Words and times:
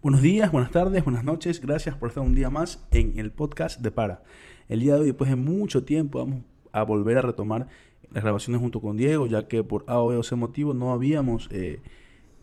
Buenos 0.00 0.22
días, 0.22 0.52
buenas 0.52 0.70
tardes, 0.70 1.02
buenas 1.02 1.24
noches. 1.24 1.60
Gracias 1.60 1.96
por 1.96 2.10
estar 2.10 2.22
un 2.22 2.32
día 2.32 2.50
más 2.50 2.86
en 2.92 3.18
el 3.18 3.32
podcast 3.32 3.80
de 3.80 3.90
Para. 3.90 4.22
El 4.68 4.78
día 4.78 4.94
de 4.94 5.00
hoy, 5.00 5.06
después 5.06 5.28
de 5.28 5.34
mucho 5.34 5.82
tiempo, 5.82 6.20
vamos 6.20 6.44
a 6.70 6.84
volver 6.84 7.18
a 7.18 7.22
retomar 7.22 7.66
las 8.12 8.22
grabaciones 8.22 8.62
junto 8.62 8.80
con 8.80 8.96
Diego, 8.96 9.26
ya 9.26 9.48
que 9.48 9.64
por 9.64 9.84
A 9.88 9.98
o 9.98 10.22
C 10.22 10.36
motivo 10.36 10.72
no 10.72 10.92
habíamos 10.92 11.48
eh, 11.50 11.80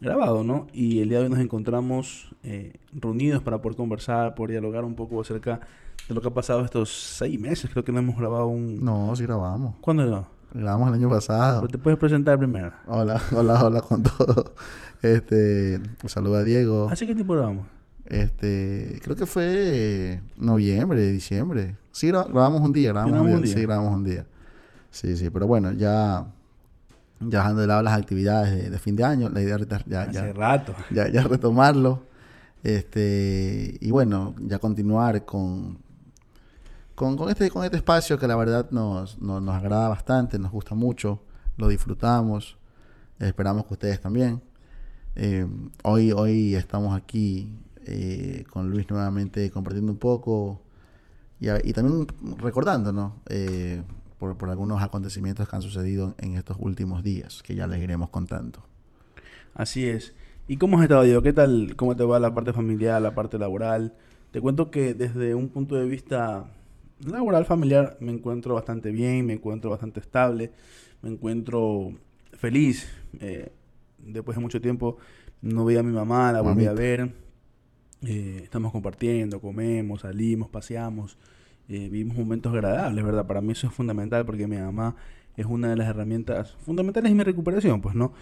grabado, 0.01 0.43
¿no? 0.43 0.67
Y 0.73 0.99
el 0.99 1.07
día 1.07 1.19
de 1.19 1.23
hoy 1.23 1.29
nos 1.29 1.39
encontramos 1.39 2.35
eh, 2.43 2.73
reunidos 2.91 3.41
para 3.41 3.61
poder 3.61 3.77
conversar, 3.77 4.35
poder 4.35 4.51
dialogar 4.51 4.83
un 4.83 4.95
poco 4.95 5.21
acerca 5.21 5.61
de 6.09 6.13
lo 6.13 6.19
que 6.19 6.27
ha 6.27 6.33
pasado 6.33 6.65
estos 6.65 6.89
seis 6.89 7.39
meses. 7.39 7.71
Creo 7.71 7.85
que 7.85 7.93
no 7.93 7.99
hemos 7.99 8.17
grabado 8.17 8.47
un... 8.47 8.83
No, 8.83 9.15
sí 9.15 9.23
grabamos. 9.23 9.75
¿Cuándo 9.79 10.05
no? 10.05 10.27
Grabamos 10.55 10.87
el 10.89 10.93
año 10.95 11.09
pasado. 11.09 11.61
Pero 11.61 11.71
te 11.71 11.77
puedes 11.77 11.99
presentar 11.99 12.37
primero. 12.37 12.71
Hola, 12.87 13.21
hola, 13.35 13.63
hola 13.63 13.81
con 13.81 14.01
todo. 14.03 14.53
Este, 15.01 15.81
saluda 16.07 16.39
a 16.39 16.43
Diego. 16.43 16.87
¿Hace 16.89 17.05
qué 17.05 17.13
tiempo 17.13 17.33
grabamos? 17.33 17.67
Este, 18.05 18.99
creo 19.03 19.15
que 19.15 19.25
fue 19.25 20.21
noviembre, 20.37 21.11
diciembre. 21.11 21.75
Sí, 21.91 22.07
gra- 22.07 22.25
grabamos 22.27 22.61
un 22.61 22.71
día, 22.71 22.89
grabamos, 22.91 23.11
¿Grabamos 23.13 23.31
un 23.33 23.37
un 23.39 23.43
día. 23.43 23.53
Sí, 23.55 23.61
grabamos 23.63 23.93
un 23.95 24.03
día. 24.03 24.25
Sí, 24.91 25.17
sí, 25.17 25.29
pero 25.29 25.45
bueno, 25.47 25.71
ya, 25.73 26.25
ya 27.19 27.39
dejando 27.39 27.61
de 27.61 27.67
lado 27.67 27.81
las 27.81 27.97
actividades 27.99 28.55
de, 28.55 28.69
de 28.69 28.79
fin 28.79 28.95
de 28.95 29.03
año, 29.03 29.29
la 29.29 29.41
idea 29.41 29.57
ya, 29.87 30.03
Hace 30.03 30.11
ya, 30.13 30.33
rato. 30.33 30.73
ya, 30.91 31.09
ya 31.09 31.23
retomarlo. 31.23 32.03
Este, 32.63 33.77
y 33.81 33.91
bueno, 33.91 34.33
ya 34.39 34.57
continuar 34.59 35.25
con, 35.25 35.77
con, 36.95 37.17
con 37.17 37.29
este, 37.29 37.51
con 37.51 37.63
este 37.63 37.77
espacio 37.77 38.17
que 38.17 38.27
la 38.27 38.35
verdad 38.35 38.71
nos, 38.71 39.21
nos, 39.21 39.41
nos 39.41 39.55
agrada 39.55 39.89
bastante, 39.89 40.39
nos 40.39 40.51
gusta 40.51 40.73
mucho, 40.73 41.21
lo 41.57 41.67
disfrutamos, 41.67 42.57
esperamos 43.19 43.65
que 43.65 43.73
ustedes 43.73 43.99
también. 44.01 44.41
Eh, 45.15 45.45
hoy, 45.83 46.11
hoy 46.11 46.55
estamos 46.55 46.95
aquí 46.97 47.53
eh, 47.85 48.45
con 48.49 48.69
Luis 48.71 48.89
nuevamente 48.89 49.49
compartiendo 49.51 49.91
un 49.91 49.97
poco 49.97 50.61
y, 51.39 51.47
y 51.49 51.73
también 51.73 52.07
recordándonos 52.37 53.13
eh, 53.27 53.81
por, 54.17 54.37
por 54.37 54.49
algunos 54.49 54.81
acontecimientos 54.81 55.47
que 55.47 55.55
han 55.55 55.61
sucedido 55.61 56.15
en 56.17 56.35
estos 56.35 56.57
últimos 56.59 57.03
días, 57.03 57.43
que 57.43 57.55
ya 57.55 57.67
les 57.67 57.81
iremos 57.81 58.09
contando. 58.09 58.63
Así 59.53 59.87
es. 59.87 60.13
¿Y 60.47 60.57
cómo 60.57 60.77
has 60.77 60.83
estado, 60.83 61.03
Diego? 61.03 61.21
¿Qué 61.21 61.33
tal? 61.33 61.75
¿Cómo 61.75 61.95
te 61.95 62.03
va 62.03 62.19
la 62.19 62.33
parte 62.33 62.53
familiar, 62.53 63.01
la 63.01 63.15
parte 63.15 63.37
laboral? 63.37 63.93
Te 64.31 64.41
cuento 64.41 64.69
que 64.69 64.93
desde 64.93 65.33
un 65.33 65.49
punto 65.49 65.75
de 65.75 65.85
vista 65.85 66.45
laboral, 66.99 67.45
familiar, 67.45 67.97
me 67.99 68.11
encuentro 68.11 68.55
bastante 68.55 68.91
bien, 68.91 69.25
me 69.25 69.33
encuentro 69.33 69.69
bastante 69.69 69.99
estable, 69.99 70.51
me 71.01 71.09
encuentro 71.09 71.93
feliz. 72.33 72.87
Eh, 73.19 73.51
después 73.99 74.35
de 74.37 74.41
mucho 74.41 74.61
tiempo 74.61 74.97
no 75.41 75.65
veía 75.65 75.81
a 75.81 75.83
mi 75.83 75.91
mamá, 75.93 76.31
la 76.31 76.41
volví 76.41 76.65
a 76.65 76.73
Mamita. 76.73 76.73
ver. 76.73 77.13
Eh, 78.03 78.41
estamos 78.43 78.71
compartiendo, 78.71 79.41
comemos, 79.41 80.01
salimos, 80.01 80.49
paseamos, 80.49 81.17
eh, 81.69 81.89
vivimos 81.89 82.17
momentos 82.17 82.53
agradables, 82.53 83.03
¿verdad? 83.03 83.25
Para 83.25 83.41
mí 83.41 83.53
eso 83.53 83.67
es 83.67 83.73
fundamental 83.73 84.25
porque 84.25 84.47
mi 84.47 84.57
mamá 84.57 84.95
es 85.35 85.45
una 85.45 85.69
de 85.69 85.75
las 85.75 85.87
herramientas 85.89 86.55
fundamentales 86.65 87.11
en 87.11 87.17
mi 87.17 87.23
recuperación, 87.23 87.81
pues, 87.81 87.95
¿no? 87.95 88.13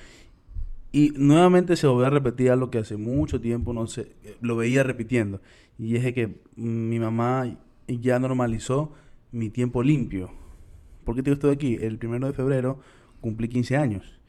Y 0.91 1.11
nuevamente 1.17 1.75
se 1.75 1.88
volvió 1.88 2.05
a 2.05 2.09
repetir 2.11 2.51
algo 2.51 2.69
que 2.69 2.77
hace 2.77 2.97
mucho 2.97 3.41
tiempo 3.41 3.73
no 3.73 3.88
sé, 3.88 4.16
eh, 4.23 4.38
lo 4.41 4.55
veía 4.55 4.83
repitiendo. 4.83 5.41
Y 5.79 5.95
es 5.95 6.03
de 6.03 6.13
que 6.13 6.41
mi 6.55 6.99
mamá 6.99 7.57
ya 7.87 8.19
normalizó 8.19 8.91
mi 9.31 9.49
tiempo 9.49 9.83
limpio. 9.83 10.29
¿Por 11.03 11.15
qué 11.15 11.21
te 11.23 11.29
digo 11.29 11.33
esto 11.35 11.47
de 11.47 11.53
aquí? 11.53 11.77
El 11.81 11.97
primero 11.97 12.27
de 12.27 12.33
febrero 12.33 12.79
cumplí 13.21 13.47
15 13.49 13.77
años. 13.77 14.19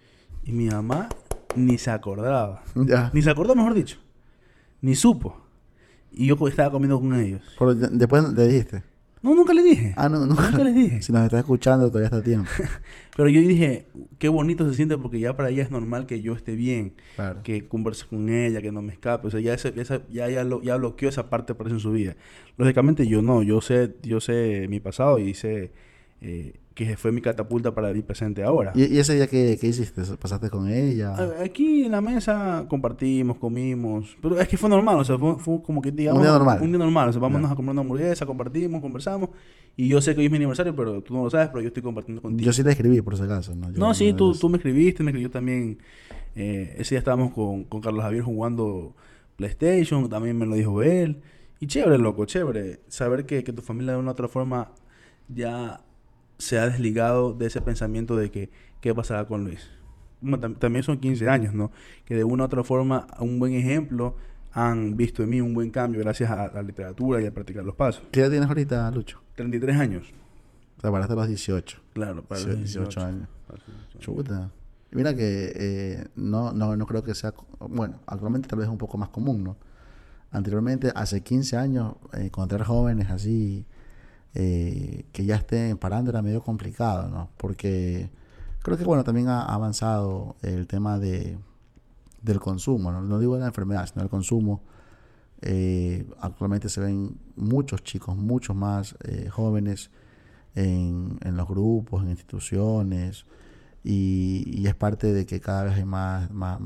Y 0.45 0.53
mi 0.53 0.67
mamá 0.67 1.09
ni 1.57 1.79
se 1.79 1.91
acordaba. 1.91 2.63
Ya. 2.75 3.11
Ni 3.15 3.23
se 3.23 3.31
acordó, 3.31 3.55
mejor 3.55 3.75
dicho. 3.75 3.99
Ni 4.81 4.95
supo. 4.95 5.41
Y 6.13 6.27
yo 6.27 6.37
estaba 6.49 6.71
comiendo 6.71 7.01
con 7.01 7.15
ellos. 7.19 7.43
Pero 7.59 7.75
de- 7.75 7.89
después 7.89 8.25
le 8.33 8.47
dijiste. 8.47 8.83
No, 9.25 9.35
nunca 9.35 9.55
le 9.55 9.63
dije. 9.63 9.95
Ah, 9.97 10.09
no, 10.09 10.27
nunca, 10.27 10.51
Nunca 10.51 10.63
les 10.65 10.75
dije. 10.75 11.01
Si 11.03 11.11
nos 11.13 11.25
está 11.25 11.39
escuchando, 11.39 11.89
todavía 11.89 12.07
está 12.07 12.23
tiempo. 12.23 12.49
Pero 13.17 13.29
yo 13.31 13.41
dije, 13.41 13.87
qué 14.19 14.29
bonito 14.29 14.69
se 14.69 14.75
siente 14.77 14.99
porque 14.99 15.19
ya 15.19 15.35
para 15.37 15.49
ella 15.49 15.63
es 15.63 15.71
normal 15.71 16.07
que 16.07 16.21
yo 16.21 16.35
esté 16.35 16.55
bien. 16.55 16.93
Claro. 17.17 17.41
que 17.43 17.67
converse 17.67 18.05
con 18.07 18.29
ella, 18.29 18.61
que 18.61 18.71
no 18.71 18.83
me 18.83 18.93
escape. 18.93 19.27
O 19.27 19.31
sea, 19.31 19.41
ya, 19.41 19.55
ese- 19.55 19.73
esa- 19.81 20.03
ya, 20.11 20.29
ya, 20.29 20.45
lo- 20.45 20.63
ya 20.63 20.77
bloqueó 20.77 21.09
esa 21.09 21.31
parte 21.31 21.55
por 21.55 21.67
eso 21.67 21.77
en 21.77 21.81
su 21.81 21.91
vida. 21.93 22.17
Lógicamente 22.59 23.07
yo 23.07 23.23
no, 23.23 23.43
yo 23.43 23.61
sé, 23.61 23.95
yo 24.03 24.21
sé 24.21 24.67
mi 24.69 24.79
pasado 24.81 25.19
y 25.19 25.33
sé 25.35 25.73
eh, 26.21 26.55
que 26.75 26.97
fue 26.97 27.13
mi 27.13 27.21
catapulta 27.21 27.73
para 27.75 27.91
el 27.91 28.03
presente 28.03 28.43
ahora. 28.43 28.73
¿Y, 28.75 28.85
y 28.95 28.99
ese 28.99 29.15
día 29.15 29.29
qué, 29.29 29.57
qué 29.61 29.69
hiciste? 29.69 30.03
¿Pasaste 30.19 30.51
con 30.51 30.69
ella? 30.69 31.15
Aquí 31.41 31.85
en 31.85 31.93
la 31.93 32.01
mesa 32.01 32.65
compartimos, 32.69 33.37
comimos, 33.39 34.17
pero 34.21 34.41
es 34.41 34.49
que 34.49 34.57
fue 34.57 34.69
normal, 34.69 34.97
o 34.99 35.05
sea, 35.05 35.17
fue, 35.17 35.39
fue 35.39 35.63
como 35.63 35.81
que 35.81 35.93
digamos... 35.93 36.21
día 36.23 36.33
normal. 36.33 36.59
Un 36.61 36.71
día 36.71 36.79
normal, 36.79 37.09
o 37.11 37.13
sea, 37.13 37.21
vámonos 37.21 37.49
Ya. 37.51 37.53
a 37.53 37.57
comer 37.57 37.71
una 37.73 37.83
hamburguesa, 37.83 38.27
compartimos, 38.27 38.81
conversamos, 38.81 39.31
y 39.77 39.87
yo 39.89 40.01
sé 40.01 40.15
que 40.15 40.21
hoy 40.21 40.27
es 40.27 40.31
mi 40.33 40.37
aniversario, 40.39 40.75
pero 40.75 41.01
tú 41.03 41.15
no 41.15 41.23
lo 41.25 41.31
sabes, 41.31 41.49
pero 41.49 41.61
yo 41.61 41.69
estoy 41.69 41.83
compartiendo 41.83 42.21
contigo. 42.23 42.45
Yo 42.47 42.53
sí 42.53 42.65
te 42.65 42.71
escribí, 42.71 43.01
por 43.03 43.17
si 43.17 43.23
acaso. 43.23 43.55
No, 43.55 43.71
Yo 43.71 43.79
No, 43.79 43.95
sí, 43.95 44.13
tú, 44.13 44.33
tú 44.35 44.49
me 44.49 44.57
escribiste, 44.57 45.03
me 45.05 45.11
escribió 45.13 45.31
también. 45.31 45.79
eh, 46.35 46.75
ese 46.79 46.97
día 46.97 46.99
estábamos 46.99 47.33
con, 47.33 47.63
con 47.65 47.81
Carlos 47.81 48.03
Javier 48.03 48.23
jugando 48.25 48.97
PlayStation, 49.37 50.09
también 50.09 50.37
me 50.37 50.47
lo 50.47 50.55
dijo 50.57 50.83
él. 50.83 51.21
Y 51.61 51.67
chévere, 51.69 51.99
loco, 51.99 52.25
chévere. 52.25 52.81
Saber 52.89 53.27
que, 53.27 53.45
que 53.45 53.53
tu 53.53 53.63
familia 53.63 53.93
de 53.93 53.99
una 53.99 54.09
u 54.09 54.13
otra 54.13 54.27
forma 54.29 54.73
ya 55.29 55.81
se 56.45 56.59
ha 56.59 56.69
desligado 56.69 57.33
de 57.33 57.47
ese 57.47 57.61
pensamiento 57.61 58.17
de 58.17 58.31
que 58.31 58.51
qué 58.81 58.95
pasará 58.95 59.27
con 59.27 59.45
Luis. 59.45 59.69
Bueno, 60.21 60.39
tam- 60.41 60.59
también 60.59 60.83
son 60.83 60.99
15 60.99 61.29
años, 61.29 61.55
¿no? 61.55 61.71
Que 62.05 62.15
de 62.15 62.25
una 62.25 62.45
u 62.45 62.47
otra 62.47 62.63
forma, 62.65 63.07
un 63.19 63.39
buen 63.39 63.55
ejemplo, 63.55 64.17
han 64.53 64.97
visto 64.97 65.23
en 65.23 65.31
mí 65.31 65.41
un 65.41 65.53
buen 65.55 65.71
cambio 65.71 66.01
gracias 66.01 66.31
a 66.31 66.51
la 66.53 66.63
literatura 66.63 67.21
y 67.21 67.27
a 67.27 67.33
practicar 67.35 67.65
los 67.65 67.75
pasos. 67.75 68.03
¿Qué 68.13 68.21
edad 68.21 68.31
tienes 68.31 68.49
ahorita, 68.49 68.91
Lucho? 68.91 69.21
33 69.37 69.77
años, 69.79 70.13
Te 70.81 70.91
paraste 70.91 71.13
a 71.13 71.17
los 71.17 71.29
18. 71.29 71.79
claro, 71.93 72.23
para 72.23 72.41
los 72.43 72.57
18 72.59 72.81
18 72.81 73.01
años. 73.01 73.29
Para 73.47 73.59
los 73.59 73.67
18 73.67 73.75
años. 73.95 73.99
Chuta. 73.99 74.51
Mira 74.93 75.13
que 75.15 75.53
eh, 75.57 76.07
no, 76.15 76.53
no, 76.53 76.77
no 76.77 76.87
creo 76.87 77.03
que 77.03 77.15
sea... 77.17 77.35
Bueno, 77.59 77.99
actualmente 78.07 78.49
tal 78.49 78.59
vez 78.61 78.67
es 78.69 78.73
un 78.73 78.79
poco 78.79 78.97
más 78.97 79.09
común, 79.09 79.43
¿no? 79.43 79.57
Anteriormente, 80.31 80.93
hace 80.95 81.21
15 81.23 81.57
años, 81.57 81.95
eh, 82.13 82.27
encontrar 82.27 82.63
jóvenes 82.65 83.11
así 83.11 83.67
eh, 84.35 85.07
que 85.13 85.25
ya 85.25 85.37
estén 85.37 85.77
parando 85.79 86.11
era 86.11 86.23
medio 86.23 86.43
complicado, 86.43 87.09
¿no? 87.09 87.31
Porque 87.37 88.11
creo 88.63 88.77
que, 88.77 88.85
bueno, 88.85 89.05
también 89.05 89.29
ha 89.29 89.43
avanzado 89.43 90.37
el 90.43 90.67
tema 90.67 90.99
de, 90.99 91.39
del 92.23 92.41
consumo, 92.41 92.91
¿no? 92.93 93.19
Digo 93.19 93.35
de 93.35 93.41
la 93.41 93.47
enfermedad, 93.49 93.87
sino 93.87 94.03
del 94.03 94.11
consumo. 94.11 94.63
Eh, 95.43 96.07
actualmente 96.21 96.69
se 96.69 96.81
ven 96.81 97.19
muchos 97.37 97.83
chicos, 97.85 98.17
muchos 98.17 98.57
más 98.57 98.97
eh, 99.05 99.29
jóvenes 99.31 99.91
en, 100.55 101.19
en 101.23 101.37
los 101.37 101.47
grupos, 101.47 102.03
en 102.03 102.11
instituciones, 102.11 103.27
y, 103.83 104.67
es 104.67 104.75
parte 104.75 105.13
de 105.13 105.27
que 105.27 105.41
cada 105.41 105.65
vez 105.65 105.75
hay 105.75 105.85
más, 105.85 106.31
más, 106.31 106.59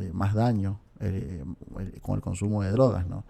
eh, 0.00 0.10
más 0.12 0.34
daño 0.34 0.80
el- 0.98 1.44
con 2.02 2.16
el 2.16 2.20
consumo 2.20 2.62
de 2.62 2.72
drogas, 2.72 3.06
¿no? 3.06 3.24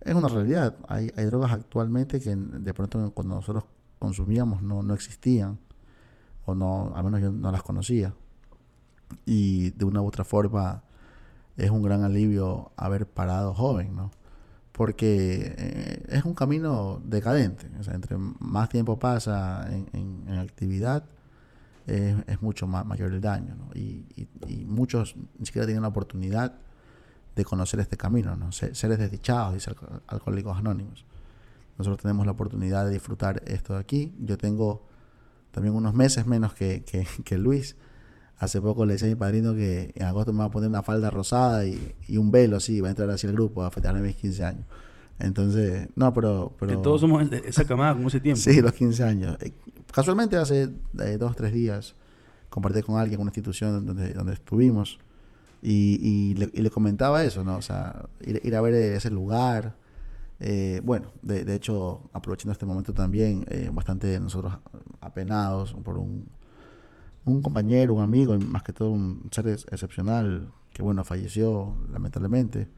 Es 0.00 0.14
una 0.14 0.28
realidad. 0.28 0.76
Hay, 0.88 1.10
hay 1.16 1.24
drogas 1.26 1.52
actualmente 1.52 2.20
que 2.20 2.34
de 2.36 2.74
pronto 2.74 3.10
cuando 3.12 3.34
nosotros 3.36 3.64
consumíamos 3.98 4.62
no, 4.62 4.82
no 4.82 4.94
existían, 4.94 5.58
o 6.46 6.54
no, 6.54 6.92
al 6.94 7.04
menos 7.04 7.20
yo 7.20 7.32
no 7.32 7.50
las 7.52 7.62
conocía. 7.62 8.14
Y 9.26 9.70
de 9.70 9.84
una 9.84 10.00
u 10.02 10.06
otra 10.06 10.24
forma 10.24 10.82
es 11.56 11.70
un 11.70 11.82
gran 11.82 12.02
alivio 12.04 12.70
haber 12.76 13.06
parado 13.06 13.54
joven, 13.54 13.96
¿no? 13.96 14.10
Porque 14.72 15.54
eh, 15.58 16.04
es 16.08 16.24
un 16.24 16.34
camino 16.34 17.00
decadente. 17.04 17.66
Entre 17.92 18.16
más 18.16 18.68
tiempo 18.68 18.98
pasa 18.98 19.66
en, 19.72 19.88
en- 20.28 20.38
actividad, 20.38 21.04
es, 21.86 22.40
mucho 22.42 22.66
más 22.66 22.86
mayor 22.86 23.12
el 23.12 23.20
daño, 23.20 23.56
y 23.74 24.04
muchos 24.66 25.16
ni 25.38 25.46
siquiera 25.46 25.66
tienen 25.66 25.82
la 25.82 25.88
oportunidad 25.88 26.54
de 27.38 27.44
conocer 27.44 27.80
este 27.80 27.96
camino, 27.96 28.36
¿no? 28.36 28.52
Se- 28.52 28.74
Seres 28.74 28.98
desdichados, 28.98 29.54
dice 29.54 29.70
Alco- 29.70 30.00
Alcohólicos 30.08 30.58
Anónimos. 30.58 31.04
Nosotros 31.78 32.02
tenemos 32.02 32.26
la 32.26 32.32
oportunidad 32.32 32.84
de 32.84 32.90
disfrutar 32.92 33.42
esto 33.46 33.74
de 33.74 33.80
aquí. 33.80 34.12
Yo 34.20 34.36
tengo 34.36 34.84
también 35.52 35.74
unos 35.74 35.94
meses 35.94 36.26
menos 36.26 36.52
que, 36.52 36.82
que, 36.84 37.06
que 37.24 37.38
Luis. 37.38 37.76
Hace 38.38 38.60
poco 38.60 38.84
le 38.86 38.92
decía 38.94 39.08
a 39.08 39.10
mi 39.10 39.14
padrino 39.16 39.54
que 39.54 39.92
en 39.94 40.02
agosto 40.06 40.32
me 40.32 40.40
va 40.40 40.44
a 40.46 40.50
poner 40.50 40.68
una 40.68 40.82
falda 40.82 41.10
rosada 41.10 41.64
y, 41.66 41.94
y 42.06 42.16
un 42.18 42.30
velo 42.30 42.56
así, 42.58 42.80
va 42.80 42.88
a 42.88 42.90
entrar 42.90 43.10
así 43.10 43.26
al 43.26 43.32
grupo 43.32 43.62
a 43.64 43.70
festejar 43.70 44.00
mis 44.00 44.16
15 44.16 44.44
años. 44.44 44.64
Entonces, 45.18 45.88
no, 45.96 46.12
pero... 46.14 46.54
pero 46.58 46.76
Que 46.76 46.82
todos 46.82 47.00
somos 47.00 47.28
de 47.28 47.42
esa 47.46 47.64
camada 47.64 47.94
con 47.94 48.06
ese 48.06 48.20
tiempo. 48.20 48.40
Sí, 48.40 48.60
los 48.60 48.72
15 48.72 49.02
años. 49.04 49.36
Eh, 49.40 49.52
Casualmente 49.92 50.36
hace 50.36 50.68
eh, 51.00 51.16
dos, 51.18 51.34
tres 51.34 51.52
días 51.52 51.94
compartí 52.50 52.82
con 52.82 52.96
alguien 52.98 53.14
en 53.18 53.22
una 53.22 53.30
institución 53.30 53.84
donde, 53.86 54.12
donde 54.12 54.34
estuvimos 54.34 54.98
y, 55.62 55.98
y 56.02 56.34
le, 56.34 56.50
y 56.52 56.62
le 56.62 56.70
comentaba 56.70 57.24
eso, 57.24 57.44
¿no? 57.44 57.56
O 57.56 57.62
sea, 57.62 58.06
ir, 58.20 58.54
a 58.54 58.60
ver 58.60 58.74
ese 58.74 59.10
lugar. 59.10 59.74
Eh, 60.40 60.80
bueno, 60.84 61.12
de, 61.22 61.44
hecho, 61.54 62.02
aprovechando 62.12 62.52
este 62.52 62.64
momento 62.66 62.92
también, 62.94 63.44
eh, 63.48 63.70
bastante 63.72 64.20
nosotros 64.20 64.56
apenados 65.00 65.74
por 65.82 65.98
un, 65.98 66.26
un 67.24 67.42
compañero, 67.42 67.94
un 67.94 68.02
amigo, 68.02 68.38
más 68.38 68.62
que 68.62 68.72
todo 68.72 68.90
un 68.90 69.28
ser 69.32 69.48
ex- 69.48 69.66
excepcional 69.70 70.52
que, 70.72 70.82
bueno, 70.82 71.02
falleció 71.04 71.74
lamentablemente. 71.92 72.68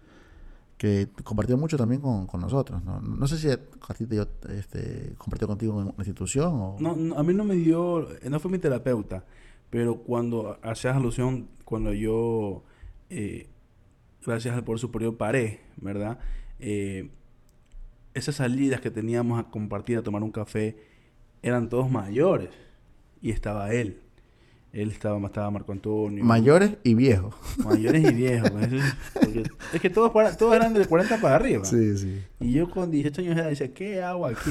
que 0.79 1.09
compartió 1.23 1.59
mucho 1.59 1.76
también 1.76 2.00
con, 2.00 2.26
nosotros. 2.41 2.83
¿no? 2.83 3.00
no 3.03 3.26
sé 3.29 3.37
si 3.37 3.50
a 3.50 3.59
te 3.59 4.59
este, 4.59 5.15
compartió 5.19 5.47
contigo 5.47 5.75
en 5.83 5.88
una 5.88 5.94
institución 5.99 6.55
o... 6.55 6.76
No, 6.81 6.97
no, 6.97 7.19
a 7.19 7.23
mí 7.23 7.35
no 7.35 7.44
me 7.44 7.56
dio, 7.56 8.09
no 8.31 8.41
fue 8.41 8.50
mi 8.50 8.59
terapeuta, 8.59 9.23
pero 9.69 9.99
cuando 9.99 10.56
hacías 10.62 10.97
alusión, 10.97 11.49
cuando 11.67 11.93
yo, 11.93 12.62
eh, 13.11 13.49
gracias 14.25 14.55
al 14.55 14.65
Poder 14.65 14.79
Superior, 14.79 15.17
paré, 15.17 15.61
¿verdad? 15.77 16.19
Eh, 16.59 17.11
esas 18.15 18.37
salidas 18.37 18.81
que 18.81 18.91
teníamos 18.91 19.39
a 19.39 19.51
compartir, 19.51 19.99
a 19.99 20.03
tomar 20.03 20.23
un 20.23 20.33
café, 20.33 20.77
eran 21.43 21.69
todos 21.69 21.91
mayores 21.91 22.51
y 23.21 23.31
estaba 23.31 23.73
él. 23.73 24.01
Él 24.73 24.91
estaba, 24.91 25.19
estaba 25.27 25.51
Marco 25.51 25.73
Antonio. 25.73 26.23
Mayores 26.23 26.77
y 26.85 26.95
viejos. 26.95 27.35
Mayores 27.65 28.09
y 28.09 28.15
viejos. 28.15 28.51
es, 28.62 29.51
es 29.75 29.81
que 29.81 29.91
todos, 29.91 30.12
todos 30.37 30.55
eran 30.55 30.73
de 30.75 30.87
40 30.87 31.21
para 31.21 31.37
arriba. 31.37 31.65
Sí, 31.65 31.99
sí. 31.99 32.23
Y 32.39 32.53
yo 32.53 32.71
con 32.71 32.91
18 32.91 33.21
años 33.21 33.35
de 33.35 33.41
edad 33.41 33.51
decía, 33.51 33.75
¿qué 33.75 34.01
hago 34.01 34.27
aquí? 34.27 34.51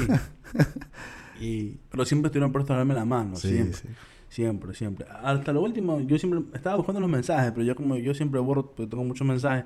y, 1.40 1.78
pero 1.90 2.04
siempre 2.04 2.28
estuvieron 2.28 2.52
prestos 2.52 2.74
a 2.74 2.78
darme 2.78 2.96
la 2.96 3.06
mano. 3.06 3.38
Sí, 3.38 3.48
siempre. 3.50 3.78
Sí. 3.78 3.88
Siempre, 4.30 4.74
siempre. 4.74 5.06
Hasta 5.24 5.52
lo 5.52 5.62
último, 5.62 6.00
yo 6.02 6.18
siempre 6.18 6.42
estaba 6.54 6.78
buscando 6.78 7.02
los 7.02 7.10
mensajes, 7.10 7.52
pero 7.52 7.64
yo 7.64 7.76
como 7.76 7.98
yo 7.98 8.14
siempre 8.14 8.40
borro, 8.40 8.68
porque 8.68 8.88
tengo 8.88 9.04
muchos 9.04 9.28
mensajes, 9.28 9.66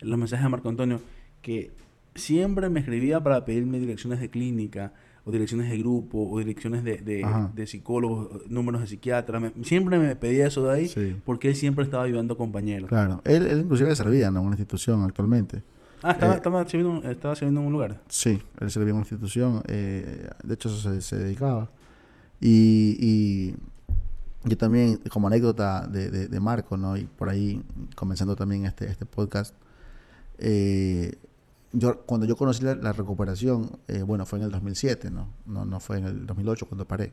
los 0.00 0.18
mensajes 0.18 0.44
de 0.44 0.48
Marco 0.48 0.68
Antonio, 0.68 1.00
que 1.42 1.70
siempre 2.14 2.68
me 2.68 2.80
escribía 2.80 3.22
para 3.22 3.44
pedirme 3.44 3.78
direcciones 3.78 4.20
de 4.20 4.28
clínica, 4.28 4.92
o 5.24 5.30
direcciones 5.30 5.70
de 5.70 5.78
grupo, 5.78 6.28
o 6.30 6.38
direcciones 6.38 6.82
de, 6.82 6.98
de, 6.98 7.66
psicólogos, 7.66 8.48
números 8.48 8.80
de 8.80 8.86
psiquiatras. 8.86 9.52
siempre 9.62 9.98
me 9.98 10.16
pedía 10.16 10.46
eso 10.46 10.64
de 10.64 10.74
ahí, 10.74 11.20
porque 11.24 11.48
él 11.48 11.56
siempre 11.56 11.84
estaba 11.84 12.04
ayudando 12.04 12.34
a 12.34 12.36
compañeros. 12.36 12.88
Claro, 12.88 13.20
él, 13.24 13.46
él 13.46 13.60
inclusive 13.60 13.94
servía 13.94 14.28
en 14.28 14.38
una 14.38 14.50
institución 14.50 15.02
actualmente. 15.04 15.62
Ah, 16.02 16.12
estaba, 16.12 16.32
eh, 16.32 16.36
estaba, 16.36 16.66
sirviendo, 16.66 17.10
estaba 17.10 17.36
sirviendo 17.36 17.60
en 17.60 17.66
un 17.66 17.72
lugar. 17.72 18.00
Sí, 18.08 18.40
él 18.58 18.70
servía 18.70 18.90
en 18.90 18.96
una 18.96 19.02
institución, 19.02 19.62
eh, 19.68 20.30
de 20.42 20.54
hecho 20.54 20.68
eso 20.70 20.78
se, 20.78 21.00
se 21.02 21.16
dedicaba. 21.16 21.68
Y, 22.40 22.96
y, 22.98 23.54
yo 24.44 24.56
también, 24.56 24.98
como 25.10 25.26
anécdota 25.26 25.86
de, 25.86 26.10
de, 26.10 26.28
de, 26.28 26.40
Marco, 26.40 26.76
¿no? 26.76 26.96
Y 26.96 27.04
por 27.04 27.28
ahí, 27.28 27.62
comenzando 27.94 28.36
también 28.36 28.64
este, 28.64 28.88
este 28.88 29.04
podcast, 29.04 29.54
eh, 30.38 31.18
yo, 31.72 32.00
cuando 32.02 32.26
yo 32.26 32.36
conocí 32.36 32.64
la, 32.64 32.92
recuperación, 32.92 33.78
eh, 33.86 34.02
bueno, 34.02 34.26
fue 34.26 34.38
en 34.38 34.46
el 34.46 34.50
2007, 34.50 35.10
¿no? 35.10 35.28
¿no? 35.46 35.64
No 35.64 35.78
fue 35.78 35.98
en 35.98 36.06
el 36.06 36.26
2008 36.26 36.66
cuando 36.66 36.86
paré. 36.86 37.12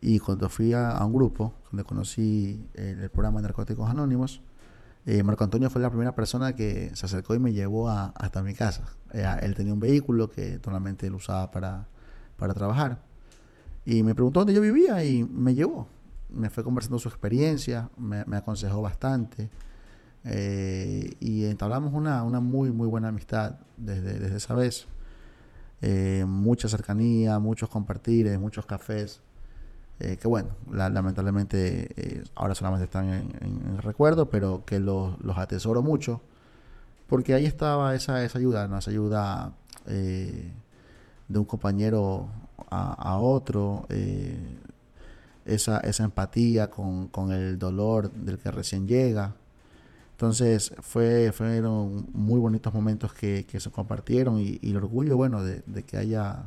Y 0.00 0.18
cuando 0.18 0.48
fui 0.48 0.72
a, 0.72 1.02
un 1.04 1.12
grupo 1.12 1.54
donde 1.70 1.84
conocí 1.84 2.64
el, 2.74 3.08
programa 3.10 3.40
de 3.40 3.44
Narcóticos 3.44 3.88
Anónimos, 3.88 4.40
eh, 5.06 5.22
Marco 5.22 5.42
Antonio 5.44 5.70
fue 5.70 5.80
la 5.80 5.88
primera 5.88 6.14
persona 6.14 6.54
que 6.54 6.90
se 6.94 7.06
acercó 7.06 7.34
y 7.34 7.38
me 7.38 7.52
llevó 7.52 7.88
a, 7.88 8.08
hasta 8.08 8.42
mi 8.42 8.54
casa. 8.54 8.84
Eh, 9.12 9.24
él 9.42 9.54
tenía 9.54 9.72
un 9.72 9.80
vehículo 9.80 10.30
que 10.30 10.60
normalmente 10.64 11.06
él 11.06 11.14
usaba 11.14 11.50
para, 11.50 11.88
para 12.36 12.54
trabajar. 12.54 13.00
Y 13.84 14.02
me 14.02 14.14
preguntó 14.14 14.40
dónde 14.40 14.52
yo 14.52 14.60
vivía 14.60 15.02
y 15.04 15.24
me 15.24 15.54
llevó. 15.54 15.88
Me 16.36 16.50
fue 16.50 16.62
conversando 16.62 16.98
su 16.98 17.08
experiencia, 17.08 17.88
me, 17.96 18.36
aconsejó 18.36 18.82
bastante. 18.82 19.48
Eh, 20.24 21.16
y 21.20 21.46
entablamos 21.46 21.94
una, 21.94 22.22
una, 22.24 22.40
muy, 22.40 22.70
muy 22.72 22.86
buena 22.88 23.08
amistad 23.08 23.56
desde, 23.76 24.18
desde 24.18 24.36
esa 24.36 24.54
vez. 24.54 24.86
Eh, 25.80 26.24
mucha 26.26 26.68
cercanía, 26.68 27.38
muchos 27.38 27.70
compartires, 27.70 28.38
muchos 28.38 28.66
cafés. 28.66 29.22
Eh, 29.98 30.18
que 30.18 30.28
bueno, 30.28 30.50
lamentablemente 30.70 32.22
ahora 32.34 32.54
solamente 32.54 32.84
están 32.84 33.08
en, 33.08 33.62
el 33.70 33.78
recuerdo, 33.78 34.28
pero 34.28 34.62
que 34.66 34.78
los, 34.78 35.18
los, 35.22 35.38
atesoro 35.38 35.82
mucho, 35.82 36.20
porque 37.06 37.32
ahí 37.32 37.46
estaba 37.46 37.94
esa, 37.94 38.22
esa 38.22 38.38
ayuda, 38.38 38.66
esa 38.78 38.90
ayuda 38.90 39.54
de 39.86 40.52
un 41.38 41.44
compañero 41.46 42.28
a 42.68 43.18
otro, 43.18 43.86
esa, 45.46 45.78
esa 45.80 46.04
empatía 46.04 46.70
con, 46.70 47.08
con 47.08 47.32
el 47.32 47.58
dolor 47.58 48.10
del 48.12 48.38
que 48.38 48.50
recién 48.50 48.86
llega. 48.86 49.34
Entonces 50.12 50.72
fue, 50.80 51.30
fueron 51.32 52.06
muy 52.12 52.40
bonitos 52.40 52.72
momentos 52.72 53.12
que, 53.12 53.44
se 53.58 53.70
compartieron 53.70 54.40
y, 54.40 54.58
el 54.62 54.76
orgullo, 54.76 55.16
bueno, 55.16 55.42
de, 55.42 55.62
que 55.84 55.98
haya 55.98 56.46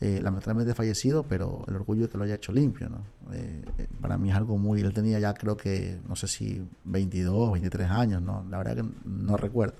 eh, 0.00 0.20
lamentablemente 0.22 0.72
fallecido, 0.74 1.24
pero 1.24 1.64
el 1.66 1.74
orgullo 1.74 2.02
de 2.02 2.08
que 2.08 2.18
lo 2.18 2.24
haya 2.24 2.36
hecho 2.36 2.52
limpio, 2.52 2.88
¿no? 2.88 2.98
Eh, 3.32 3.64
eh, 3.78 3.88
para 4.00 4.16
mí 4.18 4.30
es 4.30 4.36
algo 4.36 4.56
muy... 4.56 4.80
Él 4.80 4.94
tenía 4.94 5.18
ya 5.18 5.34
creo 5.34 5.56
que, 5.56 5.98
no 6.08 6.14
sé 6.14 6.28
si 6.28 6.64
22, 6.84 7.52
23 7.54 7.90
años, 7.90 8.22
¿no? 8.22 8.46
La 8.48 8.58
verdad 8.58 8.76
que 8.76 8.84
no 9.04 9.36
recuerdo. 9.36 9.76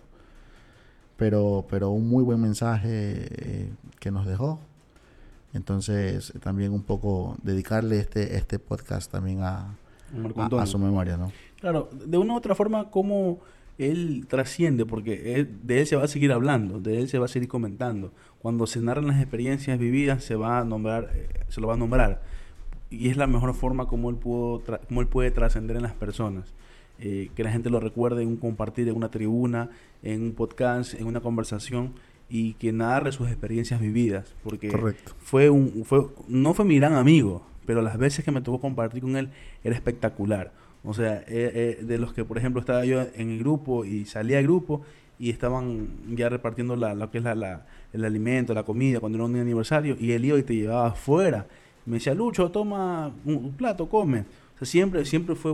Pero, 1.16 1.64
pero 1.70 1.90
un 1.90 2.08
muy 2.08 2.24
buen 2.24 2.40
mensaje 2.40 3.70
que 4.00 4.10
nos 4.10 4.26
dejó. 4.26 4.60
Entonces 5.56 6.32
también 6.42 6.72
un 6.72 6.82
poco 6.82 7.36
dedicarle 7.42 7.98
este, 7.98 8.36
este 8.36 8.58
podcast 8.58 9.10
también 9.10 9.40
a, 9.42 9.76
a 10.58 10.66
su 10.66 10.78
memoria, 10.78 11.16
¿no? 11.16 11.32
Claro, 11.60 11.88
de 11.92 12.18
una 12.18 12.34
u 12.34 12.36
otra 12.36 12.54
forma, 12.54 12.90
cómo 12.90 13.40
él 13.78 14.26
trasciende, 14.28 14.86
porque 14.86 15.48
de 15.62 15.80
él 15.80 15.86
se 15.86 15.96
va 15.96 16.04
a 16.04 16.08
seguir 16.08 16.32
hablando, 16.32 16.80
de 16.80 16.98
él 16.98 17.08
se 17.08 17.18
va 17.18 17.26
a 17.26 17.28
seguir 17.28 17.48
comentando. 17.48 18.12
Cuando 18.38 18.66
se 18.66 18.80
narran 18.80 19.06
las 19.06 19.20
experiencias 19.20 19.78
vividas, 19.78 20.24
se 20.24 20.36
va 20.36 20.60
a 20.60 20.64
nombrar, 20.64 21.10
eh, 21.14 21.28
se 21.48 21.60
lo 21.60 21.68
va 21.68 21.74
a 21.74 21.76
nombrar. 21.76 22.22
Y 22.90 23.08
es 23.08 23.16
la 23.16 23.26
mejor 23.26 23.52
forma 23.54 23.86
como 23.86 24.10
él, 24.10 24.16
pudo 24.16 24.62
como 24.88 25.00
él 25.00 25.08
puede 25.08 25.30
trascender 25.30 25.76
en 25.76 25.82
las 25.82 25.94
personas. 25.94 26.54
Eh, 26.98 27.30
que 27.34 27.44
la 27.44 27.50
gente 27.50 27.68
lo 27.68 27.78
recuerde 27.78 28.22
en 28.22 28.28
un 28.28 28.36
compartir, 28.36 28.88
en 28.88 28.96
una 28.96 29.10
tribuna, 29.10 29.68
en 30.02 30.22
un 30.22 30.32
podcast, 30.32 30.94
en 30.94 31.06
una 31.06 31.20
conversación 31.20 31.92
y 32.28 32.54
que 32.54 32.72
narre 32.72 33.12
sus 33.12 33.28
experiencias 33.28 33.80
vividas. 33.80 34.34
Porque 34.42 34.70
fue 35.18 35.50
un, 35.50 35.84
fue, 35.84 36.06
no 36.28 36.54
fue 36.54 36.64
mi 36.64 36.76
gran 36.76 36.94
amigo, 36.94 37.46
pero 37.66 37.82
las 37.82 37.98
veces 37.98 38.24
que 38.24 38.32
me 38.32 38.40
tocó 38.40 38.60
compartir 38.60 39.02
con 39.02 39.16
él 39.16 39.30
era 39.64 39.74
espectacular 39.74 40.52
o 40.86 40.94
sea, 40.94 41.16
eh, 41.26 41.78
eh, 41.80 41.84
de 41.84 41.98
los 41.98 42.12
que, 42.12 42.24
por 42.24 42.38
ejemplo, 42.38 42.60
estaba 42.60 42.84
yo 42.84 43.02
en 43.16 43.30
el 43.30 43.40
grupo 43.40 43.84
y 43.84 44.04
salía 44.06 44.36
del 44.36 44.46
grupo 44.46 44.82
y 45.18 45.30
estaban 45.30 45.88
ya 46.14 46.28
repartiendo 46.28 46.76
la, 46.76 46.94
lo 46.94 47.10
que 47.10 47.18
es 47.18 47.24
la, 47.24 47.66
el 47.92 48.04
alimento, 48.04 48.54
la 48.54 48.62
comida, 48.62 49.00
cuando 49.00 49.18
era 49.18 49.24
un 49.24 49.34
aniversario, 49.34 49.96
y 49.98 50.12
él 50.12 50.24
iba 50.24 50.38
y 50.38 50.44
te 50.44 50.54
llevaba 50.54 50.88
afuera. 50.88 51.46
Me 51.86 51.94
decía, 51.94 52.14
Lucho, 52.14 52.52
toma 52.52 53.10
un, 53.24 53.52
plato, 53.54 53.88
come. 53.88 54.24
Siempre, 54.62 55.04
siempre 55.04 55.34
fue, 55.34 55.52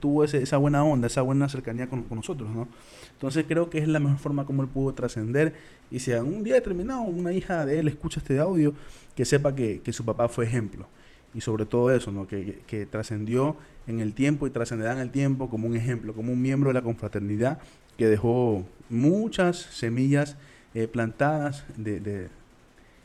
tuvo 0.00 0.24
esa 0.24 0.56
buena 0.58 0.84
onda, 0.84 1.06
esa 1.06 1.22
buena 1.22 1.48
cercanía 1.48 1.88
con, 1.88 2.04
nosotros, 2.10 2.50
¿no? 2.50 2.68
Entonces 3.12 3.46
creo 3.48 3.70
que 3.70 3.78
es 3.78 3.88
la 3.88 4.00
mejor 4.00 4.18
forma 4.18 4.44
como 4.44 4.62
él 4.62 4.68
pudo 4.68 4.92
trascender 4.92 5.54
y 5.90 6.00
si 6.00 6.12
un 6.12 6.44
día 6.44 6.54
determinado 6.54 7.00
una 7.00 7.32
hija 7.32 7.64
de 7.64 7.78
él 7.78 7.88
escucha 7.88 8.20
este 8.20 8.38
audio, 8.38 8.74
que 9.16 9.24
sepa 9.24 9.54
que, 9.54 9.80
que 9.80 9.92
su 9.94 10.04
papá 10.04 10.28
fue 10.28 10.44
ejemplo 10.44 10.86
y 11.34 11.40
sobre 11.40 11.64
todo 11.64 11.90
eso, 11.90 12.12
¿no? 12.12 12.26
que, 12.26 12.60
que, 12.66 12.86
trascendió 12.86 13.56
en 13.86 14.00
el 14.00 14.12
tiempo 14.12 14.46
y 14.46 14.50
trascenderá 14.50 14.92
en 14.92 14.98
el 14.98 15.10
tiempo 15.10 15.48
como 15.48 15.66
un 15.66 15.76
ejemplo, 15.76 16.12
como 16.12 16.32
un 16.32 16.40
miembro 16.40 16.68
de 16.68 16.74
la 16.74 16.82
confraternidad 16.82 17.58
que 17.96 18.06
dejó 18.06 18.66
muchas 18.88 19.56
semillas 19.56 20.36
eh, 20.74 20.86
plantadas 20.86 21.64
de, 21.76 22.28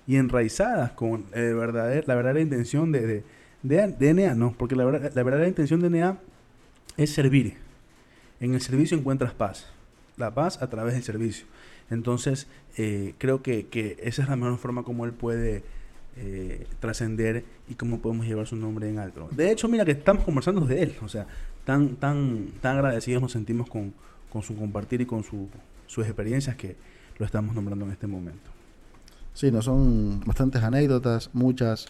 y 0.05 0.15
enraizadas 0.15 0.91
con 0.91 1.25
eh, 1.33 1.53
la 2.05 2.15
verdadera 2.15 2.41
intención 2.41 2.91
de, 2.91 3.23
de, 3.63 4.13
NEA, 4.13 4.35
¿no? 4.35 4.53
porque 4.57 4.75
la, 4.75 4.85
verdad, 4.85 5.11
la 5.13 5.23
verdadera 5.23 5.47
intención 5.47 5.79
de 5.81 5.89
NEA 5.89 6.17
es 6.97 7.11
servir. 7.11 7.55
En 8.39 8.53
el 8.53 8.61
servicio 8.61 8.97
encuentras 8.97 9.33
paz, 9.33 9.67
la 10.17 10.33
paz 10.33 10.61
a 10.61 10.69
través 10.69 10.93
del 10.93 11.03
servicio. 11.03 11.45
Entonces, 11.89 12.47
eh, 12.77 13.13
creo 13.17 13.41
que, 13.41 13.67
que 13.67 13.97
esa 14.01 14.23
es 14.23 14.29
la 14.29 14.35
mejor 14.35 14.57
forma 14.57 14.83
como 14.83 15.05
él 15.05 15.11
puede 15.11 15.63
eh, 16.17 16.67
trascender 16.79 17.43
y 17.67 17.75
cómo 17.75 17.99
podemos 17.99 18.25
llevar 18.25 18.47
su 18.47 18.55
nombre 18.55 18.89
en 18.89 18.99
alto. 18.99 19.27
De 19.31 19.51
hecho, 19.51 19.67
mira 19.67 19.85
que 19.85 19.91
estamos 19.91 20.23
conversando 20.23 20.61
de 20.61 20.83
él, 20.83 20.95
o 21.01 21.07
sea, 21.07 21.27
tan, 21.65 21.95
tan, 21.95 22.47
tan 22.61 22.77
agradecidos 22.77 23.21
nos 23.21 23.31
sentimos 23.31 23.69
con, 23.69 23.93
con 24.29 24.41
su 24.41 24.55
compartir 24.55 25.01
y 25.01 25.05
con 25.05 25.23
su, 25.23 25.49
sus 25.87 26.05
experiencias 26.05 26.55
que 26.55 26.75
lo 27.17 27.25
estamos 27.25 27.55
nombrando 27.55 27.85
en 27.85 27.91
este 27.91 28.07
momento. 28.07 28.51
Sí, 29.33 29.51
no 29.51 29.61
son 29.61 30.19
bastantes 30.21 30.61
anécdotas, 30.63 31.29
muchas. 31.33 31.87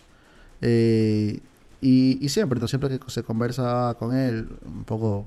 Eh, 0.62 1.40
y, 1.82 2.24
y, 2.24 2.30
siempre, 2.30 2.66
siempre 2.68 3.00
que 3.00 3.10
se 3.10 3.24
conversa 3.24 3.96
con 4.00 4.16
él, 4.16 4.50
un 4.66 4.84
poco 4.84 5.26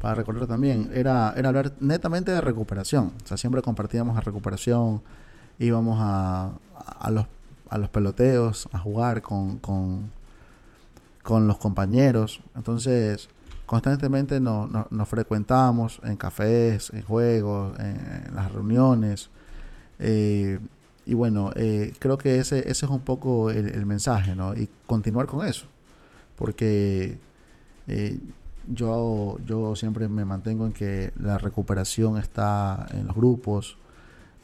para 0.00 0.14
recordar 0.14 0.46
también, 0.46 0.90
era, 0.94 1.34
era 1.36 1.48
hablar 1.48 1.72
netamente 1.80 2.30
de 2.30 2.40
recuperación. 2.40 3.12
O 3.24 3.26
sea, 3.26 3.36
siempre 3.36 3.62
compartíamos 3.62 4.14
la 4.14 4.20
recuperación, 4.20 5.02
íbamos 5.58 5.98
a, 6.00 6.52
a 7.00 7.10
los 7.10 7.26
a 7.70 7.78
los 7.78 7.88
peloteos, 7.90 8.68
a 8.72 8.78
jugar 8.78 9.22
con, 9.22 9.58
con, 9.58 10.10
con 11.22 11.46
los 11.46 11.58
compañeros. 11.58 12.40
Entonces, 12.56 13.28
constantemente 13.66 14.40
nos, 14.40 14.70
nos, 14.90 15.08
frecuentamos 15.08 16.00
en 16.04 16.16
cafés, 16.16 16.90
en 16.90 17.02
juegos, 17.02 17.78
en, 17.78 18.34
las 18.34 18.52
reuniones. 18.52 19.30
Eh, 19.98 20.58
y 21.08 21.14
bueno, 21.14 21.52
eh, 21.56 21.94
creo 21.98 22.18
que 22.18 22.38
ese, 22.38 22.58
ese 22.70 22.84
es 22.84 22.90
un 22.92 23.00
poco 23.00 23.50
el, 23.50 23.86
mensaje, 23.86 24.36
¿no? 24.36 24.54
Y 24.54 24.68
continuar 24.86 25.24
con 25.24 25.46
eso. 25.46 25.64
Porque 26.36 27.18
eh, 27.86 28.20
yo, 28.66 29.38
yo 29.46 29.74
siempre 29.74 30.06
me 30.08 30.26
mantengo 30.26 30.66
en 30.66 30.74
que 30.74 31.14
la 31.18 31.38
recuperación 31.38 32.18
está 32.18 32.86
en 32.90 33.06
los 33.06 33.16
grupos, 33.16 33.78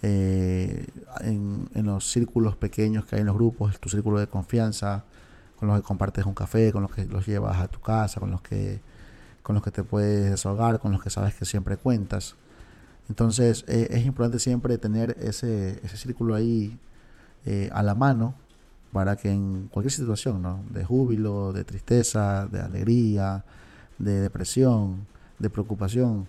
eh, 0.00 0.86
en, 1.20 1.68
en, 1.74 1.84
los 1.84 2.10
círculos 2.10 2.56
pequeños 2.56 3.04
que 3.04 3.16
hay 3.16 3.20
en 3.20 3.26
los 3.26 3.36
grupos, 3.36 3.78
tu 3.78 3.90
círculo 3.90 4.18
de 4.18 4.26
confianza, 4.26 5.04
con 5.58 5.68
los 5.68 5.76
que 5.76 5.86
compartes 5.86 6.24
un 6.24 6.34
café, 6.34 6.72
con 6.72 6.80
los 6.80 6.94
que 6.94 7.04
los 7.04 7.26
llevas 7.26 7.58
a 7.58 7.68
tu 7.68 7.80
casa, 7.80 8.20
con 8.20 8.30
los 8.30 8.40
que, 8.40 8.80
con 9.42 9.54
los 9.54 9.62
que 9.62 9.70
te 9.70 9.84
puedes 9.84 10.30
desahogar, 10.30 10.80
con 10.80 10.92
los 10.92 11.02
que 11.02 11.10
sabes 11.10 11.34
que 11.34 11.44
siempre 11.44 11.76
cuentas. 11.76 12.36
Entonces 13.08 13.64
eh, 13.68 13.88
es 13.90 14.06
importante 14.06 14.38
siempre 14.38 14.78
tener 14.78 15.16
ese, 15.20 15.80
ese 15.84 15.96
círculo 15.96 16.34
ahí 16.34 16.78
eh, 17.44 17.68
a 17.72 17.82
la 17.82 17.94
mano 17.94 18.34
para 18.92 19.16
que 19.16 19.30
en 19.30 19.68
cualquier 19.68 19.92
situación, 19.92 20.40
¿no? 20.40 20.62
De 20.70 20.84
júbilo, 20.84 21.52
de 21.52 21.64
tristeza, 21.64 22.46
de 22.46 22.60
alegría, 22.60 23.44
de 23.98 24.20
depresión, 24.20 25.06
de 25.38 25.50
preocupación, 25.50 26.28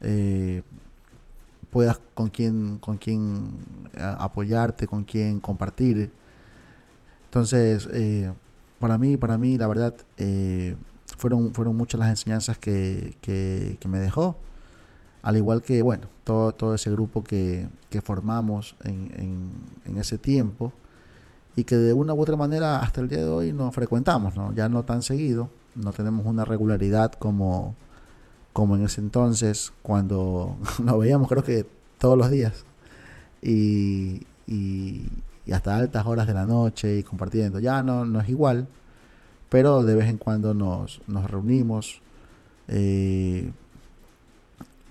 eh, 0.00 0.62
puedas 1.70 2.00
con 2.14 2.30
quien, 2.30 2.78
con 2.78 2.98
apoyarte, 3.98 4.86
con 4.86 5.04
quien 5.04 5.40
compartir. 5.40 6.10
Entonces, 7.26 7.88
para 8.78 8.98
mí, 8.98 9.16
para 9.18 9.38
mí, 9.38 9.58
la 9.58 9.68
verdad, 9.68 9.94
fueron, 11.18 11.52
fueron 11.54 11.76
muchas 11.76 11.98
las 12.00 12.08
enseñanzas 12.08 12.58
que, 12.58 13.16
que, 13.20 13.88
me 13.88 13.98
dejó. 14.00 14.36
Al 15.22 15.36
igual 15.36 15.62
que, 15.62 15.82
bueno, 15.82 16.08
todo, 16.24 16.52
todo 16.52 16.74
ese 16.74 16.90
grupo 16.90 17.22
que, 17.22 17.68
que 17.90 18.00
formamos 18.00 18.76
en, 18.84 19.50
en, 19.84 19.98
ese 19.98 20.16
tiempo 20.16 20.72
y 21.56 21.64
que 21.64 21.76
de 21.76 21.92
una 21.92 22.14
u 22.14 22.20
otra 22.20 22.36
manera 22.36 22.78
hasta 22.78 23.00
el 23.00 23.08
día 23.08 23.18
de 23.18 23.28
hoy 23.28 23.52
nos 23.52 23.74
frecuentamos, 23.74 24.36
¿no? 24.36 24.54
Ya 24.54 24.68
no 24.68 24.84
tan 24.84 25.02
seguido, 25.02 25.50
no 25.74 25.92
tenemos 25.92 26.24
una 26.24 26.44
regularidad 26.44 27.12
como, 27.12 27.74
como 28.52 28.76
en 28.76 28.84
ese 28.84 29.00
entonces, 29.00 29.72
cuando 29.82 30.56
nos 30.82 30.98
veíamos 30.98 31.28
creo 31.28 31.44
que 31.44 31.66
todos 31.98 32.16
los 32.16 32.30
días 32.30 32.64
y, 33.42 34.26
y, 34.46 35.08
y, 35.46 35.52
hasta 35.52 35.76
altas 35.76 36.06
horas 36.06 36.26
de 36.26 36.34
la 36.34 36.46
noche 36.46 36.98
y 36.98 37.02
compartiendo. 37.02 37.58
Ya 37.58 37.82
no, 37.82 38.04
no 38.04 38.20
es 38.20 38.28
igual, 38.28 38.68
pero 39.48 39.82
de 39.82 39.94
vez 39.94 40.08
en 40.08 40.18
cuando 40.18 40.54
nos, 40.54 41.02
nos 41.06 41.30
reunimos. 41.30 42.00
Eh, 42.68 43.52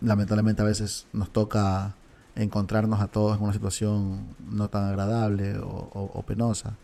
lamentablemente 0.02 0.62
a 0.62 0.66
veces 0.66 1.08
nos 1.14 1.32
toca 1.32 1.96
encontrarnos 2.36 3.02
a 3.02 3.08
todos 3.08 3.38
en 3.38 3.44
una 3.44 3.54
situación 3.54 4.36
no 4.50 4.70
tan 4.70 4.86
agradable 4.86 5.58
o, 5.58 5.68
o, 5.68 6.12
o 6.14 6.22
penosa. 6.24 6.76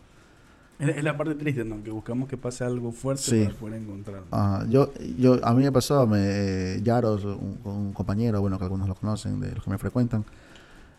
Es 0.78 1.02
la 1.02 1.16
parte 1.16 1.34
triste, 1.34 1.64
¿no? 1.64 1.82
Que 1.82 1.90
buscamos 1.90 2.28
que 2.28 2.36
pase 2.36 2.62
algo 2.62 2.92
fuerte 2.92 3.22
sí. 3.22 3.44
para 3.44 3.56
poder 3.56 3.80
encontrarnos. 3.80 4.28
Uh, 4.30 4.68
yo, 4.68 4.92
yo, 5.16 5.42
a 5.42 5.54
mí 5.54 5.62
me 5.62 5.72
pasó, 5.72 6.06
me, 6.06 6.18
eh, 6.20 6.82
Yaros, 6.82 7.24
un, 7.24 7.58
un, 7.64 7.92
compañero, 7.94 8.42
bueno, 8.42 8.58
que 8.58 8.64
algunos 8.64 8.86
lo 8.86 8.94
conocen, 8.94 9.40
de 9.40 9.52
los 9.52 9.64
que 9.64 9.70
me 9.70 9.78
frecuentan, 9.78 10.26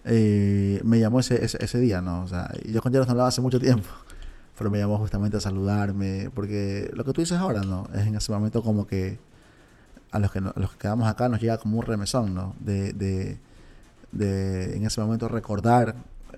eh, 0.04 0.82
me 0.84 1.00
llamó 1.00 1.20
ese, 1.20 1.46
ese, 1.46 1.64
ese, 1.64 1.80
día, 1.80 2.02
¿no? 2.02 2.24
O 2.24 2.28
sea, 2.28 2.52
yo 2.66 2.82
con 2.82 2.92
Yaros 2.92 3.08
no 3.08 3.12
hablaba 3.12 3.30
hace 3.30 3.42
mucho 3.42 3.60
tiempo, 3.60 3.88
pero 4.58 4.72
me 4.72 4.80
llamó 4.80 4.98
justamente 4.98 5.38
a 5.38 5.42
saludarme, 5.42 6.32
porque 6.34 6.90
lo 6.96 7.06
que 7.06 7.14
tú 7.14 7.22
dices 7.22 7.38
ahora, 7.38 7.62
¿no? 7.62 7.88
Es 7.94 8.08
en 8.08 8.16
ese 8.16 8.32
momento 8.32 8.64
como 8.64 8.88
que 8.88 9.20
a 10.12 10.20
los 10.20 10.32
que, 10.32 10.42
no, 10.42 10.54
a 10.56 10.60
los 10.60 10.72
que 10.72 10.78
quedamos 10.78 11.08
acá 11.08 11.30
nos 11.30 11.42
llega 11.42 11.58
como 11.58 11.80
un 11.80 11.86
remesón, 11.86 12.34
¿no? 12.34 12.56
De, 12.60 12.94
de, 12.94 13.38
de 14.12 14.76
en 14.76 14.86
ese 14.86 15.02
momento 15.02 15.28
recordar 15.28 15.96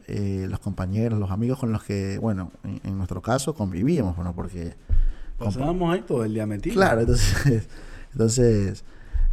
eh, 0.08 0.48
los 0.50 0.60
compañeros, 0.60 1.20
los 1.20 1.32
amigos 1.32 1.60
con 1.60 1.72
los 1.72 1.84
que, 1.84 2.18
bueno, 2.18 2.52
en, 2.64 2.82
en 2.84 2.98
nuestro 2.98 3.22
caso 3.22 3.54
convivíamos, 3.54 4.16
bueno, 4.16 4.34
porque... 4.34 4.74
Pasábamos 5.38 5.94
ahí 5.94 6.02
todo 6.02 6.26
el 6.26 6.34
día 6.34 6.46
metido. 6.46 6.76
Claro, 6.76 7.02
entonces... 7.02 7.68
entonces 8.12 8.84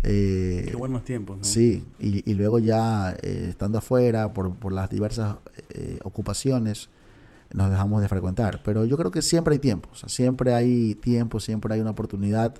eh, 0.02 0.66
Qué 0.68 0.76
buenos 0.76 1.04
tiempos, 1.04 1.38
¿no? 1.38 1.44
Sí, 1.44 1.84
y, 1.98 2.30
y 2.30 2.34
luego 2.34 2.58
ya 2.58 3.16
eh, 3.22 3.46
estando 3.48 3.78
afuera 3.78 4.32
por, 4.32 4.54
por 4.54 4.72
las 4.72 4.88
diversas 4.88 5.36
eh, 5.70 5.98
ocupaciones, 6.04 6.90
nos 7.52 7.70
dejamos 7.70 8.02
de 8.02 8.08
frecuentar. 8.08 8.60
Pero 8.64 8.84
yo 8.84 8.96
creo 8.96 9.10
que 9.10 9.22
siempre 9.22 9.54
hay 9.54 9.58
tiempo, 9.58 9.88
o 9.92 9.96
sea, 9.96 10.08
siempre 10.08 10.54
hay 10.54 10.94
tiempo, 10.94 11.40
siempre 11.40 11.74
hay 11.74 11.80
una 11.80 11.90
oportunidad 11.90 12.54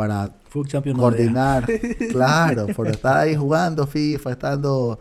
para 0.00 0.30
coordinar, 0.96 1.66
claro, 2.10 2.68
por 2.68 2.88
estar 2.88 3.18
ahí 3.18 3.36
jugando 3.36 3.86
FIFA, 3.86 4.32
estando 4.32 4.98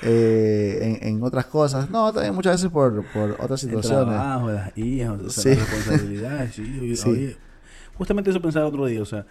eh, 0.00 0.98
en, 1.02 1.06
en, 1.06 1.22
otras 1.22 1.44
cosas. 1.44 1.90
No, 1.90 2.10
también 2.14 2.34
muchas 2.34 2.54
veces 2.54 2.70
por, 2.70 3.04
por 3.12 3.32
otras 3.32 3.60
situaciones. 3.60 4.08
El 4.08 4.14
trabajo, 4.14 4.50
las 4.50 4.78
hijas, 4.78 5.20
o 5.20 5.28
sea, 5.28 5.42
sí. 5.42 5.48
las 5.50 5.70
responsabilidades. 5.70 6.54
Sí, 6.54 6.96
sí. 6.96 7.08
Oye, 7.10 7.36
justamente 7.98 8.30
eso 8.30 8.40
pensaba 8.40 8.66
otro 8.66 8.86
día, 8.86 9.02
o 9.02 9.04
sea, 9.04 9.26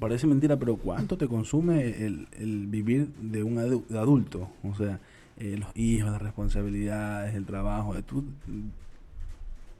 parece 0.00 0.26
mentira, 0.26 0.56
pero 0.56 0.74
¿cuánto 0.74 1.16
te 1.16 1.28
consume 1.28 2.04
el, 2.04 2.26
el 2.36 2.66
vivir 2.66 3.12
de 3.20 3.44
un 3.44 3.86
adulto? 3.94 4.48
O 4.64 4.74
sea, 4.74 4.98
eh, 5.38 5.56
los 5.60 5.68
hijos, 5.76 6.10
las 6.10 6.20
responsabilidades, 6.20 7.36
el 7.36 7.46
trabajo, 7.46 7.94
tú 8.04 8.24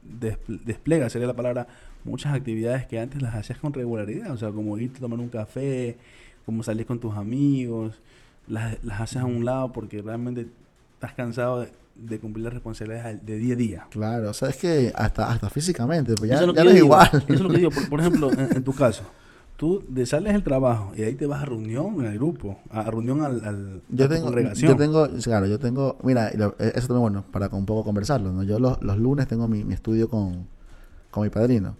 desplegas, 0.05 1.11
sería 1.11 1.26
la 1.26 1.35
palabra, 1.35 1.66
muchas 2.07 2.35
actividades 2.35 2.87
que 2.87 2.99
antes 2.99 3.21
las 3.21 3.35
hacías 3.35 3.59
con 3.59 3.73
regularidad, 3.73 4.31
o 4.31 4.37
sea, 4.37 4.51
como 4.51 4.79
irte 4.79 4.99
a 4.99 5.01
tomar 5.01 5.21
un 5.21 5.29
café, 5.29 5.97
como 6.45 6.63
salir 6.63 6.87
con 6.87 6.99
tus 6.99 7.15
amigos, 7.15 8.01
las, 8.49 8.83
las 8.85 9.01
haces 9.01 9.19
a 9.19 9.25
un 9.25 9.45
lado 9.45 9.73
porque 9.73 10.01
realmente 10.01 10.47
estás 10.95 11.13
cansado 11.15 11.61
de, 11.61 11.73
de 11.97 12.19
cumplir 12.19 12.45
las 12.45 12.55
responsabilidades 12.55 13.25
de 13.25 13.37
día 13.37 13.55
a 13.55 13.57
día. 13.57 13.87
Claro, 13.91 14.31
o 14.31 14.35
sea, 14.35 14.49
es 14.49 14.57
que 14.57 14.93
hasta, 14.95 15.31
hasta 15.31 15.51
físicamente, 15.51 16.15
pues 16.15 16.31
ya, 16.31 16.41
ya 16.41 16.65
no 16.65 16.71
es 16.71 16.77
igual. 16.77 17.09
Eso 17.13 17.35
es 17.35 17.41
lo 17.41 17.49
que 17.49 17.59
digo, 17.59 17.71
por, 17.71 17.89
por 17.89 18.01
ejemplo, 18.01 18.31
en, 18.33 18.57
en, 18.57 18.65
tu 18.65 18.73
caso, 18.73 19.03
tú 19.57 19.83
sales 20.05 20.33
del 20.33 20.43
trabajo 20.43 20.93
y 20.97 21.03
ahí 21.03 21.15
te 21.15 21.27
vas 21.27 21.43
a 21.43 21.47
reunión 21.47 21.97
en 22.01 22.07
el 22.07 22.19
grupo, 22.19 22.59
a 22.71 22.83
reunión 22.91 23.23
al, 23.23 23.45
al 23.45 23.83
yo 23.89 24.05
a 24.05 24.09
tengo. 24.09 24.31
Yo 24.55 24.77
tengo, 24.77 25.09
claro, 25.23 25.47
yo 25.47 25.59
tengo, 25.59 25.97
mira, 26.03 26.29
eso 26.29 26.89
también 26.89 27.01
bueno, 27.01 27.25
para 27.31 27.49
un 27.49 27.67
poco 27.67 27.85
conversarlo, 27.85 28.33
¿no? 28.33 28.43
Yo 28.43 28.59
los, 28.59 28.81
los 28.83 28.99
lunes 28.99 29.27
tengo 29.27 29.49
mi, 29.49 29.65
mi, 29.65 29.75
estudio 29.75 30.09
con, 30.09 30.47
con 31.11 31.25
mi 31.25 31.31
padrino. 31.31 31.77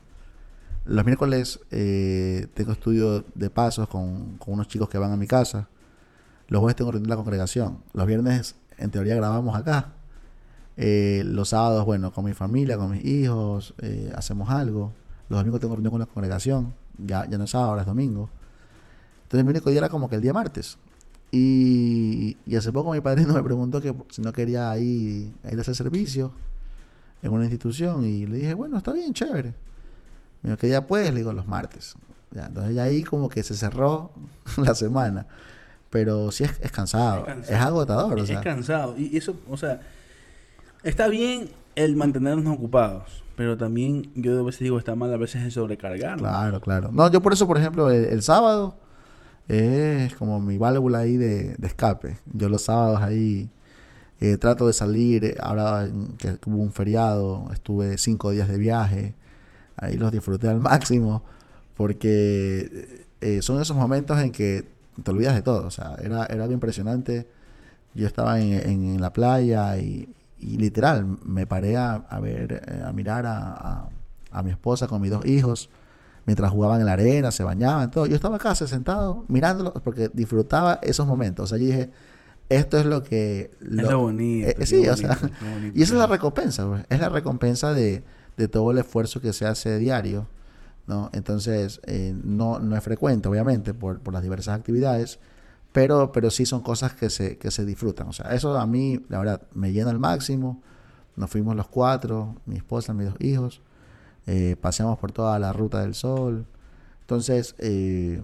Los 0.87 1.05
miércoles 1.05 1.59
eh, 1.73 2.47
tengo 2.55 2.71
estudio 2.71 3.25
de 3.35 3.51
pasos 3.51 3.89
con, 3.89 4.39
unos 4.47 4.69
chicos 4.69 4.89
que 4.89 4.99
van 4.99 5.11
a 5.11 5.17
mi 5.17 5.27
casa. 5.27 5.69
Los 6.47 6.61
jueves 6.61 6.77
tengo 6.77 6.93
reunión 6.93 7.09
de 7.09 7.11
la 7.11 7.17
congregación. 7.17 7.79
Los 7.93 8.07
viernes, 8.07 8.55
en 8.79 8.93
teoría, 8.93 9.17
grabamos 9.17 9.57
acá. 9.57 9.95
Eh, 10.77 11.23
los 11.27 11.49
sábados, 11.49 11.85
bueno, 11.85 12.13
con 12.13 12.25
mi 12.25 12.35
familia, 12.35 12.79
con 12.79 12.93
mis 12.93 13.05
hijos, 13.05 13.75
eh, 13.83 14.13
hacemos 14.15 14.49
algo. 14.49 14.93
Los 15.29 15.41
domingos 15.41 15.61
tengo 15.61 15.75
reunión 15.75 15.91
con 15.91 15.99
la 15.99 16.07
congregación. 16.07 16.73
Ya, 16.99 17.29
ya 17.29 17.37
no 17.37 17.45
es 17.45 17.51
sábado, 17.51 17.71
ahora 17.71 17.83
es 17.83 17.89
domingo. 17.89 18.31
Entonces 19.25 19.45
mi 19.45 19.51
único 19.51 19.71
día 19.71 19.79
era 19.79 19.89
como 19.89 20.09
que 20.09 20.15
el 20.15 20.23
día 20.23 20.33
martes. 20.33 20.79
Y, 21.33 22.37
y 22.47 22.55
hace 22.55 22.71
poco 22.71 22.93
mi 22.93 23.01
padrino 23.01 23.35
me 23.35 23.43
preguntó 23.43 23.81
que 23.81 23.93
si 24.11 24.23
no 24.23 24.33
quería 24.33 24.79
ir, 24.79 25.33
ir 25.51 25.59
a 25.59 25.61
hacer 25.61 25.75
servicio 25.75 26.31
en 27.23 27.33
una 27.33 27.43
institución. 27.43 28.05
Y 28.05 28.25
le 28.27 28.37
dije, 28.37 28.55
bueno, 28.55 28.79
está 28.79 28.93
bien, 28.93 29.13
chévere. 29.13 29.66
Me 30.47 30.53
dijo, 30.53 30.61
¿qué 30.61 30.67
día 30.69 30.87
puedes? 30.87 31.11
Le 31.11 31.19
digo, 31.19 31.33
los 31.33 31.47
martes. 31.47 31.95
Ya, 32.31 32.47
entonces 32.47 32.75
ya 32.75 32.85
ahí 32.85 33.03
como 33.03 33.29
que 33.29 33.43
se 33.43 33.55
cerró 33.55 34.11
la 34.57 34.75
semana 34.75 35.27
pero 35.91 36.31
sí 36.31 36.45
es, 36.45 36.53
es, 36.61 36.71
cansado, 36.71 37.21
es, 37.21 37.25
cansado, 37.25 37.57
es 37.57 37.63
agotador. 37.63 38.19
Es, 38.19 38.25
o 38.25 38.27
sea. 38.27 38.39
es 38.39 38.45
cansado. 38.45 38.95
Y 38.99 39.17
eso, 39.17 39.37
o 39.49 39.57
sea, 39.57 39.81
está 40.83 41.09
bien 41.09 41.49
el 41.75 41.97
mantenernos 41.97 42.55
ocupados, 42.55 43.23
pero 43.35 43.57
también 43.57 44.11
yo 44.15 44.39
a 44.39 44.43
veces 44.43 44.61
digo, 44.61 44.79
está 44.79 44.95
mal 44.95 45.13
a 45.15 45.17
veces 45.17 45.43
el 45.43 45.53
sobrecargar. 45.53 46.19
Claro, 46.19 46.61
claro. 46.61 46.91
No, 46.93 47.11
yo 47.11 47.23
por 47.23 47.33
eso, 47.33 47.47
por 47.47 47.57
ejemplo, 47.57 47.91
el, 47.91 48.05
el 48.07 48.23
sábado 48.23 48.77
es 49.49 50.15
como 50.17 50.41
mi 50.41 50.59
válvula 50.59 50.99
ahí 50.99 51.17
de, 51.17 51.55
de 51.55 51.67
escape. 51.67 52.19
Yo 52.33 52.49
los 52.49 52.63
sábados 52.63 53.01
ahí 53.01 53.49
eh, 54.21 54.37
trato 54.37 54.67
de 54.67 54.73
salir. 54.73 55.37
Ahora 55.41 55.89
que 56.19 56.39
hubo 56.47 56.63
un 56.63 56.73
feriado, 56.73 57.49
estuve 57.53 57.97
cinco 57.97 58.33
días 58.33 58.49
de 58.49 58.59
viaje. 58.59 59.15
Ahí 59.77 59.97
los 59.97 60.13
disfruté 60.13 60.49
al 60.49 60.61
máximo 60.61 61.23
porque 61.77 63.05
eh, 63.21 63.43
son 63.43 63.61
esos 63.61 63.77
momentos 63.77 64.19
en 64.21 64.33
que 64.33 64.65
te 65.03 65.11
olvidas 65.11 65.35
de 65.35 65.43
todo. 65.43 65.67
O 65.67 65.71
sea, 65.71 65.97
era, 66.03 66.25
era 66.27 66.45
algo 66.45 66.55
impresionante. 66.55 67.27
Yo 67.95 68.07
estaba 68.07 68.41
en, 68.41 68.53
en, 68.53 68.95
en 68.95 69.01
la 69.01 69.13
playa 69.13 69.77
y, 69.79 70.09
y, 70.39 70.59
literal 70.59 71.19
me 71.25 71.47
paré 71.47 71.77
a, 71.77 71.95
a 71.95 72.21
ver, 72.21 72.63
eh, 72.67 72.83
a 72.85 72.93
mirar 72.93 73.27
a, 73.27 73.53
a, 73.55 73.89
a, 74.31 74.43
mi 74.43 74.51
esposa 74.51 74.87
con 74.87 75.01
mis 75.01 75.11
dos 75.11 75.25
hijos 75.25 75.71
mientras 76.27 76.51
jugaban 76.51 76.81
en 76.81 76.87
la 76.87 76.93
arena, 76.95 77.31
se 77.31 77.45
bañaban, 77.45 77.91
todo. 77.91 78.07
Yo 78.07 78.17
estaba 78.17 78.37
acá 78.37 78.55
sentado 78.55 79.25
mirándolo 79.29 79.73
porque 79.73 80.11
disfrutaba 80.13 80.81
esos 80.83 81.07
momentos. 81.07 81.45
O 81.45 81.47
sea, 81.47 81.59
yo 81.59 81.67
dije, 81.67 81.91
esto 82.49 82.79
es 82.79 82.87
lo 82.87 83.03
que... 83.03 83.53
Lo, 83.61 83.83
es 83.83 83.91
lo 83.91 83.99
bonito. 84.01 84.49
Eh, 84.49 84.67
sí, 84.67 84.77
bonito, 84.77 84.93
o 84.93 84.97
sea, 84.97 85.19
bonito, 85.55 85.73
y 85.79 85.83
esa 85.83 85.95
es 85.95 85.99
la 85.99 86.07
recompensa, 86.07 86.67
pues. 86.67 86.85
es 86.89 87.01
la 87.01 87.09
recompensa 87.09 87.73
de, 87.73 88.03
de 88.37 88.49
todo 88.49 88.71
el 88.71 88.79
esfuerzo 88.79 89.21
que 89.21 89.33
se 89.33 89.47
hace 89.47 89.79
diario 89.79 90.27
¿no? 90.87 91.11
Entonces, 91.13 91.81
eh, 91.85 92.15
no, 92.25 92.59
no 92.59 92.77
es 92.77 92.83
frecuente, 92.83 93.29
obviamente, 93.29 93.75
por, 93.75 94.01
por 94.01 94.15
las 94.15 94.23
diversas 94.23 94.59
actividades, 94.59 95.19
pero, 95.73 96.13
pero 96.13 96.31
sí 96.31 96.47
son 96.47 96.63
cosas 96.63 96.95
que 96.95 97.11
se, 97.11 97.39
que 97.39 97.51
se 97.51 97.65
disfrutan. 97.65 98.09
O 98.09 98.13
sea, 98.13 98.35
eso 98.35 98.57
a 98.57 98.67
mí, 98.67 99.05
la 99.09 99.19
verdad, 99.19 99.43
me 99.53 99.73
llena 99.73 99.91
al 99.91 99.99
máximo. 99.99 100.63
Nos 101.17 101.31
fuimos 101.31 101.57
los 101.57 101.69
cuatro, 101.69 102.37
mi 102.47 102.57
esposa, 102.57 102.93
mis 102.95 103.07
dos 103.07 103.17
hijos, 103.21 103.63
eh, 104.27 104.57
paseamos 104.61 104.99
por 104.99 105.13
toda 105.13 105.39
la 105.39 105.53
ruta 105.53 105.81
del 105.83 105.95
sol. 105.95 106.47
Entonces, 107.01 107.55
eh, 107.59 108.23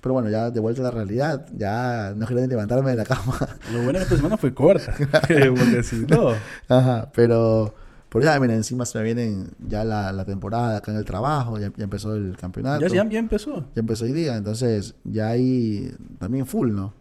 Pero 0.00 0.14
bueno, 0.14 0.28
ya 0.28 0.50
de 0.50 0.60
vuelta 0.60 0.82
a 0.82 0.84
la 0.84 0.90
realidad, 0.90 1.46
ya 1.56 2.12
no 2.16 2.26
quería 2.26 2.42
ni 2.42 2.48
levantarme 2.48 2.90
de 2.90 2.96
la 2.96 3.04
cama. 3.04 3.38
Lo 3.72 3.82
bueno 3.82 3.98
es 3.98 4.06
que 4.06 4.14
esta 4.14 4.16
semana 4.16 4.36
fue 4.36 4.54
corta. 4.54 4.94
porque 5.28 5.82
si 5.82 6.06
no. 6.06 6.32
Ajá, 6.68 7.10
pero, 7.14 7.74
por 8.14 8.22
ya, 8.22 8.38
mira, 8.38 8.54
encima 8.54 8.86
se 8.86 8.96
me 8.98 9.02
viene 9.04 9.44
ya 9.68 9.82
la, 9.84 10.12
la 10.12 10.24
temporada 10.24 10.76
acá 10.76 10.92
en 10.92 10.98
el 10.98 11.04
trabajo, 11.04 11.58
ya, 11.58 11.72
ya 11.76 11.82
empezó 11.82 12.14
el 12.14 12.36
campeonato. 12.36 12.80
Ya, 12.86 12.86
ya, 13.02 13.10
ya 13.10 13.18
empezó. 13.18 13.56
Ya 13.74 13.80
empezó 13.80 14.04
hoy 14.04 14.12
día, 14.12 14.36
entonces 14.36 14.94
ya 15.02 15.30
hay 15.30 15.92
también 16.20 16.46
full, 16.46 16.70
¿no? 16.70 16.92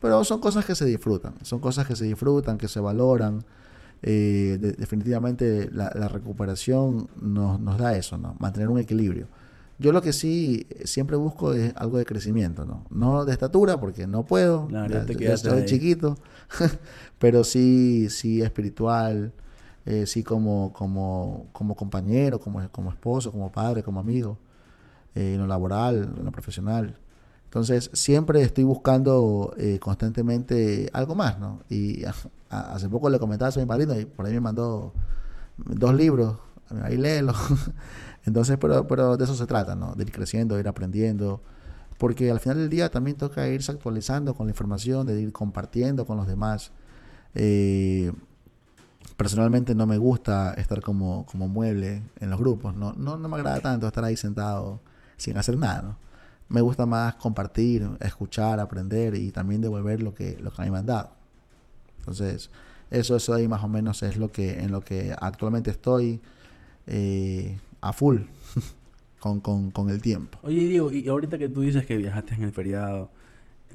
Pero 0.00 0.24
son 0.24 0.40
cosas 0.40 0.64
que 0.64 0.74
se 0.74 0.84
disfrutan, 0.84 1.34
son 1.42 1.60
cosas 1.60 1.86
que 1.86 1.94
se 1.94 2.04
disfrutan, 2.04 2.58
que 2.58 2.66
se 2.66 2.80
valoran. 2.80 3.44
Eh, 4.02 4.58
de- 4.60 4.72
definitivamente 4.72 5.70
la, 5.72 5.90
la 5.94 6.08
recuperación 6.08 7.08
nos, 7.20 7.60
nos 7.60 7.78
da 7.78 7.96
eso, 7.96 8.18
¿no? 8.18 8.34
Mantener 8.40 8.68
un 8.68 8.78
equilibrio. 8.78 9.28
Yo 9.78 9.92
lo 9.92 10.02
que 10.02 10.12
sí 10.12 10.66
siempre 10.84 11.16
busco 11.16 11.52
es 11.52 11.72
algo 11.76 11.98
de 11.98 12.04
crecimiento, 12.04 12.64
¿no? 12.64 12.84
No 12.90 13.24
de 13.24 13.32
estatura, 13.32 13.78
porque 13.78 14.06
no 14.08 14.24
puedo, 14.24 14.66
Claro, 14.66 14.92
ya, 14.94 15.04
te 15.06 15.16
ya 15.16 15.34
estoy 15.34 15.60
ahí. 15.60 15.66
chiquito, 15.66 16.16
pero 17.18 17.44
sí, 17.44 18.08
sí 18.10 18.42
espiritual, 18.42 19.32
eh, 19.86 20.06
sí 20.06 20.22
como, 20.24 20.72
como, 20.74 21.46
como 21.52 21.76
compañero, 21.76 22.40
como, 22.40 22.68
como 22.70 22.90
esposo, 22.90 23.32
como 23.32 23.52
padre, 23.52 23.82
como 23.82 24.00
amigo, 24.00 24.38
eh, 25.14 25.34
en 25.34 25.40
lo 25.40 25.46
laboral, 25.46 26.14
en 26.18 26.24
lo 26.24 26.32
profesional. 26.32 26.96
Entonces, 27.44 27.90
siempre 27.94 28.42
estoy 28.42 28.64
buscando 28.64 29.54
eh, 29.58 29.78
constantemente 29.80 30.90
algo 30.92 31.14
más, 31.14 31.38
¿no? 31.38 31.60
Y 31.68 32.04
a- 32.04 32.14
a- 32.50 32.74
hace 32.74 32.88
poco 32.88 33.10
le 33.10 33.18
comentaba 33.18 33.52
a 33.54 33.58
mi 33.58 33.66
padrino 33.66 33.98
y 33.98 34.04
por 34.04 34.26
ahí 34.26 34.34
me 34.34 34.40
mandó 34.40 34.92
dos 35.56 35.94
libros, 35.94 36.36
ahí 36.82 36.96
léelo. 36.96 37.34
Entonces, 38.26 38.58
pero, 38.60 38.86
pero 38.86 39.16
de 39.16 39.24
eso 39.24 39.34
se 39.34 39.46
trata, 39.46 39.74
¿no? 39.76 39.94
De 39.94 40.02
ir 40.04 40.12
creciendo, 40.12 40.58
ir 40.58 40.68
aprendiendo. 40.68 41.40
Porque 41.98 42.30
al 42.30 42.40
final 42.40 42.58
del 42.58 42.70
día 42.70 42.90
también 42.90 43.16
toca 43.16 43.48
irse 43.48 43.72
actualizando 43.72 44.34
con 44.34 44.46
la 44.46 44.50
información, 44.52 45.06
de 45.06 45.20
ir 45.20 45.32
compartiendo 45.32 46.06
con 46.06 46.16
los 46.18 46.26
demás. 46.26 46.72
Eh, 47.34 48.12
personalmente 49.16 49.74
no 49.74 49.86
me 49.86 49.98
gusta 49.98 50.54
estar 50.54 50.82
como, 50.82 51.24
como 51.26 51.48
mueble 51.48 52.02
en 52.20 52.30
los 52.30 52.38
grupos. 52.38 52.74
No, 52.76 52.92
no, 52.92 53.16
no 53.16 53.28
me 53.28 53.36
agrada 53.36 53.60
tanto 53.60 53.86
estar 53.86 54.04
ahí 54.04 54.16
sentado 54.16 54.80
sin 55.16 55.36
hacer 55.38 55.56
nada. 55.56 55.96
Me 56.48 56.60
gusta 56.60 56.86
más 56.86 57.16
compartir, 57.16 57.88
escuchar, 58.00 58.60
aprender 58.60 59.14
y 59.14 59.32
también 59.32 59.60
devolver 59.60 60.02
lo 60.02 60.14
que, 60.14 60.36
lo 60.40 60.52
que 60.52 60.62
a 60.62 60.64
mí 60.64 60.70
me 60.70 60.78
han 60.78 60.86
dado. 60.86 61.10
Entonces, 61.98 62.50
eso, 62.90 63.16
eso 63.16 63.34
ahí 63.34 63.48
más 63.48 63.64
o 63.64 63.68
menos 63.68 64.02
es 64.02 64.16
lo 64.16 64.30
que, 64.30 64.60
en 64.60 64.70
lo 64.70 64.80
que 64.80 65.14
actualmente 65.18 65.70
estoy 65.70 66.20
eh, 66.86 67.58
a 67.80 67.92
full 67.92 68.18
con, 69.18 69.40
con, 69.40 69.70
con 69.70 69.90
el 69.90 70.00
tiempo. 70.00 70.38
Oye, 70.42 70.68
Diego, 70.68 70.92
y 70.92 71.08
ahorita 71.08 71.38
que 71.38 71.48
tú 71.48 71.62
dices 71.62 71.84
que 71.86 71.96
viajaste 71.96 72.34
en 72.34 72.42
el 72.42 72.52
feriado, 72.52 73.10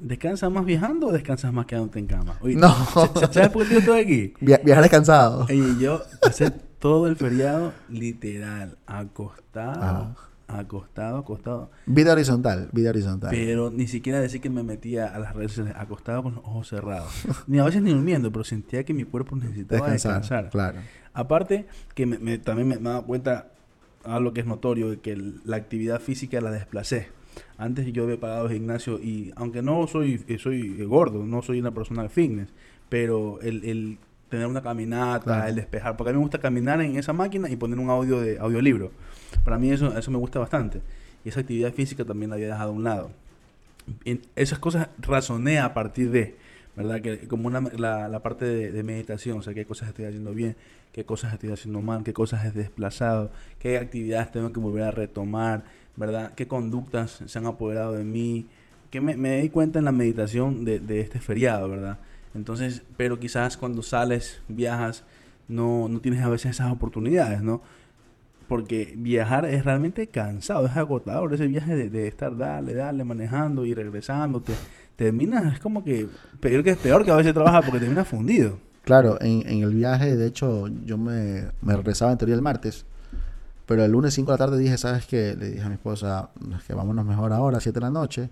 ¿descansas 0.02 0.50
más 0.50 0.64
viajando 0.64 1.08
o 1.08 1.12
descansas 1.12 1.52
más 1.52 1.66
quedándote 1.66 1.98
en 1.98 2.06
cama? 2.06 2.36
Oye, 2.40 2.56
No. 2.56 2.68
¿sa- 2.74 3.32
¿Sabes 3.32 3.48
por 3.50 3.66
qué 3.66 3.74
yo 3.74 3.78
estoy 3.80 4.00
aquí? 4.00 4.34
Via- 4.40 4.60
viajar 4.64 4.82
descansado. 4.82 5.44
Oye, 5.44 5.74
yo 5.80 6.02
pasé 6.20 6.50
todo 6.78 7.06
el 7.06 7.16
feriado 7.16 7.72
literal, 7.88 8.76
acostado, 8.86 10.16
acostado, 10.48 11.18
acostado. 11.18 11.70
Vida 11.86 12.12
horizontal, 12.12 12.68
vida 12.72 12.90
horizontal. 12.90 13.30
Pero 13.30 13.70
ni 13.70 13.86
siquiera 13.86 14.20
decir 14.20 14.40
que 14.40 14.50
me 14.50 14.62
metía 14.62 15.06
a 15.14 15.18
las 15.18 15.34
redes 15.34 15.52
sociales 15.52 15.74
acostado 15.80 16.22
con 16.24 16.34
los 16.34 16.44
ojos 16.44 16.68
cerrados. 16.68 17.10
Ni 17.46 17.58
a 17.58 17.64
veces 17.64 17.82
ni 17.82 17.92
durmiendo, 17.92 18.30
pero 18.32 18.44
sentía 18.44 18.84
que 18.84 18.92
mi 18.94 19.04
cuerpo 19.04 19.36
necesitaba 19.36 19.90
descansar, 19.90 20.20
descansar. 20.44 20.50
claro. 20.50 20.78
Aparte, 21.14 21.66
que 21.94 22.06
me- 22.06 22.18
me- 22.18 22.38
también 22.38 22.68
me, 22.68 22.76
me 22.76 22.88
he 22.88 22.92
dado 22.92 23.04
cuenta, 23.04 23.48
algo 24.04 24.32
que 24.32 24.40
es 24.40 24.46
notorio, 24.46 24.90
de 24.90 24.98
que 25.00 25.12
el- 25.12 25.40
la 25.44 25.56
actividad 25.56 26.00
física 26.00 26.40
la 26.40 26.50
desplacé. 26.50 27.08
Antes 27.58 27.86
yo 27.92 28.04
había 28.04 28.18
pagado 28.18 28.48
gimnasio 28.48 28.98
y 29.00 29.32
aunque 29.36 29.62
no 29.62 29.86
soy, 29.86 30.22
eh, 30.28 30.38
soy 30.38 30.76
eh, 30.80 30.84
gordo, 30.84 31.24
no 31.24 31.42
soy 31.42 31.60
una 31.60 31.70
persona 31.72 32.02
de 32.02 32.08
fitness, 32.08 32.48
pero 32.88 33.40
el, 33.42 33.64
el 33.64 33.98
tener 34.28 34.46
una 34.46 34.62
caminata, 34.62 35.24
Claro. 35.24 35.48
el 35.48 35.54
despejar, 35.54 35.96
porque 35.96 36.10
a 36.10 36.12
mí 36.12 36.18
me 36.18 36.22
gusta 36.24 36.38
caminar 36.38 36.80
en 36.80 36.96
esa 36.96 37.12
máquina 37.12 37.48
y 37.50 37.56
poner 37.56 37.78
un 37.78 37.90
audio 37.90 38.20
de 38.20 38.38
audiolibro. 38.38 38.90
Para 39.44 39.58
mí 39.58 39.70
eso, 39.70 39.96
eso 39.96 40.10
me 40.10 40.18
gusta 40.18 40.38
bastante. 40.38 40.80
Y 41.24 41.28
esa 41.28 41.40
actividad 41.40 41.72
física 41.72 42.04
también 42.04 42.30
la 42.30 42.36
había 42.36 42.48
dejado 42.48 42.70
a 42.70 42.74
un 42.74 42.84
lado. 42.84 43.10
En 44.04 44.20
esas 44.36 44.58
cosas 44.58 44.88
razoné 44.98 45.58
a 45.58 45.74
partir 45.74 46.10
de, 46.10 46.36
¿verdad? 46.76 47.00
Que 47.00 47.28
como 47.28 47.46
una, 47.48 47.60
la, 47.60 48.08
la 48.08 48.20
parte 48.22 48.44
de, 48.44 48.72
de 48.72 48.82
meditación, 48.82 49.38
o 49.38 49.42
sea, 49.42 49.54
qué 49.54 49.64
cosas 49.66 49.88
estoy 49.88 50.04
haciendo 50.06 50.32
bien, 50.32 50.56
qué 50.92 51.04
cosas 51.04 51.32
estoy 51.32 51.50
haciendo 51.50 51.80
mal, 51.80 52.04
qué 52.04 52.12
cosas 52.12 52.44
he 52.44 52.50
desplazado, 52.50 53.30
qué 53.58 53.78
actividades 53.78 54.30
tengo 54.30 54.52
que 54.52 54.60
volver 54.60 54.84
a 54.84 54.90
retomar, 54.90 55.64
¿verdad? 55.96 56.32
Qué 56.34 56.46
conductas 56.46 57.22
se 57.26 57.38
han 57.38 57.46
apoderado 57.46 57.94
de 57.94 58.04
mí, 58.04 58.46
que 58.90 59.00
me, 59.00 59.16
me 59.16 59.40
di 59.40 59.48
cuenta 59.48 59.78
en 59.78 59.86
la 59.86 59.92
meditación 59.92 60.64
de, 60.64 60.78
de 60.78 61.00
este 61.00 61.18
feriado, 61.18 61.68
¿verdad? 61.68 61.98
Entonces, 62.34 62.82
pero 62.96 63.18
quizás 63.18 63.56
cuando 63.56 63.82
sales, 63.82 64.42
viajas, 64.48 65.04
no, 65.48 65.88
no 65.88 66.00
tienes 66.00 66.22
a 66.22 66.28
veces 66.28 66.52
esas 66.52 66.70
oportunidades, 66.70 67.42
¿no? 67.42 67.62
Porque 68.48 68.94
viajar 68.96 69.46
es 69.46 69.64
realmente 69.64 70.06
cansado, 70.08 70.66
es 70.66 70.76
agotador. 70.76 71.32
Ese 71.32 71.46
viaje 71.46 71.74
de, 71.74 71.88
de 71.88 72.08
estar 72.08 72.36
dale, 72.36 72.74
dale, 72.74 73.04
manejando 73.04 73.64
y 73.64 73.72
regresando, 73.74 74.40
te 74.42 74.52
terminas, 74.96 75.54
es 75.54 75.60
como 75.60 75.84
que 75.84 76.06
peor 76.40 76.62
que 76.62 76.70
es 76.70 76.76
peor 76.76 77.04
que 77.04 77.10
a 77.10 77.16
veces 77.16 77.32
trabajas 77.32 77.64
porque 77.64 77.80
terminas 77.80 78.06
fundido. 78.06 78.58
Claro, 78.84 79.16
en, 79.20 79.46
el 79.46 79.74
viaje, 79.74 80.16
de 80.16 80.26
hecho, 80.26 80.66
yo 80.84 80.98
me, 80.98 81.44
me 81.62 81.76
regresaba 81.76 82.10
en 82.12 82.18
teoría 82.18 82.34
el 82.34 82.42
martes, 82.42 82.84
pero 83.66 83.84
el 83.84 83.92
lunes 83.92 84.12
5 84.14 84.32
de 84.32 84.34
la 84.34 84.38
tarde 84.38 84.58
dije, 84.58 84.76
¿sabes 84.76 85.06
qué? 85.06 85.36
Le 85.38 85.50
dije 85.50 85.62
a 85.62 85.68
mi 85.68 85.74
esposa, 85.74 86.30
"Es 86.58 86.64
que 86.64 86.74
vámonos 86.74 87.04
mejor 87.06 87.32
ahora, 87.32 87.60
7 87.60 87.78
de 87.78 87.86
la 87.86 87.90
noche. 87.90 88.30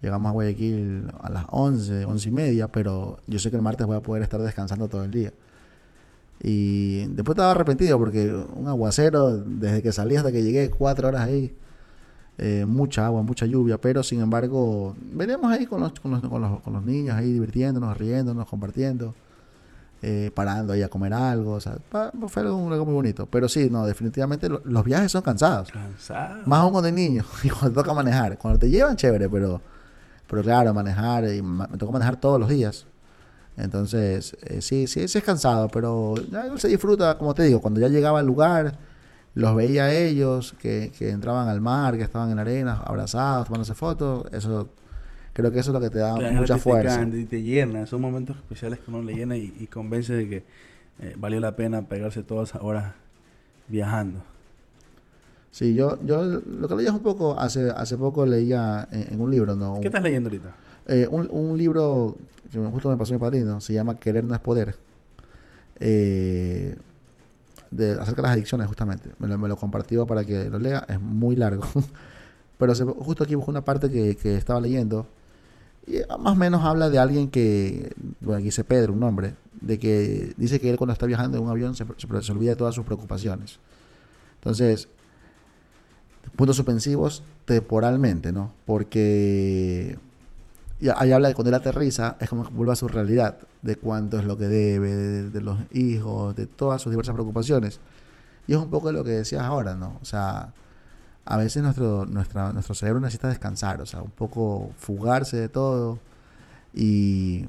Llegamos 0.00 0.30
a 0.30 0.32
Guayaquil 0.32 1.10
a 1.20 1.30
las 1.30 1.46
11, 1.50 2.04
11 2.04 2.28
y 2.28 2.32
media, 2.32 2.68
pero 2.68 3.18
yo 3.26 3.38
sé 3.38 3.50
que 3.50 3.56
el 3.56 3.62
martes 3.62 3.86
voy 3.86 3.96
a 3.96 4.00
poder 4.00 4.22
estar 4.22 4.40
descansando 4.40 4.88
todo 4.88 5.04
el 5.04 5.10
día. 5.10 5.32
Y 6.42 7.06
después 7.08 7.34
estaba 7.36 7.52
arrepentido 7.52 7.98
porque 7.98 8.32
un 8.32 8.68
aguacero, 8.68 9.38
desde 9.38 9.82
que 9.82 9.92
salí 9.92 10.16
hasta 10.16 10.30
que 10.30 10.42
llegué, 10.42 10.70
cuatro 10.70 11.08
horas 11.08 11.22
ahí, 11.22 11.54
eh, 12.38 12.64
mucha 12.66 13.06
agua, 13.06 13.22
mucha 13.22 13.46
lluvia, 13.46 13.78
pero 13.78 14.02
sin 14.02 14.20
embargo, 14.20 14.94
venimos 15.12 15.50
ahí 15.52 15.66
con 15.66 15.80
los, 15.80 15.98
con 16.00 16.10
los, 16.12 16.20
con 16.22 16.42
los, 16.42 16.60
con 16.60 16.72
los 16.74 16.84
niños, 16.84 17.16
ahí 17.16 17.32
divirtiéndonos, 17.32 17.96
riéndonos, 17.96 18.46
compartiendo 18.48 19.14
eh, 20.06 20.30
parando 20.34 20.72
ahí 20.74 20.82
a 20.82 20.88
comer 20.88 21.14
algo, 21.14 21.52
o 21.54 21.60
sea, 21.60 21.76
fue 21.90 22.42
algo, 22.42 22.70
algo 22.72 22.84
muy 22.84 22.94
bonito. 22.94 23.26
Pero 23.26 23.48
sí, 23.48 23.68
no, 23.70 23.86
definitivamente 23.86 24.48
lo- 24.48 24.60
los 24.64 24.84
viajes 24.84 25.10
son 25.10 25.22
cansados. 25.22 25.70
Cansado. 25.70 26.42
Más 26.44 26.60
aún 26.60 26.72
cuando 26.72 26.86
hay 26.88 26.92
niños 26.92 27.26
y 27.42 27.48
cuando 27.48 27.80
toca 27.82 27.94
manejar. 27.94 28.36
Cuando 28.38 28.58
te 28.58 28.68
llevan, 28.70 28.96
chévere, 28.96 29.28
pero, 29.28 29.60
pero 30.26 30.42
claro, 30.42 30.74
manejar, 30.74 31.24
y 31.32 31.40
ma- 31.42 31.66
me 31.70 31.78
toca 31.78 31.92
manejar 31.92 32.16
todos 32.16 32.38
los 32.38 32.48
días. 32.48 32.86
Entonces, 33.56 34.36
eh, 34.42 34.60
sí, 34.60 34.86
sí, 34.86 35.06
sí 35.08 35.18
es 35.18 35.24
cansado, 35.24 35.68
pero 35.68 36.14
ya 36.30 36.44
se 36.58 36.68
disfruta, 36.68 37.16
como 37.18 37.34
te 37.34 37.44
digo, 37.44 37.60
cuando 37.60 37.78
ya 37.80 37.88
llegaba 37.88 38.18
al 38.18 38.26
lugar, 38.26 38.76
los 39.34 39.54
veía 39.54 39.84
a 39.84 39.92
ellos, 39.92 40.54
que, 40.58 40.92
que 40.98 41.10
entraban 41.10 41.48
al 41.48 41.60
mar, 41.60 41.96
que 41.96 42.02
estaban 42.02 42.30
en 42.30 42.36
la 42.36 42.42
arena, 42.42 42.82
abrazados, 42.84 43.46
tomándose 43.46 43.74
fotos, 43.74 44.24
eso, 44.32 44.68
creo 45.34 45.52
que 45.52 45.58
eso 45.58 45.70
es 45.70 45.74
lo 45.74 45.80
que 45.80 45.90
te 45.90 45.98
da 45.98 46.16
Te 46.16 46.30
mucha 46.30 46.56
fuerza. 46.56 47.02
Y 47.12 47.24
te 47.26 47.42
llena, 47.42 47.84
son 47.86 48.00
momentos 48.00 48.36
especiales 48.38 48.78
que 48.78 48.90
uno 48.90 49.02
le 49.02 49.14
llena 49.14 49.36
y, 49.36 49.54
y 49.60 49.66
convence 49.66 50.14
de 50.14 50.28
que 50.28 50.36
eh, 51.00 51.14
valió 51.18 51.38
la 51.40 51.54
pena 51.56 51.82
pegarse 51.82 52.22
todas 52.22 52.48
esas 52.48 52.62
horas 52.62 52.94
viajando. 53.68 54.22
Sí, 55.50 55.74
yo, 55.74 55.98
yo 56.04 56.24
lo 56.24 56.66
que 56.68 56.74
leía 56.74 56.90
un 56.92 57.00
poco, 57.00 57.38
hace, 57.38 57.70
hace 57.70 57.96
poco 57.96 58.26
leía 58.26 58.88
en, 58.90 59.14
en 59.14 59.20
un 59.20 59.30
libro, 59.30 59.54
¿no? 59.54 59.78
¿Qué 59.80 59.86
estás 59.88 60.02
leyendo 60.02 60.28
ahorita? 60.28 60.54
eh, 60.88 61.06
un, 61.10 61.28
un 61.30 61.56
libro 61.56 62.16
que 62.50 62.58
justo 62.58 62.88
me 62.90 62.96
pasó 62.96 63.12
mi 63.12 63.18
padrino, 63.20 63.60
se 63.60 63.72
llama 63.72 63.96
Querer 63.98 64.24
no 64.24 64.34
es 64.34 64.40
poder. 64.40 64.74
Eh, 65.80 66.76
de, 67.70 67.92
acerca 67.92 68.16
de 68.16 68.22
las 68.22 68.32
adicciones, 68.32 68.66
justamente. 68.68 69.10
Me 69.18 69.26
lo, 69.28 69.38
me 69.38 69.48
lo 69.48 69.56
compartió 69.56 70.06
para 70.06 70.24
que 70.24 70.48
lo 70.50 70.58
lea, 70.58 70.84
es 70.88 71.00
muy 71.00 71.36
largo. 71.36 71.64
Pero 72.58 72.74
se- 72.74 72.84
justo 72.84 73.24
aquí 73.24 73.34
busco 73.34 73.50
una 73.50 73.64
parte 73.64 73.90
que, 73.90 74.16
que 74.16 74.36
estaba 74.36 74.60
leyendo. 74.60 75.06
Y 75.86 75.98
más 76.18 76.32
o 76.32 76.36
menos 76.36 76.64
habla 76.64 76.88
de 76.88 76.98
alguien 76.98 77.28
que, 77.28 77.92
bueno, 78.20 78.38
aquí 78.38 78.46
dice 78.46 78.64
Pedro, 78.64 78.92
un 78.92 79.02
hombre, 79.02 79.34
de 79.60 79.78
que 79.78 80.34
dice 80.36 80.60
que 80.60 80.70
él 80.70 80.76
cuando 80.76 80.92
está 80.92 81.06
viajando 81.06 81.38
en 81.38 81.44
un 81.44 81.50
avión 81.50 81.74
se, 81.74 81.84
se, 81.96 82.22
se 82.22 82.32
olvida 82.32 82.50
de 82.50 82.56
todas 82.56 82.74
sus 82.74 82.84
preocupaciones. 82.84 83.58
Entonces, 84.36 84.88
puntos 86.36 86.56
suspensivos 86.56 87.22
temporalmente, 87.44 88.32
¿no? 88.32 88.52
Porque 88.66 89.98
y 90.80 90.88
ahí 90.94 91.12
habla 91.12 91.28
de 91.28 91.34
cuando 91.34 91.50
él 91.50 91.54
aterriza, 91.54 92.16
es 92.20 92.28
como 92.28 92.44
que 92.44 92.52
vuelve 92.52 92.72
a 92.72 92.76
su 92.76 92.88
realidad, 92.88 93.38
de 93.62 93.76
cuánto 93.76 94.18
es 94.18 94.24
lo 94.24 94.36
que 94.36 94.48
debe, 94.48 94.94
de, 94.94 95.30
de 95.30 95.40
los 95.40 95.58
hijos, 95.72 96.34
de 96.36 96.46
todas 96.46 96.82
sus 96.82 96.90
diversas 96.90 97.14
preocupaciones. 97.14 97.80
Y 98.46 98.52
es 98.52 98.58
un 98.58 98.68
poco 98.68 98.92
lo 98.92 99.04
que 99.04 99.10
decías 99.10 99.42
ahora, 99.42 99.74
¿no? 99.74 99.98
O 100.02 100.04
sea, 100.04 100.52
a 101.26 101.36
veces 101.36 101.62
nuestro, 101.62 102.06
nuestra, 102.06 102.52
nuestro 102.52 102.74
cerebro 102.74 103.00
necesita 103.00 103.28
descansar, 103.28 103.80
o 103.80 103.86
sea, 103.86 104.02
un 104.02 104.10
poco 104.10 104.70
fugarse 104.78 105.36
de 105.38 105.48
todo 105.48 105.98
y 106.74 107.46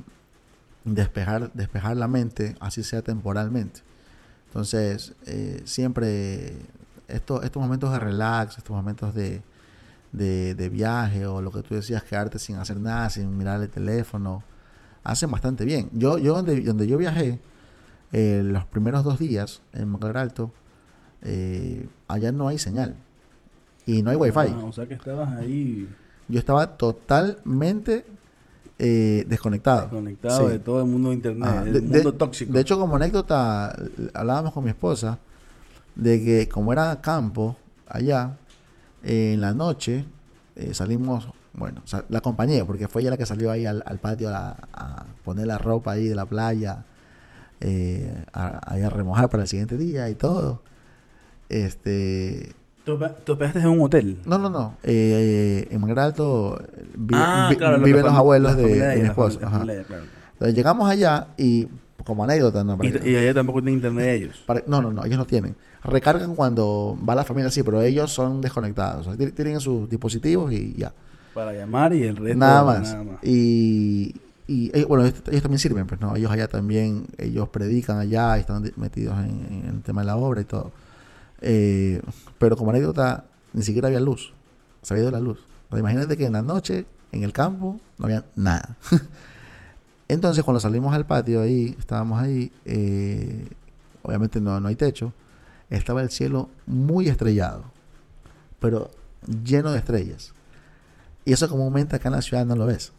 despejar, 0.86 1.52
despejar 1.54 1.98
la 1.98 2.08
mente, 2.08 2.56
así 2.60 2.84
sea 2.84 3.02
temporalmente. 3.02 3.82
Entonces, 4.48 5.14
eh, 5.26 5.62
siempre 5.66 6.54
esto- 7.08 7.42
estos 7.44 7.62
momentos 7.62 7.92
de 7.92 8.00
relax, 8.00 8.58
estos 8.58 8.76
momentos 8.76 9.14
de, 9.14 9.42
de, 10.14 10.56
de 10.56 10.70
viaje 10.70 11.26
o 11.26 11.42
lo 11.42 11.52
que 11.52 11.62
tú 11.62 11.76
decías, 11.76 12.04
quedarte 12.04 12.40
sin 12.40 12.56
hacer 12.56 12.80
nada, 12.80 13.10
sin 13.10 13.38
mirar 13.38 13.62
el 13.62 13.70
teléfono, 13.70 14.44
hacen 15.04 15.30
bastante 15.30 15.66
bien. 15.66 15.90
Yo, 15.92 16.18
yo 16.18 16.36
donde, 16.36 16.62
donde 16.62 16.88
yo 16.88 16.98
viajé, 16.98 17.40
eh, 18.14 18.42
los 18.46 18.66
primeros 18.66 19.04
dos 19.04 19.20
días 19.20 19.62
en 19.74 19.90
Moncler 19.90 20.16
Alto, 20.18 20.54
eh, 21.24 21.90
allá 22.08 22.32
no 22.32 22.48
hay 22.48 22.58
señal 22.60 22.96
y 23.86 24.02
no 24.02 24.10
hay 24.12 24.18
wifi. 24.18 24.40
Ah, 24.40 24.64
o 24.66 24.72
sea 24.72 24.86
que 24.88 24.94
estabas 24.96 25.34
ahí 25.38 25.88
Yo 26.28 26.40
estaba 26.40 26.76
totalmente 26.78 28.06
eh, 28.80 29.26
desconectado. 29.30 29.84
desconectado 29.84 30.48
Sí. 30.48 30.54
de 30.54 30.60
todo 30.60 30.82
el 30.82 30.88
mundo 30.88 31.10
de 31.10 31.16
internet, 31.16 31.48
Ajá. 31.50 31.64
del 31.64 31.74
De- 31.74 31.82
mundo 31.82 32.12
de- 32.12 32.18
tóxico. 32.18 32.52
De 32.52 32.60
hecho, 32.62 32.78
como 32.80 32.96
anécdota, 32.98 33.76
hablábamos 34.14 34.52
con 34.54 34.64
mi 34.64 34.70
esposa 34.72 35.18
de 35.96 36.22
que 36.24 36.50
como 36.50 36.74
era 36.74 37.00
campo 37.02 37.56
allá, 37.88 38.38
eh, 39.04 39.34
en 39.36 39.42
la 39.42 39.54
noche 39.54 40.06
eh, 40.58 40.74
salimos, 40.74 41.30
bueno, 41.54 41.82
o 41.86 41.88
sea, 41.88 42.04
la 42.10 42.18
acompañé 42.18 42.66
porque 42.66 42.88
fue 42.90 43.02
ella 43.02 43.12
la 43.12 43.18
que 43.18 43.26
salió 43.26 43.50
ahí 43.52 43.66
al, 43.66 43.82
al 43.86 44.00
patio 44.00 44.30
a, 44.30 44.58
a 44.74 45.06
poner 45.24 45.48
la 45.48 45.58
ropa 45.58 45.92
ahí 45.92 46.08
de 46.10 46.16
la 46.16 46.26
playa, 46.26 46.84
eh, 47.62 48.26
a, 48.34 48.74
ahí 48.74 48.82
a 48.82 48.90
remojar 48.90 49.30
para 49.30 49.44
el 49.44 49.48
siguiente 49.50 49.78
día 49.78 50.10
y 50.10 50.16
todo. 50.16 50.62
Este, 51.50 52.54
¿Tú, 52.86 53.00
tú 53.24 53.32
hospedaste 53.34 53.60
en 53.60 53.68
un 53.68 53.82
hotel? 53.82 54.18
no, 54.26 54.38
no, 54.38 54.50
no. 54.50 54.78
eh, 54.84 55.68
en 55.72 55.82
Manguera 55.82 56.06
Alto 56.06 56.62
vi- 56.96 57.16
ah, 57.18 57.48
vi- 57.50 57.56
claro, 57.58 57.78
lo 57.78 57.84
viven 57.86 58.04
los 58.06 58.14
abuelos 58.14 58.56
de, 58.56 58.64
de 58.80 58.96
mi 58.98 59.08
esposa. 59.08 59.40
familia- 59.40 59.58
familia 59.60 59.84
claro. 59.86 60.04
Entonces 60.34 60.56
llegamos 60.56 60.90
allá 60.90 61.28
y 61.38 61.68
como 62.04 62.24
anécdota, 62.24 62.64
¿no? 62.64 62.78
Y, 62.84 63.10
y 63.10 63.16
allá 63.16 63.34
tampoco 63.34 63.60
tiene 63.62 63.72
internet 63.74 64.22
ellos. 64.22 64.44
para- 64.46 64.62
no, 64.68 64.82
no, 64.82 64.92
no, 64.94 65.04
ellos 65.06 65.18
no 65.18 65.26
tienen. 65.26 65.56
Recargan 65.84 66.36
cuando 66.36 66.98
va 67.08 67.16
la 67.16 67.24
familia, 67.24 67.50
sí, 67.52 67.62
pero 67.64 67.82
ellos 67.82 68.12
son 68.12 68.42
desconectados. 68.42 69.08
O 69.08 69.12
sea, 69.12 69.18
ti- 69.18 69.32
tienen 69.32 69.60
sus 69.60 69.90
dispositivos 69.90 70.52
y 70.52 70.74
ya. 70.78 70.92
Para 71.34 71.54
llamar 71.54 71.94
y 71.94 72.04
el 72.04 72.16
resto 72.16 72.38
Nada 72.40 72.64
más. 72.64 72.92
Nada 72.92 73.04
más. 73.04 73.18
Y, 73.24 74.16
y 74.48 74.72
ellos, 74.76 74.88
bueno, 74.88 75.06
ellos, 75.06 75.22
ellos 75.28 75.42
también 75.42 75.60
sirven, 75.60 75.86
pues, 75.88 76.00
¿no? 76.02 76.16
Ellos 76.16 76.32
allá 76.32 76.48
también, 76.48 77.06
ellos 77.18 77.50
predican 77.50 77.98
allá 78.00 78.38
y 78.38 78.42
están 78.42 78.72
metidos 78.78 79.18
en, 79.20 79.64
en 79.66 79.70
el 79.76 79.82
tema 79.82 80.02
de 80.02 80.08
la 80.08 80.18
obra 80.18 80.42
y 80.42 80.46
todo. 80.46 80.72
Eh, 81.42 82.02
pero 82.38 82.56
como 82.58 82.72
anécdota, 82.72 83.26
ni 83.54 83.64
siquiera 83.64 83.88
había 83.88 84.00
luz. 84.00 84.34
Se 84.82 84.94
había 84.94 85.04
ido 85.04 85.12
la 85.12 85.20
luz. 85.20 85.40
Imagínate 85.72 86.16
que 86.16 86.26
en 86.26 86.34
la 86.34 86.42
noche, 86.42 86.86
en 87.12 87.24
el 87.24 87.34
campo, 87.34 87.80
no 87.98 88.06
había 88.06 88.24
nada. 88.36 88.78
Entonces, 90.08 90.44
cuando 90.44 90.60
salimos 90.60 90.94
al 90.94 91.06
patio 91.06 91.42
ahí, 91.42 91.76
estábamos 91.80 92.22
ahí, 92.22 92.52
eh, 92.66 93.48
obviamente 94.04 94.40
no, 94.40 94.60
no 94.60 94.68
hay 94.68 94.76
techo, 94.76 95.12
estaba 95.70 96.02
el 96.04 96.12
cielo 96.12 96.50
muy 96.68 97.08
estrellado, 97.08 97.64
pero 98.60 98.92
lleno 99.44 99.72
de 99.72 99.80
estrellas. 99.80 100.34
Y 101.26 101.34
eso 101.34 101.50
comúnmente 101.50 101.96
acá 101.96 102.10
en 102.10 102.14
la 102.16 102.22
ciudad 102.22 102.46
no 102.46 102.56
lo 102.56 102.68
ves. 102.68 102.94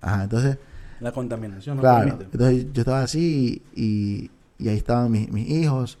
Ajá, 0.00 0.24
entonces, 0.24 0.58
La 0.98 1.12
contaminación 1.12 1.76
no 1.76 1.82
claro, 1.82 2.08
permite. 2.18 2.24
entonces 2.32 2.66
yo 2.72 2.80
estaba 2.82 3.02
así 3.02 3.62
y, 3.76 4.28
y 4.58 4.68
ahí 4.68 4.76
estaban 4.76 5.10
mis, 5.12 5.30
mis 5.30 5.48
hijos. 5.48 5.98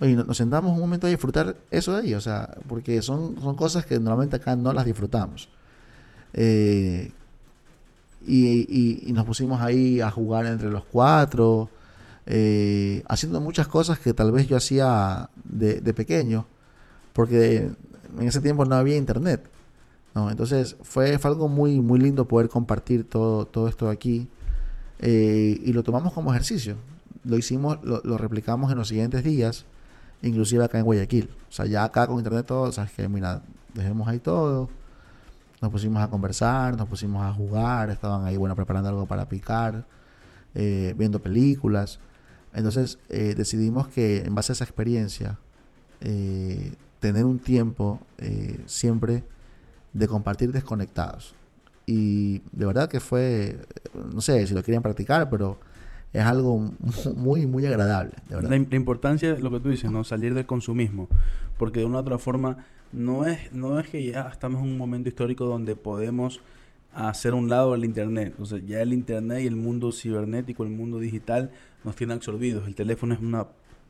Y 0.00 0.14
nos, 0.14 0.36
sentamos 0.36 0.72
un 0.72 0.80
momento 0.80 1.06
a 1.06 1.10
disfrutar 1.10 1.56
eso 1.70 1.92
de 1.94 2.02
ahí, 2.02 2.14
o 2.14 2.20
sea, 2.20 2.56
porque 2.68 3.02
son, 3.02 3.40
son 3.40 3.54
cosas 3.54 3.84
que 3.84 3.98
normalmente 4.00 4.36
acá 4.36 4.56
no 4.56 4.72
las 4.72 4.86
disfrutamos. 4.86 5.48
Eh, 6.32 7.12
y, 8.26 8.46
y- 8.68 9.02
y 9.06 9.12
nos 9.12 9.24
pusimos 9.24 9.60
ahí 9.60 10.00
a 10.00 10.10
jugar 10.10 10.46
entre 10.46 10.70
los 10.70 10.84
cuatro, 10.84 11.68
eh, 12.26 13.02
haciendo 13.08 13.40
muchas 13.40 13.66
cosas 13.68 13.98
que 13.98 14.12
tal 14.14 14.30
vez 14.32 14.46
yo 14.46 14.56
hacía 14.56 15.30
de, 15.44 15.80
de 15.80 15.94
pequeño, 15.94 16.46
porque 17.12 17.70
en 18.18 18.28
ese 18.28 18.40
tiempo 18.40 18.64
no 18.64 18.74
había 18.76 18.96
internet. 18.96 19.42
¿no? 20.14 20.30
Entonces 20.30 20.76
fue, 20.82 21.18
fue 21.18 21.30
algo 21.30 21.48
muy, 21.48 21.80
muy 21.80 21.98
lindo 22.00 22.26
poder 22.26 22.48
compartir 22.48 23.04
todo, 23.08 23.46
todo 23.46 23.68
esto 23.68 23.88
aquí 23.88 24.28
eh, 24.98 25.60
y 25.64 25.72
lo 25.72 25.82
tomamos 25.82 26.12
como 26.12 26.30
ejercicio. 26.32 26.76
Lo 27.24 27.36
hicimos, 27.38 27.78
lo, 27.84 28.00
lo 28.04 28.18
replicamos 28.18 28.72
en 28.72 28.78
los 28.78 28.88
siguientes 28.88 29.24
días, 29.24 29.64
inclusive 30.22 30.64
acá 30.64 30.78
en 30.78 30.84
Guayaquil. 30.84 31.30
O 31.48 31.52
sea, 31.52 31.66
ya 31.66 31.84
acá 31.84 32.06
con 32.06 32.18
internet 32.18 32.46
todo, 32.46 32.70
sabes 32.72 32.92
que 32.92 33.08
mira, 33.08 33.42
dejemos 33.74 34.08
ahí 34.08 34.18
todo. 34.18 34.68
Nos 35.60 35.70
pusimos 35.70 36.02
a 36.02 36.08
conversar, 36.08 36.76
nos 36.76 36.88
pusimos 36.88 37.22
a 37.22 37.32
jugar, 37.32 37.90
estaban 37.90 38.24
ahí, 38.24 38.36
bueno, 38.36 38.56
preparando 38.56 38.88
algo 38.88 39.06
para 39.06 39.28
picar, 39.28 39.84
eh, 40.54 40.94
viendo 40.96 41.20
películas. 41.20 41.98
Entonces 42.54 42.98
eh, 43.08 43.34
decidimos 43.36 43.88
que 43.88 44.18
en 44.24 44.34
base 44.34 44.52
a 44.52 44.54
esa 44.54 44.64
experiencia, 44.64 45.38
eh, 46.00 46.72
tener 46.98 47.24
un 47.24 47.38
tiempo 47.38 48.00
eh, 48.18 48.60
siempre 48.66 49.24
de 49.92 50.06
compartir 50.06 50.52
desconectados. 50.52 51.34
Y 51.86 52.38
de 52.52 52.66
verdad 52.66 52.88
que 52.88 53.00
fue, 53.00 53.58
no 54.12 54.20
sé 54.20 54.46
si 54.46 54.54
lo 54.54 54.62
querían 54.62 54.82
practicar, 54.82 55.28
pero 55.28 55.58
es 56.12 56.22
algo 56.24 56.58
mu- 56.58 56.70
muy, 57.16 57.46
muy 57.46 57.66
agradable, 57.66 58.12
de 58.28 58.34
verdad. 58.36 58.50
La, 58.50 58.56
im- 58.56 58.66
la 58.70 58.76
importancia 58.76 59.34
de 59.34 59.40
lo 59.40 59.50
que 59.50 59.60
tú 59.60 59.68
dices, 59.70 59.90
¿no? 59.90 60.04
Salir 60.04 60.34
del 60.34 60.46
consumismo. 60.46 61.08
Porque 61.58 61.80
de 61.80 61.86
una 61.86 61.98
u 61.98 62.00
otra 62.00 62.18
forma, 62.18 62.58
no 62.92 63.26
es, 63.26 63.52
no 63.52 63.78
es 63.78 63.88
que 63.88 64.04
ya 64.04 64.28
estamos 64.32 64.62
en 64.62 64.68
un 64.70 64.78
momento 64.78 65.08
histórico 65.08 65.44
donde 65.44 65.76
podemos 65.76 66.40
hacer 66.94 67.34
un 67.34 67.48
lado 67.48 67.74
el 67.74 67.84
Internet. 67.84 68.34
O 68.40 68.46
sea, 68.46 68.58
ya 68.58 68.80
el 68.82 68.92
Internet 68.92 69.42
y 69.42 69.46
el 69.46 69.56
mundo 69.56 69.92
cibernético, 69.92 70.64
el 70.64 70.70
mundo 70.70 70.98
digital, 70.98 71.50
nos 71.84 71.94
tiene 71.96 72.14
absorbidos. 72.14 72.66
El 72.66 72.74
teléfono 72.74 73.14
es 73.14 73.20
una... 73.20 73.46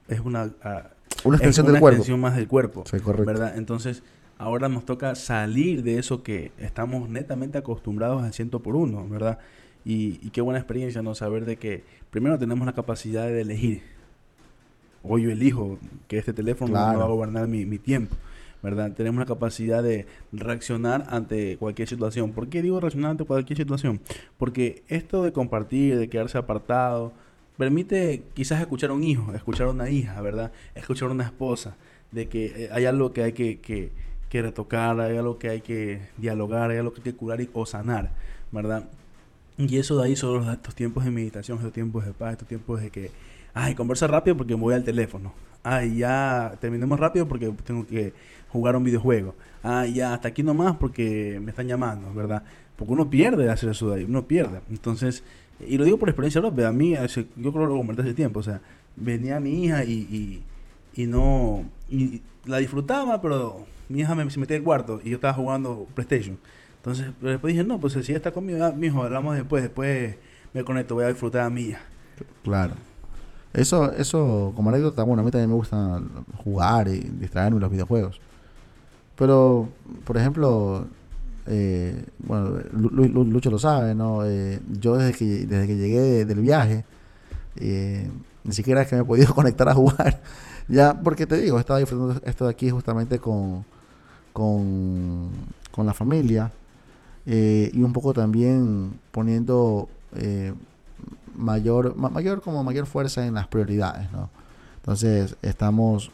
Es 0.09 0.21
una, 0.21 0.51
ah, 0.65 0.91
Una 1.25 1.37
es 1.37 1.43
extensión 1.43 1.67
una 1.67 1.73
del 1.75 1.81
cuerpo. 1.81 1.97
extensión 1.99 2.21
más 2.21 2.35
del 2.37 2.49
cuerpo. 2.49 2.83
Sí, 2.91 2.99
correcto. 2.99 3.25
¿verdad? 3.27 3.57
Entonces, 3.57 4.03
ahora 4.39 4.69
nos 4.69 4.85
toca 4.85 5.15
salir 5.15 5.85
de 5.85 5.99
eso 5.99 6.23
que 6.25 6.51
estamos 6.59 7.09
netamente 7.09 7.57
acostumbrados 7.59 8.23
al 8.25 8.33
ciento 8.35 8.59
por 8.61 8.75
uno, 8.75 9.09
¿verdad? 9.09 9.39
Y, 9.85 10.19
y 10.21 10.31
qué 10.31 10.41
buena 10.41 10.59
experiencia, 10.59 11.01
¿no? 11.01 11.15
Saber 11.15 11.45
de 11.45 11.57
que 11.57 11.85
primero 12.11 12.39
tenemos 12.39 12.67
la 12.67 12.73
capacidad 12.73 13.27
de 13.27 13.41
elegir. 13.41 13.83
Hoy 15.03 15.23
yo 15.23 15.31
elijo 15.31 15.79
que 16.09 16.19
este 16.19 16.33
teléfono 16.33 16.73
Claro. 16.73 16.93
no 16.93 16.99
va 16.99 17.05
a 17.07 17.09
gobernar 17.09 17.49
mi, 17.49 17.65
mi 17.65 17.79
tiempo, 17.79 18.17
¿verdad? 18.63 18.93
Tenemos 18.93 19.19
la 19.21 19.27
capacidad 19.27 19.83
de 19.83 20.07
reaccionar 20.33 21.07
ante 21.09 21.57
cualquier 21.57 21.89
situación. 21.89 22.33
¿Por 22.33 22.49
qué 22.49 22.61
digo 22.61 22.81
reaccionar 22.81 23.13
ante 23.13 23.25
cualquier 23.25 23.57
situación? 23.57 24.01
Porque 24.37 24.83
esto 24.89 25.23
de 25.23 25.33
compartir, 25.33 25.97
de 25.99 26.09
quedarse 26.09 26.37
apartado, 26.37 27.13
permite 27.57 28.23
quizás 28.35 28.61
escuchar 28.61 28.91
a 28.91 28.93
un 28.93 29.05
hijo, 29.05 29.33
escuchar 29.35 29.69
a 29.69 29.71
una 29.71 29.89
hija, 29.89 30.21
¿verdad? 30.21 30.53
Escuchar 30.75 31.09
a 31.09 31.13
una 31.13 31.25
esposa, 31.25 31.77
de 32.11 32.29
que 32.29 32.65
eh, 32.65 32.69
hay 32.73 32.85
algo 32.85 33.13
que 33.13 33.23
hay 33.23 33.33
que, 33.33 33.59
que, 33.61 33.91
que 34.29 34.43
retocar, 34.43 35.01
hay 35.01 35.17
algo 35.17 35.39
que 35.39 35.49
hay 35.49 35.61
que 35.63 36.01
dialogar, 36.19 36.71
hay 36.71 36.79
algo 36.79 36.93
que 36.93 37.01
hay 37.01 37.05
que 37.05 37.15
curar 37.15 37.41
y, 37.41 37.49
o 37.55 37.65
sanar, 37.65 38.11
¿verdad? 38.53 38.85
Y 39.69 39.77
eso 39.77 39.99
de 39.99 40.07
ahí 40.07 40.17
son 40.17 40.49
estos 40.49 40.75
tiempos 40.75 41.05
de 41.05 41.11
meditación, 41.11 41.59
estos 41.59 41.73
tiempos 41.73 42.07
de 42.07 42.13
paz, 42.13 42.33
estos 42.33 42.49
tiempos 42.49 42.81
de 42.81 42.91
que, 42.91 43.11
ay, 43.53 43.75
conversa 43.75 44.07
rápido 44.07 44.37
porque 44.37 44.55
me 44.55 44.63
voy 44.63 44.75
al 44.75 44.85
teléfono. 44.85 45.35
Ay, 45.63 45.99
ya 45.99 46.57
terminemos 46.61 46.99
rápido 46.99 47.29
porque 47.29 47.53
tengo 47.65 47.87
que 47.87 48.15
jugar 48.49 48.75
un 48.77 48.85
videojuego. 48.85 49.35
Ay, 49.63 49.95
ya 49.95 50.15
hasta 50.15 50.29
aquí 50.29 50.43
nomás 50.43 50.77
porque 50.77 51.39
me 51.43 51.51
están 51.51 51.69
llamando, 51.69 52.13
¿verdad? 52.15 52.43
Porque 52.77 52.93
uno 52.95 53.11
pierde 53.11 53.45
de 53.45 53.51
hacer 53.51 53.69
eso 53.69 53.91
de 53.91 53.99
ahí, 54.01 54.05
uno 54.05 54.27
pierde. 54.27 54.61
Entonces, 54.71 55.23
y 55.67 55.77
lo 55.77 55.85
digo 55.85 55.99
por 55.99 56.09
experiencia 56.09 56.41
propia, 56.41 56.69
a 56.69 56.73
mí, 56.73 56.95
yo 56.95 57.53
creo 57.53 57.53
que 57.53 57.59
lo 57.59 57.77
comenté 57.77 58.01
hace 58.01 58.15
tiempo, 58.15 58.41
o 58.41 58.43
sea, 58.43 58.63
venía 58.97 59.41
mi 59.41 59.65
hija 59.65 59.85
y, 59.85 60.43
y, 60.95 61.07
no, 61.07 61.65
y 61.91 62.23
la 62.47 62.57
disfrutaba, 62.59 63.21
pero 63.21 63.67
mi 63.91 64.01
hija 64.01 64.15
me, 64.15 64.31
se 64.31 64.41
metía 64.41 64.57
al 64.57 64.63
cuarto 64.63 65.03
y 65.05 65.11
yo 65.11 65.17
estaba 65.17 65.35
jugando 65.35 65.87
PlayStation. 65.95 66.39
Entonces, 66.81 67.09
pero 67.21 67.33
después 67.33 67.53
dije, 67.53 67.63
no, 67.65 67.79
pues 67.79 67.93
si 67.93 68.13
está 68.13 68.33
conmigo, 68.33 68.65
ah, 68.65 68.73
mijo, 68.75 69.03
hablamos 69.03 69.35
después, 69.37 69.63
después 69.63 70.17
me 70.55 70.65
conecto, 70.65 70.95
voy 70.95 71.05
a 71.05 71.09
disfrutar 71.09 71.53
a 71.53 71.61
hija. 71.61 71.81
Claro. 72.43 72.73
Eso, 73.53 73.93
eso 73.93 74.53
como 74.57 74.71
anécdota, 74.71 75.03
bueno, 75.03 75.21
a 75.23 75.25
mí 75.25 75.31
también 75.31 75.51
me 75.51 75.57
gusta 75.57 76.01
jugar 76.43 76.89
y 76.89 77.01
distraerme 77.01 77.57
en 77.57 77.61
los 77.63 77.71
videojuegos. 77.71 78.19
Pero, 79.17 79.69
por 80.05 80.17
ejemplo, 80.17 80.87
eh, 81.47 82.05
bueno, 82.21 82.61
Lu- 82.73 82.91
Lu- 82.91 83.09
Lu- 83.09 83.25
Lucho 83.25 83.51
lo 83.51 83.59
sabe, 83.59 83.95
¿no? 83.95 84.25
Eh, 84.25 84.61
yo 84.81 84.97
desde 84.97 85.13
que, 85.19 85.25
desde 85.47 85.67
que 85.67 85.77
llegué 85.77 86.01
de- 86.01 86.25
del 86.25 86.41
viaje, 86.41 86.85
eh, 87.57 88.09
ni 88.45 88.53
siquiera 88.55 88.83
es 88.83 88.89
que 88.89 88.97
me 88.97 89.03
he 89.03 89.05
podido 89.05 89.35
conectar 89.35 89.69
a 89.69 89.75
jugar. 89.75 90.23
Ya, 90.69 90.95
porque 91.03 91.27
te 91.27 91.37
digo, 91.37 91.59
estaba 91.59 91.81
disfrutando 91.81 92.21
esto 92.25 92.45
de 92.45 92.51
aquí 92.53 92.71
justamente 92.71 93.19
con, 93.19 93.65
con, 94.33 95.29
con 95.73 95.85
la 95.85 95.93
familia 95.93 96.53
eh, 97.33 97.71
y 97.73 97.83
un 97.83 97.93
poco 97.93 98.13
también 98.13 98.99
poniendo 99.13 99.89
eh, 100.17 100.53
mayor, 101.37 101.95
ma- 101.97 102.11
mayor 102.11 102.43
como 102.43 102.65
mayor 102.65 102.87
fuerza 102.87 103.25
en 103.25 103.35
las 103.35 103.47
prioridades, 103.47 104.11
¿no? 104.11 104.29
Entonces 104.79 105.37
estamos 105.43 106.11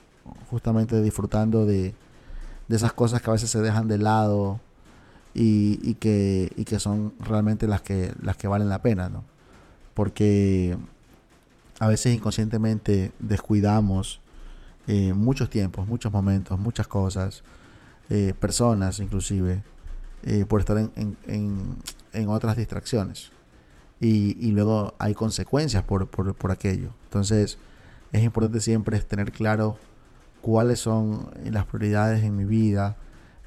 justamente 0.50 1.00
disfrutando 1.00 1.64
de, 1.64 1.94
de 2.68 2.76
esas 2.76 2.92
cosas 2.92 3.22
que 3.22 3.31
a 3.31 3.33
veces 3.33 3.48
se 3.48 3.62
dejan 3.62 3.88
de 3.88 3.96
lado 3.96 4.61
y, 5.33 5.79
y 5.83 5.94
que, 5.94 6.52
y 6.57 6.64
que 6.64 6.79
son 6.79 7.14
realmente 7.20 7.66
las 7.66 7.81
que, 7.81 8.12
las 8.22 8.37
que 8.37 8.46
valen 8.48 8.68
la 8.68 8.83
pena, 8.83 9.09
¿no? 9.09 9.24
Porque 9.94 10.76
a 11.79 11.88
veces 11.88 12.14
inconscientemente 12.14 13.12
descuidamos 13.20 14.20
eh, 14.87 15.14
muchos 15.14 15.48
tiempos, 15.48 15.87
muchos 15.88 16.12
momentos, 16.12 16.59
muchas 16.59 16.87
cosas, 16.88 17.42
personas 18.38 19.00
inclusive, 19.00 19.62
eh, 20.24 20.44
por 20.46 20.61
estar 20.61 20.79
en, 20.79 21.16
en, 22.12 22.29
otras 22.29 22.57
distracciones. 22.57 23.31
Y, 24.00 24.37
y, 24.46 24.52
luego 24.52 24.94
hay 24.98 25.14
consecuencias 25.14 25.83
por, 25.85 26.09
por, 26.09 26.35
por, 26.35 26.50
aquello. 26.50 26.90
Entonces 27.05 27.59
es 28.12 28.22
importante 28.22 28.61
siempre 28.61 28.98
tener 29.00 29.33
claro 29.33 29.79
cuáles 30.42 30.81
son 30.81 31.31
las 31.44 31.64
prioridades 31.66 32.22
en 32.22 32.37
mi 32.37 32.44
vida, 32.44 32.96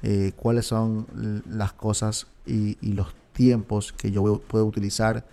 eh, 0.02 0.32
cuáles 0.36 0.66
son 0.66 1.06
las 1.48 1.72
cosas 1.72 2.26
y, 2.46 2.78
y, 2.80 2.94
los 2.94 3.14
tiempos 3.32 3.92
que 3.92 4.10
yo 4.10 4.40
puedo 4.40 4.66
utilizar 4.66 5.24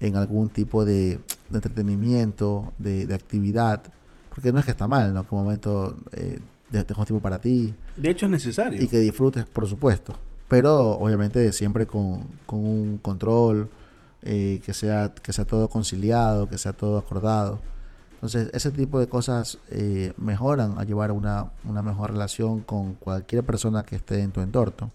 en 0.00 0.16
algún 0.16 0.48
tipo 0.48 0.84
de, 0.84 1.20
de 1.50 1.56
entretenimiento, 1.56 2.72
de, 2.78 3.06
de, 3.06 3.14
actividad. 3.14 3.82
Porque 4.28 4.52
no 4.52 4.58
es 4.58 4.64
que 4.64 4.70
está 4.70 4.88
mal, 4.88 5.14
¿no? 5.14 5.26
Que 5.26 5.34
un 5.34 5.44
momento 5.44 5.96
eh, 6.12 6.38
de, 6.70 6.84
tiempo 6.84 7.20
para 7.20 7.38
ti. 7.38 7.74
De 7.96 8.10
hecho 8.10 8.26
es 8.26 8.32
necesario. 8.32 8.82
Y 8.82 8.88
que 8.88 8.98
disfrutes, 8.98 9.44
por 9.46 9.66
supuesto. 9.66 10.16
Pero 10.48 10.92
obviamente 10.92 11.52
siempre 11.52 11.86
con, 11.86 12.24
con 12.46 12.64
un 12.64 12.98
control, 12.98 13.68
eh, 14.26 14.62
que, 14.64 14.72
sea, 14.72 15.12
que 15.22 15.34
sea 15.34 15.44
todo 15.44 15.68
conciliado, 15.68 16.48
que 16.48 16.56
sea 16.56 16.72
todo 16.72 16.96
acordado. 16.96 17.58
Entonces, 18.14 18.48
ese 18.54 18.70
tipo 18.70 18.98
de 18.98 19.06
cosas 19.06 19.58
eh, 19.70 20.14
mejoran 20.16 20.78
a 20.78 20.84
llevar 20.84 21.12
una, 21.12 21.50
una 21.68 21.82
mejor 21.82 22.12
relación 22.12 22.60
con 22.60 22.94
cualquier 22.94 23.44
persona 23.44 23.82
que 23.82 23.96
esté 23.96 24.22
en 24.22 24.32
tu 24.32 24.40
entorno. 24.40 24.90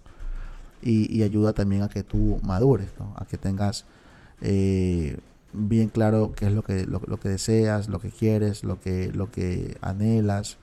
Y, 0.82 1.22
ayuda 1.22 1.54
también 1.54 1.84
a 1.84 1.90
que 1.90 2.02
tú 2.02 2.40
madures, 2.42 2.90
a 3.18 3.26
que 3.26 3.38
tengas 3.38 3.86
eh, 4.42 5.20
bien 5.54 5.90
claro 5.90 6.32
qué 6.36 6.48
es 6.48 6.54
lo 6.54 6.64
que, 6.64 6.88
lo, 6.88 7.20
que 7.20 7.30
deseas, 7.30 7.88
lo 7.88 8.00
que 8.00 8.10
quieres, 8.10 8.64
lo 8.64 8.80
que, 8.80 9.12
lo 9.12 9.30
que 9.30 9.78
anhelas. 9.82 10.58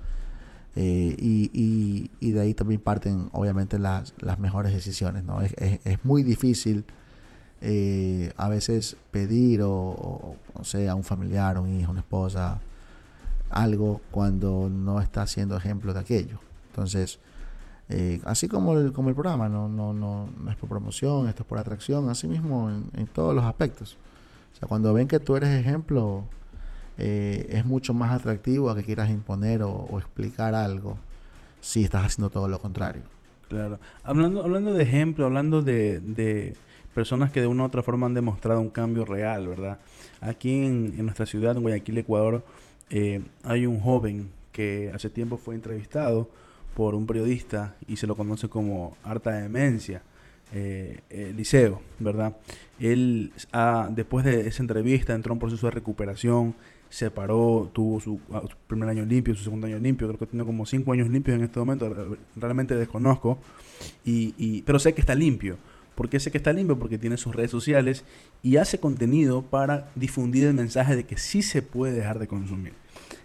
Eh, 0.78 1.16
y, 1.18 2.10
y, 2.20 2.30
de 2.32 2.40
ahí 2.40 2.52
también 2.52 2.82
parten 2.82 3.30
obviamente 3.32 3.78
las, 3.78 4.12
las 4.18 4.38
mejores 4.38 4.74
decisiones. 4.74 5.24
¿no? 5.24 5.40
Es, 5.40 5.54
es, 5.56 6.04
muy 6.04 6.22
difícil 6.22 6.84
eh, 7.62 8.30
a 8.36 8.50
veces 8.50 8.98
pedir 9.10 9.62
o, 9.62 10.36
o, 10.52 10.64
sea, 10.64 10.92
a 10.92 10.94
un 10.94 11.02
familiar, 11.02 11.58
un 11.58 11.80
hijo, 11.80 11.90
una 11.90 12.00
esposa, 12.00 12.60
algo 13.48 14.02
cuando 14.10 14.68
no 14.70 15.00
está 15.00 15.22
haciendo 15.22 15.56
ejemplo 15.56 15.94
de 15.94 16.00
aquello. 16.00 16.40
Entonces, 16.68 17.20
eh, 17.88 18.20
así 18.24 18.46
como 18.46 18.74
el, 18.74 18.92
como 18.92 19.08
el 19.08 19.14
programa, 19.14 19.48
no, 19.48 19.70
no, 19.70 19.94
no, 19.94 20.28
no, 20.38 20.50
es 20.50 20.56
por 20.56 20.68
promoción, 20.68 21.26
esto 21.26 21.42
es 21.42 21.48
por 21.48 21.58
atracción, 21.58 22.10
así 22.10 22.28
mismo 22.28 22.68
en, 22.68 22.90
en 22.94 23.06
todos 23.06 23.34
los 23.34 23.44
aspectos. 23.44 23.96
O 24.52 24.58
sea, 24.58 24.68
cuando 24.68 24.92
ven 24.92 25.08
que 25.08 25.20
tú 25.20 25.36
eres 25.36 25.58
ejemplo, 25.58 26.24
eh, 26.98 27.46
es 27.50 27.64
mucho 27.64 27.94
más 27.94 28.12
atractivo 28.12 28.70
a 28.70 28.76
que 28.76 28.84
quieras 28.84 29.10
imponer 29.10 29.62
o, 29.62 29.98
explicar 29.98 30.54
algo 30.54 30.98
si 31.60 31.84
estás 31.84 32.06
haciendo 32.06 32.30
todo 32.30 32.48
lo 32.48 32.58
contrario. 32.58 33.02
Claro. 33.48 33.78
Hablando, 34.02 34.42
hablando 34.42 34.72
de 34.74 34.82
ejemplo, 34.82 35.26
hablando 35.26 35.62
de, 35.62 36.00
de 36.00 36.56
personas 36.94 37.30
que 37.30 37.40
de 37.40 37.46
una 37.46 37.64
u 37.64 37.66
otra 37.66 37.82
forma 37.82 38.06
han 38.06 38.14
demostrado 38.14 38.60
un 38.60 38.70
cambio 38.70 39.04
real, 39.04 39.46
¿verdad? 39.46 39.78
Aquí 40.20 40.64
en, 40.64 40.94
en 40.96 41.04
nuestra 41.04 41.26
ciudad, 41.26 41.56
en 41.56 41.62
Guayaquil, 41.62 41.98
Ecuador, 41.98 42.44
eh, 42.90 43.20
hay 43.42 43.66
un 43.66 43.80
joven 43.80 44.30
que 44.52 44.90
hace 44.94 45.10
tiempo 45.10 45.36
fue 45.36 45.54
entrevistado 45.54 46.30
por 46.74 46.94
un 46.94 47.06
periodista 47.06 47.76
y 47.86 47.96
se 47.96 48.06
lo 48.06 48.16
conoce 48.16 48.48
como 48.48 48.96
harta 49.02 49.32
demencia, 49.32 50.02
eh, 50.52 51.32
Liceo, 51.34 51.82
¿verdad? 51.98 52.36
Él, 52.78 53.32
ah, 53.52 53.88
después 53.90 54.24
de 54.24 54.46
esa 54.46 54.62
entrevista, 54.62 55.14
entró 55.14 55.32
en 55.32 55.36
un 55.36 55.40
proceso 55.40 55.66
de 55.66 55.72
recuperación, 55.72 56.54
se 56.96 57.10
paró, 57.10 57.70
tuvo 57.74 58.00
su, 58.00 58.18
ah, 58.32 58.40
su, 58.48 58.56
primer 58.66 58.88
año 58.88 59.04
limpio, 59.04 59.34
su 59.34 59.44
segundo 59.44 59.66
año 59.66 59.78
limpio, 59.78 60.08
creo 60.08 60.18
que 60.18 60.24
tiene 60.24 60.46
como 60.46 60.64
cinco 60.64 60.92
años 60.94 61.10
limpios 61.10 61.36
en 61.36 61.44
este 61.44 61.58
momento, 61.58 62.16
realmente 62.36 62.74
desconozco, 62.74 63.36
y, 64.02 64.32
y, 64.38 64.62
pero 64.62 64.78
sé 64.78 64.94
que 64.94 65.02
está 65.02 65.14
limpio. 65.14 65.58
¿Por 65.94 66.08
qué 66.08 66.18
sé 66.18 66.30
que 66.30 66.38
está 66.38 66.54
limpio? 66.54 66.78
Porque 66.78 66.96
tiene 66.96 67.18
sus 67.18 67.34
redes 67.34 67.50
sociales 67.50 68.02
y 68.42 68.56
hace 68.56 68.80
contenido 68.80 69.42
para 69.42 69.90
difundir 69.94 70.44
el 70.44 70.54
mensaje 70.54 70.96
de 70.96 71.04
que 71.04 71.18
sí 71.18 71.42
se 71.42 71.60
puede 71.60 71.92
dejar 71.92 72.18
de 72.18 72.28
consumir. 72.28 72.72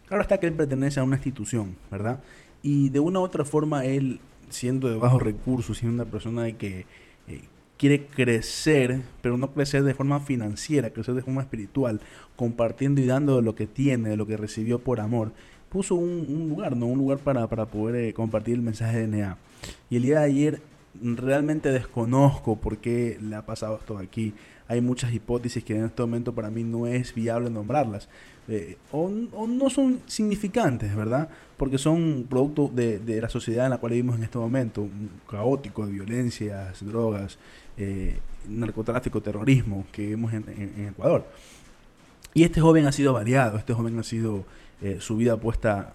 Claro 0.06 0.22
está 0.22 0.38
que 0.38 0.48
él 0.48 0.54
pertenece 0.54 1.00
a 1.00 1.04
una 1.06 1.16
institución, 1.16 1.78
¿verdad? 1.90 2.20
Y 2.62 2.90
de 2.90 3.00
una 3.00 3.22
u 3.22 3.24
otra 3.24 3.46
forma 3.46 3.86
él, 3.86 4.20
siendo 4.50 4.90
de 4.90 4.98
bajos 4.98 5.22
recursos, 5.22 5.78
siendo 5.78 6.04
una 6.04 6.12
persona 6.12 6.44
de 6.44 6.58
que 6.58 6.86
eh, 7.30 7.42
quiere 7.82 8.06
crecer, 8.06 9.02
pero 9.24 9.39
no 9.39 9.54
crecer 9.54 9.84
de 9.84 9.96
forma 9.96 10.20
financiera, 10.20 10.91
crecer 10.91 11.15
de 11.15 11.24
forma 11.24 11.41
espiritual, 11.41 12.00
compartiendo 12.36 13.02
y 13.02 13.08
dando 13.08 13.38
de 13.38 13.41
lo 13.41 13.56
que 13.56 13.65
tiene, 13.65 14.10
de 14.10 14.17
lo 14.17 14.28
que 14.28 14.38
recibió 14.38 14.78
por 14.78 15.00
amor, 15.00 15.32
puso 15.67 15.96
un, 15.96 16.48
lugar, 16.48 16.78
¿no? 16.78 16.86
Un 16.86 17.00
lugar 17.00 17.17
para, 17.17 17.48
para 17.48 17.65
poder 17.65 17.96
eh, 17.96 18.13
compartir 18.13 18.54
el 18.54 18.62
mensaje 18.62 19.00
de 19.00 19.08
NA. 19.08 19.38
Y 19.89 19.96
el 19.96 20.04
día 20.04 20.20
de 20.20 20.26
ayer 20.26 20.62
realmente 21.02 21.72
desconozco 21.72 22.56
por 22.56 22.78
qué 22.78 23.17
le 23.20 23.36
ha 23.36 23.48
pasado 23.48 23.78
esto 23.78 23.98
aquí. 23.98 24.36
Hay 24.67 24.80
muchas 24.80 25.12
hipótesis 25.12 25.63
que 25.63 25.76
en 25.76 25.86
este 25.86 26.04
momento 26.04 26.36
para 26.36 26.52
mí 26.52 26.63
no 26.63 26.86
es 26.86 27.15
viable 27.15 27.50
nombrarlas. 27.50 28.10
Eh, 28.48 28.78
o, 28.91 29.12
o, 29.34 29.48
no 29.48 29.72
son 29.72 30.02
significantes, 30.06 30.96
¿verdad? 30.96 31.30
Porque 31.58 31.80
son 31.80 32.28
producto 32.30 32.70
de, 32.72 33.00
de, 33.00 33.22
la 33.22 33.30
sociedad 33.30 33.65
en 33.65 33.72
la 33.72 33.78
cual 33.80 33.94
vivimos 33.94 34.17
en 34.17 34.24
este 34.24 34.38
momento, 34.38 34.88
caótico 35.28 35.86
de 35.86 35.94
violencias, 35.94 36.86
drogas, 36.86 37.39
eh, 37.78 38.18
narcotráfico, 38.48 39.22
terrorismo 39.22 39.86
que 39.92 40.10
vemos 40.10 40.34
en, 40.34 40.88
Ecuador. 40.90 41.26
Y 42.34 42.44
este 42.44 42.62
joven 42.62 42.86
ha 42.86 42.92
sido 42.92 43.14
variado, 43.14 43.58
este 43.58 43.74
joven 43.74 44.00
ha 44.00 44.04
sido 44.04 44.46
eh, 44.82 44.98
su 45.00 45.18
vida 45.18 45.38
puesta, 45.38 45.94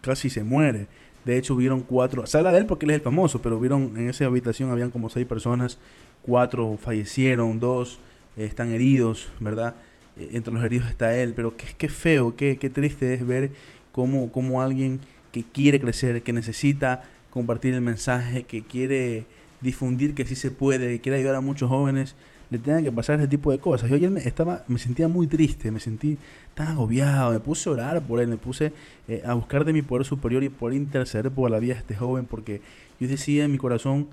casi 0.00 0.30
se 0.30 0.44
muere. 0.44 0.86
De 1.24 1.36
hecho, 1.36 1.54
hubieron 1.54 1.80
cuatro, 1.82 2.26
se 2.26 2.38
habla 2.38 2.52
de 2.52 2.58
él 2.58 2.66
porque 2.66 2.86
él 2.86 2.90
es 2.90 2.96
el 2.96 3.02
famoso, 3.02 3.42
pero 3.42 3.58
hubieron 3.58 3.96
en 3.96 4.08
esa 4.08 4.24
habitación 4.26 4.70
habían 4.70 4.90
como 4.90 5.10
seis 5.10 5.26
personas, 5.26 5.78
cuatro 6.22 6.78
fallecieron, 6.80 7.60
dos 7.60 7.98
eh, 8.36 8.44
están 8.44 8.70
heridos, 8.70 9.28
¿verdad? 9.40 9.74
Eh, 10.16 10.30
entre 10.32 10.52
los 10.52 10.64
heridos 10.64 10.88
está 10.88 11.16
él, 11.16 11.34
pero 11.34 11.56
qué, 11.56 11.66
qué 11.76 11.88
feo, 11.88 12.36
qué, 12.36 12.56
qué 12.56 12.70
triste 12.70 13.14
es 13.14 13.26
ver 13.26 13.50
cómo, 13.92 14.32
cómo 14.32 14.62
alguien 14.62 15.00
que 15.32 15.44
quiere 15.44 15.80
crecer, 15.80 16.22
que 16.22 16.32
necesita 16.32 17.02
compartir 17.30 17.74
el 17.74 17.80
mensaje, 17.80 18.44
que 18.44 18.62
quiere 18.62 19.26
difundir 19.60 20.14
que 20.14 20.24
sí 20.24 20.34
se 20.34 20.50
puede, 20.50 20.88
que 20.88 21.00
quiere 21.00 21.18
ayudar 21.18 21.36
a 21.36 21.40
muchos 21.40 21.68
jóvenes, 21.68 22.14
le 22.50 22.58
tengan 22.58 22.82
que 22.82 22.90
pasar 22.90 23.18
ese 23.18 23.28
tipo 23.28 23.52
de 23.52 23.58
cosas. 23.58 23.88
Yo 23.88 23.96
ayer 23.96 24.10
me, 24.10 24.20
estaba, 24.20 24.64
me 24.66 24.78
sentía 24.78 25.08
muy 25.08 25.26
triste, 25.26 25.70
me 25.70 25.80
sentí 25.80 26.18
tan 26.54 26.68
agobiado, 26.68 27.32
me 27.32 27.40
puse 27.40 27.68
a 27.68 27.72
orar 27.72 28.02
por 28.02 28.20
él, 28.20 28.28
me 28.28 28.36
puse 28.36 28.72
eh, 29.08 29.22
a 29.24 29.34
buscar 29.34 29.64
de 29.64 29.72
mi 29.72 29.82
poder 29.82 30.04
superior 30.04 30.42
y 30.42 30.48
por 30.48 30.74
interceder 30.74 31.30
por 31.30 31.50
la 31.50 31.60
vida 31.60 31.74
de 31.74 31.80
este 31.80 31.94
joven, 31.94 32.26
porque 32.26 32.60
yo 32.98 33.06
decía 33.06 33.44
en 33.44 33.52
mi 33.52 33.58
corazón, 33.58 34.08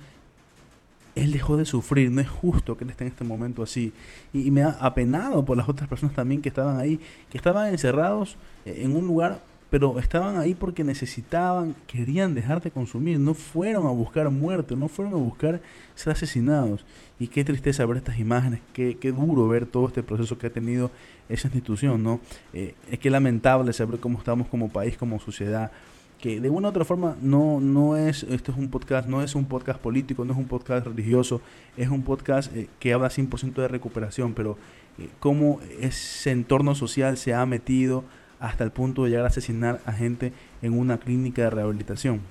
él 1.15 1.31
dejó 1.31 1.57
de 1.57 1.65
sufrir, 1.65 2.11
no 2.11 2.21
es 2.21 2.29
justo 2.29 2.77
que 2.77 2.83
él 2.83 2.91
esté 2.91 3.05
en 3.05 3.09
este 3.09 3.23
momento 3.23 3.63
así. 3.63 3.91
Y, 4.33 4.47
y 4.47 4.51
me 4.51 4.61
ha 4.61 4.69
apenado 4.69 5.43
por 5.43 5.57
las 5.57 5.67
otras 5.67 5.89
personas 5.89 6.15
también 6.15 6.43
que 6.43 6.49
estaban 6.49 6.79
ahí, 6.79 6.99
que 7.31 7.37
estaban 7.37 7.69
encerrados 7.69 8.37
eh, 8.65 8.81
en 8.83 8.95
un 8.95 9.07
lugar 9.07 9.41
pero 9.69 9.99
estaban 9.99 10.37
ahí 10.37 10.55
porque 10.55 10.83
necesitaban, 10.83 11.75
querían 11.87 12.33
dejar 12.33 12.61
de 12.61 12.71
consumir, 12.71 13.19
no 13.19 13.33
fueron 13.33 13.85
a 13.85 13.89
buscar 13.89 14.29
muerte, 14.29 14.75
no 14.75 14.87
fueron 14.87 15.13
a 15.13 15.17
buscar 15.17 15.61
ser 15.95 16.13
asesinados. 16.13 16.85
Y 17.19 17.27
qué 17.27 17.43
tristeza 17.43 17.85
ver 17.85 17.97
estas 17.97 18.19
imágenes, 18.19 18.61
qué, 18.73 18.97
qué 18.97 19.11
duro 19.11 19.47
ver 19.47 19.65
todo 19.65 19.87
este 19.87 20.03
proceso 20.03 20.37
que 20.37 20.47
ha 20.47 20.51
tenido 20.51 20.91
esa 21.27 21.47
institución, 21.47 22.01
¿no? 22.01 22.21
Eh, 22.53 22.75
es 22.89 23.05
lamentable 23.11 23.73
saber 23.73 23.99
cómo 23.99 24.19
estamos 24.19 24.47
como 24.47 24.69
país, 24.69 24.97
como 24.97 25.19
sociedad, 25.19 25.71
que 26.19 26.39
de 26.39 26.49
una 26.49 26.67
u 26.67 26.71
otra 26.71 26.85
forma 26.85 27.15
no, 27.21 27.59
no 27.59 27.95
es, 27.95 28.23
esto 28.23 28.51
es 28.51 28.57
un 28.57 28.69
podcast, 28.69 29.07
no 29.07 29.21
es 29.21 29.35
un 29.35 29.45
podcast 29.45 29.79
político, 29.79 30.25
no 30.25 30.33
es 30.33 30.39
un 30.39 30.47
podcast 30.47 30.87
religioso, 30.87 31.41
es 31.75 31.89
un 31.89 32.03
podcast 32.03 32.55
eh, 32.55 32.67
que 32.79 32.93
habla 32.93 33.09
100% 33.09 33.53
de 33.53 33.67
recuperación, 33.67 34.33
pero 34.33 34.57
eh, 34.97 35.09
cómo 35.19 35.59
ese 35.79 36.31
entorno 36.31 36.73
social 36.73 37.17
se 37.17 37.33
ha 37.33 37.45
metido 37.45 38.03
hasta 38.39 38.63
el 38.63 38.71
punto 38.71 39.03
de 39.03 39.11
llegar 39.11 39.25
a 39.25 39.29
asesinar 39.29 39.81
a 39.85 39.91
gente 39.91 40.33
en 40.61 40.77
una 40.77 40.97
clínica 40.97 41.43
de 41.43 41.49
rehabilitación. 41.49 42.21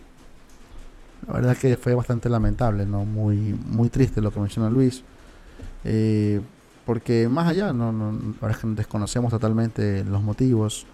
La 1.27 1.35
verdad 1.35 1.53
es 1.53 1.59
que 1.59 1.77
fue 1.77 1.95
bastante 1.95 2.29
lamentable, 2.29 2.87
¿no? 2.87 3.05
Muy, 3.05 3.59
muy 3.67 3.89
triste 3.89 4.21
lo 4.21 4.31
que 4.31 4.41
menciona 4.41 4.71
Luis. 4.71 5.03
Eh, 5.85 6.41
porque 6.85 7.29
más 7.29 7.49
allá, 7.49 7.73
no, 7.73 7.93
no, 7.93 8.35
ahora 8.41 8.55
que 8.55 8.67
desconocemos 8.69 9.31
totalmente 9.31 10.05
los 10.05 10.23
motivos. 10.23 10.87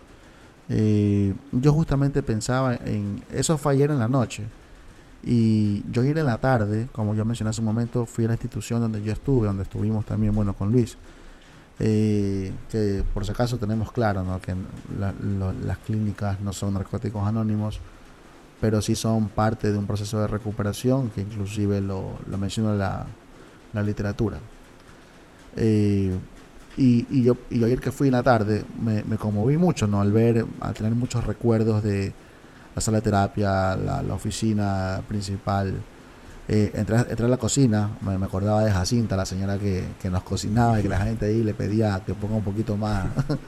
Eh, 0.68 1.34
yo 1.52 1.72
justamente 1.72 2.22
pensaba 2.22 2.74
en. 2.74 3.22
Eso 3.30 3.58
fue 3.58 3.74
ayer 3.74 3.90
en 3.90 3.98
la 3.98 4.08
noche. 4.08 4.44
Y 5.24 5.84
yo 5.92 6.02
ir 6.02 6.18
en 6.18 6.26
la 6.26 6.38
tarde, 6.38 6.88
como 6.92 7.14
yo 7.14 7.24
mencioné 7.24 7.50
hace 7.50 7.60
un 7.60 7.66
momento, 7.66 8.06
fui 8.06 8.24
a 8.24 8.28
la 8.28 8.34
institución 8.34 8.80
donde 8.80 9.02
yo 9.02 9.12
estuve, 9.12 9.46
donde 9.46 9.62
estuvimos 9.64 10.04
también, 10.04 10.34
bueno, 10.34 10.54
con 10.54 10.72
Luis. 10.72 10.96
Eh, 11.84 12.52
que 12.70 13.02
por 13.12 13.24
si 13.26 13.32
acaso 13.32 13.58
tenemos 13.58 13.90
claro 13.90 14.22
¿no? 14.22 14.40
que 14.40 14.54
las 14.96 15.78
clínicas 15.78 16.40
no 16.40 16.52
son 16.52 16.74
narcóticos 16.74 17.26
anónimos, 17.26 17.80
pero 18.60 18.80
sí 18.80 18.94
son 18.94 19.28
parte 19.28 19.72
de 19.72 19.76
un 19.76 19.84
proceso 19.84 20.20
de 20.20 20.28
recuperación 20.28 21.10
que 21.10 21.22
inclusive 21.22 21.80
lo, 21.80 22.20
lo 22.30 22.38
menciona 22.38 22.72
la, 22.74 23.06
la 23.72 23.82
literatura. 23.82 24.38
Eh, 25.56 26.16
y, 26.76 27.04
y, 27.10 27.24
yo, 27.24 27.36
y 27.50 27.64
ayer 27.64 27.80
que 27.80 27.90
fui 27.90 28.06
en 28.06 28.12
la 28.12 28.22
tarde 28.22 28.64
me, 28.80 29.02
me, 29.02 29.16
conmoví 29.16 29.56
mucho 29.56 29.88
¿no? 29.88 30.00
al 30.00 30.12
ver, 30.12 30.46
al 30.60 30.74
tener 30.74 30.94
muchos 30.94 31.26
recuerdos 31.26 31.82
de 31.82 32.12
la 32.76 32.80
sala 32.80 32.98
de 32.98 33.02
terapia, 33.02 33.74
la, 33.74 34.04
la 34.04 34.14
oficina 34.14 35.02
principal, 35.08 35.74
eh, 36.52 36.70
entré, 36.74 36.96
entré, 36.96 37.24
a 37.24 37.28
la 37.28 37.38
cocina, 37.38 37.90
me, 38.02 38.18
me, 38.18 38.26
acordaba 38.26 38.62
de 38.64 38.70
Jacinta, 38.70 39.16
la 39.16 39.24
señora 39.24 39.58
que, 39.58 39.84
que, 40.00 40.10
nos 40.10 40.22
cocinaba 40.22 40.78
y 40.78 40.82
que 40.82 40.88
la 40.88 41.00
gente 41.00 41.26
ahí 41.26 41.42
le 41.42 41.54
pedía 41.54 42.02
que 42.04 42.12
ponga 42.14 42.36
un 42.36 42.44
poquito 42.44 42.76
más. 42.76 43.06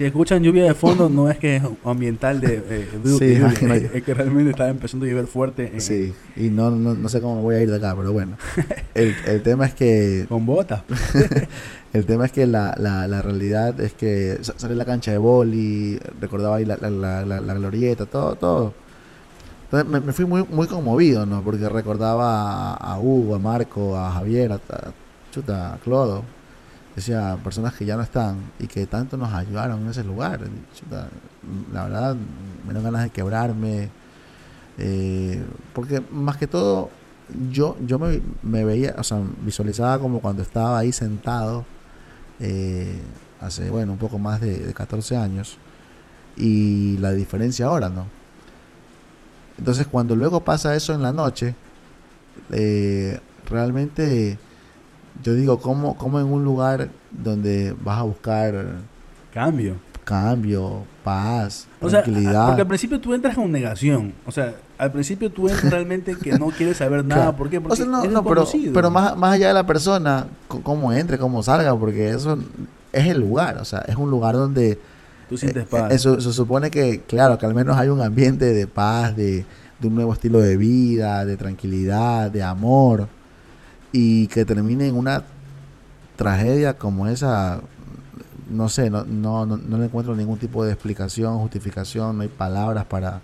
Si 0.00 0.06
escuchan 0.06 0.42
lluvia 0.42 0.64
de 0.64 0.72
fondo, 0.72 1.10
no 1.10 1.28
es 1.28 1.36
que 1.36 1.56
es 1.56 1.62
ambiental 1.84 2.40
de, 2.40 2.54
eh, 2.54 2.88
de 3.04 3.18
sí, 3.18 3.32
es, 3.32 3.92
es, 3.94 4.02
que 4.02 4.14
realmente 4.14 4.52
está 4.52 4.70
empezando 4.70 5.04
a 5.04 5.10
llover 5.10 5.26
fuerte. 5.26 5.72
En, 5.74 5.80
sí, 5.82 6.14
y 6.36 6.48
no, 6.48 6.70
no, 6.70 6.94
no, 6.94 7.08
sé 7.10 7.20
cómo 7.20 7.42
voy 7.42 7.56
a 7.56 7.60
ir 7.60 7.68
de 7.68 7.76
acá, 7.76 7.94
pero 7.94 8.10
bueno. 8.10 8.38
El, 8.94 9.14
el 9.26 9.42
tema 9.42 9.66
es 9.66 9.74
que... 9.74 10.24
Con 10.30 10.46
botas. 10.46 10.84
el 11.92 12.06
tema 12.06 12.24
es 12.24 12.32
que 12.32 12.46
la, 12.46 12.74
la, 12.78 13.06
la 13.08 13.20
realidad 13.20 13.78
es 13.78 13.92
que 13.92 14.38
sale 14.40 14.74
la 14.74 14.86
cancha 14.86 15.10
de 15.10 15.18
boli, 15.18 15.98
recordaba 16.18 16.56
ahí 16.56 16.64
la, 16.64 16.78
la, 16.78 16.88
la, 17.26 17.40
la 17.42 17.54
glorieta, 17.54 18.06
todo, 18.06 18.36
todo. 18.36 18.74
Entonces 19.72 20.04
me, 20.04 20.12
fui 20.12 20.24
muy, 20.24 20.44
muy 20.44 20.66
conmovido, 20.66 21.26
¿no? 21.26 21.42
Porque 21.42 21.68
recordaba 21.68 22.74
a, 22.74 22.98
Hugo, 22.98 23.36
a 23.36 23.38
Marco, 23.38 23.96
a 23.96 24.10
Javier, 24.10 24.52
a, 24.52 24.60
chuta, 25.30 25.74
a 25.74 25.78
Clodo 25.78 26.24
decía, 26.94 27.38
personas 27.42 27.74
que 27.74 27.84
ya 27.84 27.96
no 27.96 28.02
están 28.02 28.52
y 28.58 28.66
que 28.66 28.86
tanto 28.86 29.16
nos 29.16 29.32
ayudaron 29.32 29.82
en 29.82 29.88
ese 29.88 30.04
lugar. 30.04 30.40
La 31.72 31.84
verdad, 31.84 32.14
me 32.14 32.64
dieron 32.72 32.84
ganas 32.84 33.04
de 33.04 33.10
quebrarme. 33.10 33.90
Eh, 34.78 35.42
porque 35.74 36.02
más 36.10 36.36
que 36.36 36.46
todo, 36.46 36.90
yo, 37.50 37.76
yo 37.86 37.98
me, 37.98 38.20
me, 38.42 38.64
veía, 38.64 38.94
o 38.98 39.04
sea, 39.04 39.20
visualizaba 39.44 39.98
como 39.98 40.20
cuando 40.20 40.42
estaba 40.42 40.78
ahí 40.78 40.92
sentado, 40.92 41.64
eh, 42.38 43.00
hace, 43.40 43.68
bueno, 43.70 43.92
un 43.92 43.98
poco 43.98 44.18
más 44.18 44.40
de, 44.40 44.58
de 44.58 44.72
14 44.72 45.16
años, 45.16 45.58
y 46.36 46.96
la 46.98 47.12
diferencia 47.12 47.66
ahora, 47.66 47.88
¿no? 47.90 48.06
Entonces, 49.60 49.86
cuando 49.86 50.16
luego 50.16 50.40
pasa 50.40 50.74
eso 50.74 50.94
en 50.94 51.02
la 51.02 51.12
noche, 51.12 51.54
eh, 52.50 53.20
realmente 53.46 54.38
yo 55.22 55.34
digo, 55.34 55.60
¿cómo, 55.60 55.98
¿cómo 55.98 56.18
en 56.18 56.24
un 56.24 56.44
lugar 56.44 56.88
donde 57.10 57.76
vas 57.84 57.98
a 57.98 58.02
buscar 58.04 58.68
cambio, 59.34 59.76
cambio, 60.02 60.84
paz, 61.04 61.68
tranquilidad? 61.78 62.46
porque 62.46 62.62
al 62.62 62.68
principio 62.68 62.98
tú 63.02 63.12
entras 63.12 63.34
con 63.34 63.52
negación, 63.52 64.14
o 64.24 64.32
sea, 64.32 64.54
al 64.78 64.92
principio 64.92 65.30
tú 65.30 65.46
entras 65.50 65.70
realmente 65.70 66.16
que 66.16 66.38
no 66.38 66.46
quieres 66.46 66.78
saber 66.78 67.04
nada, 67.04 67.24
claro. 67.24 67.36
¿por 67.36 67.50
qué? 67.50 67.60
Porque 67.60 67.74
o 67.74 67.76
sea, 67.76 67.84
no, 67.84 68.02
no 68.02 68.24
pero, 68.24 68.46
pero 68.72 68.90
más, 68.90 69.14
más 69.14 69.34
allá 69.34 69.48
de 69.48 69.54
la 69.54 69.66
persona, 69.66 70.26
cómo 70.48 70.90
entre, 70.90 71.18
cómo 71.18 71.42
salga, 71.42 71.76
porque 71.76 72.08
eso 72.08 72.38
es 72.94 73.06
el 73.08 73.20
lugar, 73.20 73.58
o 73.58 73.64
sea, 73.66 73.80
es 73.80 73.96
un 73.96 74.10
lugar 74.10 74.36
donde 74.36 74.78
tú 75.30 75.38
sientes 75.38 75.66
paz. 75.66 75.92
Eso 75.92 76.20
se 76.20 76.32
supone 76.32 76.70
que, 76.70 77.02
claro, 77.02 77.38
que 77.38 77.46
al 77.46 77.54
menos 77.54 77.78
hay 77.78 77.88
un 77.88 78.02
ambiente 78.02 78.52
de 78.52 78.66
paz, 78.66 79.16
de, 79.16 79.46
de 79.78 79.88
un 79.88 79.94
nuevo 79.94 80.12
estilo 80.12 80.40
de 80.40 80.56
vida, 80.56 81.24
de 81.24 81.36
tranquilidad, 81.36 82.30
de 82.30 82.42
amor 82.42 83.08
y 83.92 84.26
que 84.26 84.44
termine 84.44 84.88
en 84.88 84.96
una 84.96 85.22
tragedia 86.16 86.76
como 86.76 87.06
esa, 87.06 87.60
no 88.50 88.68
sé, 88.68 88.90
no, 88.90 89.04
no, 89.04 89.46
no, 89.46 89.56
no 89.56 89.78
le 89.78 89.84
encuentro 89.84 90.14
ningún 90.16 90.38
tipo 90.38 90.64
de 90.64 90.72
explicación, 90.72 91.38
justificación, 91.38 92.16
no 92.16 92.22
hay 92.22 92.28
palabras 92.28 92.84
para, 92.84 93.20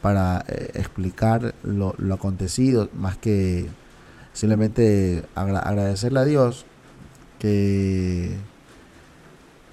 para 0.00 0.44
eh, 0.48 0.70
explicar 0.74 1.54
lo, 1.62 1.94
lo, 1.98 2.14
acontecido, 2.14 2.88
más 2.94 3.18
que 3.18 3.68
simplemente 4.32 5.24
agra 5.34 5.60
agradecerle 5.60 6.20
a 6.20 6.24
Dios 6.24 6.64
que, 7.38 8.34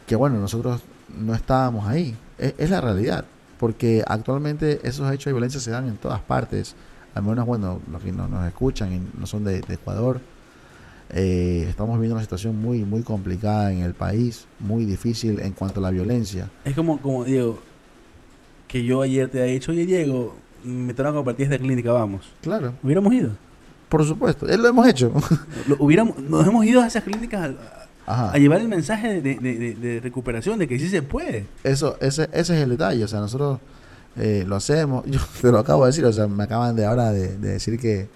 que, 0.05 0.15
bueno, 0.15 0.37
nosotros 0.39 0.81
no 1.17 1.33
estábamos 1.33 1.87
ahí. 1.87 2.15
Es, 2.37 2.53
es, 2.57 2.69
la 2.69 2.81
realidad, 2.81 3.25
porque 3.59 4.03
actualmente 4.05 4.79
esos 4.83 5.11
hechos 5.11 5.25
de 5.25 5.33
violencia 5.33 5.59
se 5.59 5.71
dan 5.71 5.87
en 5.87 5.97
todas 5.97 6.21
partes 6.21 6.75
al 7.15 7.23
menos, 7.23 7.45
bueno, 7.45 7.81
los 7.89 8.03
que 8.03 8.11
no, 8.11 8.27
nos 8.27 8.45
escuchan 8.45 8.93
y 8.93 9.19
no 9.19 9.25
son 9.25 9.45
de, 9.45 9.61
de 9.61 9.73
Ecuador, 9.73 10.19
eh, 11.11 11.65
estamos 11.69 11.95
viviendo 11.95 12.15
una 12.15 12.23
situación 12.23 12.61
muy, 12.61 12.83
muy 12.83 13.03
complicada 13.03 13.71
en 13.71 13.79
el 13.79 13.93
país, 13.93 14.45
muy 14.59 14.83
difícil 14.83 15.39
en 15.39 15.53
cuanto 15.53 15.79
a 15.79 15.83
la 15.83 15.91
violencia. 15.91 16.49
Es 16.65 16.75
como, 16.75 16.99
como 16.99 17.23
Diego, 17.23 17.57
que 18.67 18.83
yo 18.83 19.01
ayer 19.01 19.29
te 19.29 19.41
he 19.41 19.53
dicho, 19.53 19.71
oye 19.71 19.85
Diego, 19.85 20.35
me 20.65 20.93
tengo 20.93 21.11
que 21.11 21.15
compartir 21.15 21.45
esta 21.45 21.57
clínica, 21.57 21.93
vamos. 21.93 22.33
Claro. 22.41 22.73
Hubiéramos 22.83 23.13
ido. 23.13 23.31
Por 23.87 24.03
supuesto, 24.03 24.45
él 24.49 24.61
lo 24.61 24.67
hemos 24.67 24.85
hecho. 24.85 25.13
lo, 25.67 25.77
hubiéramos, 25.79 26.19
nos 26.19 26.45
hemos 26.45 26.65
ido 26.65 26.81
a 26.81 26.87
esas 26.87 27.03
clínicas 27.03 27.51
a, 28.05 28.31
a 28.31 28.37
llevar 28.37 28.61
el 28.61 28.67
mensaje 28.67 29.21
de, 29.21 29.35
de, 29.35 29.57
de, 29.57 29.75
de, 29.75 29.99
recuperación, 29.99 30.59
de 30.59 30.67
que 30.67 30.77
sí 30.79 30.87
se 30.89 31.01
puede. 31.01 31.47
Eso, 31.63 31.97
ese, 32.01 32.29
ese 32.33 32.55
es 32.55 32.63
el 32.63 32.69
detalle, 32.69 33.03
o 33.03 33.07
sea, 33.07 33.19
nosotros 33.19 33.59
eh, 34.17 34.43
lo 34.47 34.55
hacemos. 34.55 35.05
Yo 35.09 35.19
te 35.41 35.51
lo 35.51 35.59
acabo 35.59 35.85
de 35.85 35.89
decir, 35.89 36.05
o 36.05 36.13
sea, 36.13 36.27
me 36.27 36.43
acaban 36.43 36.75
de 36.75 36.85
ahora 36.85 37.11
de, 37.11 37.37
de, 37.37 37.49
decir 37.49 37.79
que 37.79 38.07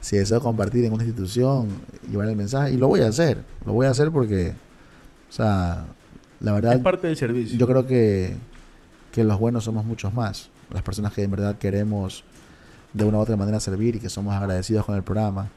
si 0.00 0.16
deseo 0.16 0.40
compartir 0.40 0.84
en 0.84 0.92
una 0.92 1.04
institución, 1.04 1.68
llevar 2.10 2.28
el 2.28 2.36
mensaje, 2.36 2.72
y 2.72 2.76
lo 2.76 2.88
voy 2.88 3.00
a 3.00 3.08
hacer. 3.08 3.44
Lo 3.66 3.72
voy 3.72 3.86
a 3.86 3.90
hacer 3.90 4.10
porque, 4.10 4.54
o 5.28 5.32
sea, 5.32 5.84
la 6.40 6.52
verdad. 6.52 6.74
Es 6.74 6.80
parte 6.80 7.06
del 7.06 7.16
servicio. 7.16 7.58
Yo 7.58 7.66
creo 7.66 7.86
que, 7.86 8.36
que 9.12 9.24
los 9.24 9.38
buenos 9.38 9.64
somos 9.64 9.84
muchos 9.84 10.12
más. 10.14 10.50
Las 10.72 10.82
personas 10.82 11.12
que 11.12 11.22
en 11.22 11.30
verdad 11.30 11.58
queremos 11.58 12.24
de 12.92 13.04
una 13.04 13.18
u 13.18 13.20
otra 13.20 13.36
manera 13.36 13.60
servir 13.60 13.96
y 13.96 14.00
que 14.00 14.08
somos 14.08 14.34
agradecidos 14.34 14.84
con 14.84 14.96
el 14.96 15.02
programa. 15.02 15.50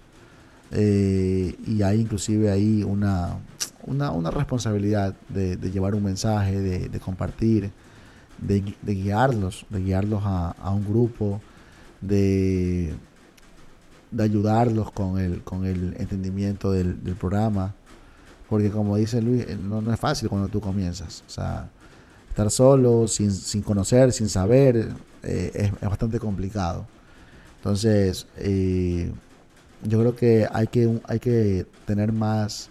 Eh, 0.76 1.56
y 1.68 1.84
hay 1.84 2.02
inclusive 2.02 2.50
ahí 2.50 2.84
una, 2.84 3.38
una, 3.86 4.10
una 4.10 4.32
responsabilidad 4.32 5.16
de, 5.30 5.56
llevar 5.72 5.94
un 5.94 6.04
mensaje, 6.04 6.60
de, 6.60 7.00
compartir 7.00 7.72
de, 8.40 8.74
guiarlos, 8.84 9.68
de 9.70 9.82
guiarlos 9.82 10.24
a, 10.26 10.72
un 10.72 10.84
grupo, 10.84 11.42
de, 12.02 12.96
ayudarlos 14.18 14.92
con 14.92 15.20
el, 15.20 15.44
con 15.44 15.66
el 15.66 15.96
entendimiento 16.00 16.72
del, 16.72 16.96
programa. 17.20 17.76
Porque 18.50 18.72
como 18.72 18.98
dice 18.98 19.22
Luis, 19.22 19.46
eh, 19.48 19.58
no, 19.62 19.94
es 19.94 20.00
fácil 20.00 20.28
cuando 20.28 20.48
tú 20.48 20.60
comienzas. 20.60 21.24
O 21.28 21.30
sea, 21.30 21.70
estar 22.30 22.50
solo, 22.50 23.08
sin, 23.08 23.32
sin 23.32 23.62
conocer, 23.62 24.12
sin 24.12 24.28
saber, 24.28 24.90
eh, 25.22 25.72
es, 25.82 25.90
bastante 25.90 26.20
complicado. 26.20 26.88
Entonces, 27.58 28.28
yo 29.84 30.00
creo 30.00 30.15
que 30.15 30.48
hay 30.52 30.67
que, 30.67 31.00
hay 31.08 31.19
que 31.19 31.65
tener 31.86 32.12
más, 32.12 32.69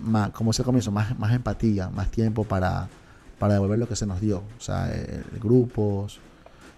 más 0.00 0.30
como 0.30 0.52
se 0.52 0.64
comienzo, 0.64 0.90
más, 0.90 1.18
más 1.18 1.32
empatía, 1.32 1.90
más 1.90 2.10
tiempo 2.10 2.44
para 2.44 2.88
para 3.40 3.54
devolver 3.54 3.78
lo 3.78 3.88
que 3.88 3.96
se 3.96 4.06
nos 4.06 4.20
dio. 4.20 4.42
O 4.58 4.60
sea, 4.60 4.92
eh, 4.94 5.22
grupos, 5.40 6.20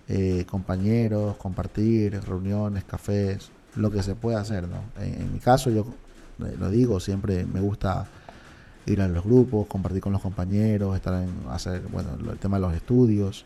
eh, 0.09 0.47
compañeros, 0.49 1.37
compartir, 1.37 2.19
reuniones, 2.23 2.85
cafés, 2.85 3.51
lo 3.75 3.91
que 3.91 4.03
se 4.03 4.15
pueda 4.15 4.41
hacer, 4.41 4.69
¿no? 4.69 4.77
En, 5.03 5.23
en 5.23 5.33
mi 5.33 5.41
caso, 5.41 5.71
yo 5.71 5.85
eh, 6.39 6.57
lo 6.59 6.71
digo, 6.71 7.01
siempre 7.01 7.45
me 7.45 7.61
gusta 7.61 8.07
ir 8.87 9.03
a 9.03 9.09
los 9.09 9.25
grupos, 9.25 9.67
compartir 9.67 10.01
con 10.01 10.13
los 10.13 10.23
compañeros, 10.23 10.95
estar 10.95 11.21
en 11.21 11.31
hacer, 11.51 11.83
bueno, 11.91 12.11
el 12.31 12.39
tema 12.39 12.59
de 12.59 12.63
los 12.63 12.75
estudios. 12.75 13.45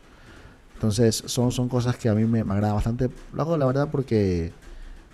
Entonces, 0.75 1.23
son, 1.25 1.51
son 1.51 1.69
cosas 1.69 1.97
que 1.97 2.09
a 2.09 2.13
mí 2.13 2.23
me, 2.25 2.43
me 2.43 2.53
agrada 2.53 2.73
bastante. 2.73 3.09
Lo 3.33 3.41
hago, 3.41 3.57
la 3.57 3.65
verdad, 3.65 3.89
porque 3.91 4.51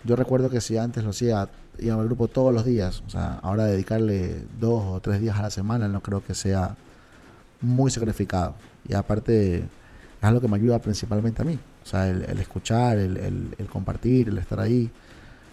yo 0.03 0.15
recuerdo 0.15 0.49
que 0.49 0.61
si 0.61 0.77
antes 0.77 1.03
lo 1.03 1.11
hacía, 1.11 1.49
iba 1.79 1.95
al 1.95 2.05
grupo 2.05 2.27
todos 2.27 2.53
los 2.53 2.65
días, 2.65 3.03
o 3.07 3.09
sea, 3.09 3.39
ahora 3.41 3.65
dedicarle 3.65 4.43
dos 4.59 4.83
o 4.85 4.99
tres 4.99 5.21
días 5.21 5.37
a 5.37 5.43
la 5.43 5.49
semana 5.49 5.87
no 5.87 6.01
creo 6.01 6.23
que 6.23 6.33
sea 6.33 6.75
muy 7.61 7.89
sacrificado. 7.89 8.55
Y 8.87 8.93
aparte, 8.93 9.59
es 9.59 9.63
algo 10.21 10.41
que 10.41 10.47
me 10.47 10.57
ayuda 10.57 10.79
principalmente 10.79 11.41
a 11.41 11.45
mí. 11.45 11.57
O 11.83 11.85
sea, 11.85 12.09
el, 12.09 12.39
escuchar, 12.39 12.97
el, 12.97 13.67
compartir, 13.71 14.29
el 14.29 14.37
estar 14.37 14.59
ahí. 14.59 14.89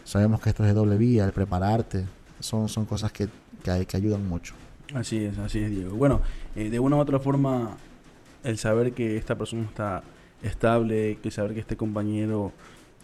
Sabemos 0.04 0.40
que 0.40 0.50
esto 0.50 0.64
es 0.64 0.68
de 0.68 0.74
doble 0.74 0.96
vía, 0.96 1.24
el 1.24 1.32
prepararte. 1.32 2.04
Son, 2.40 2.68
son 2.68 2.84
cosas 2.84 3.12
que, 3.12 3.28
que 3.62 3.96
ayudan 3.96 4.26
mucho. 4.28 4.54
Así 4.94 5.24
es, 5.24 5.38
así 5.38 5.60
es, 5.60 5.70
Diego. 5.70 5.94
Bueno, 5.96 6.20
eh, 6.56 6.70
de 6.70 6.80
una 6.80 6.96
u 6.96 6.98
otra 6.98 7.20
forma, 7.20 7.76
el 8.42 8.58
saber 8.58 8.92
que 8.92 9.16
esta 9.16 9.36
persona 9.36 9.62
está 9.62 10.02
estable, 10.42 11.18
que 11.22 11.30
saber 11.30 11.54
que 11.54 11.60
este 11.60 11.76
compañero 11.76 12.52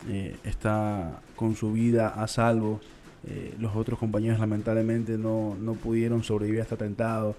eh, 0.09 0.37
está 0.45 1.21
con 1.35 1.57
su 1.57 1.73
vida 1.73 2.09
a 2.09 2.29
salvo, 2.29 2.81
eh, 3.29 3.55
los 3.59 3.75
otros 3.75 3.99
compañeros 3.99 4.39
lamentablemente 4.39 5.19
no, 5.19 5.57
no 5.61 5.75
pudieron 5.75 6.23
sobrevivir 6.23 6.61
a 6.61 6.63
este 6.63 6.77
atentado. 6.77 7.35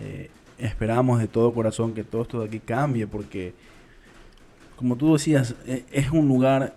Eh, 0.00 0.30
esperamos 0.58 1.20
de 1.20 1.28
todo 1.28 1.54
corazón 1.54 1.94
que 1.94 2.04
todo 2.04 2.22
esto 2.22 2.40
de 2.40 2.46
aquí 2.46 2.60
cambie 2.60 3.06
porque, 3.06 3.54
como 4.76 4.96
tú 4.96 5.14
decías, 5.14 5.54
e, 5.66 5.84
es 5.90 6.10
un 6.10 6.28
lugar, 6.28 6.74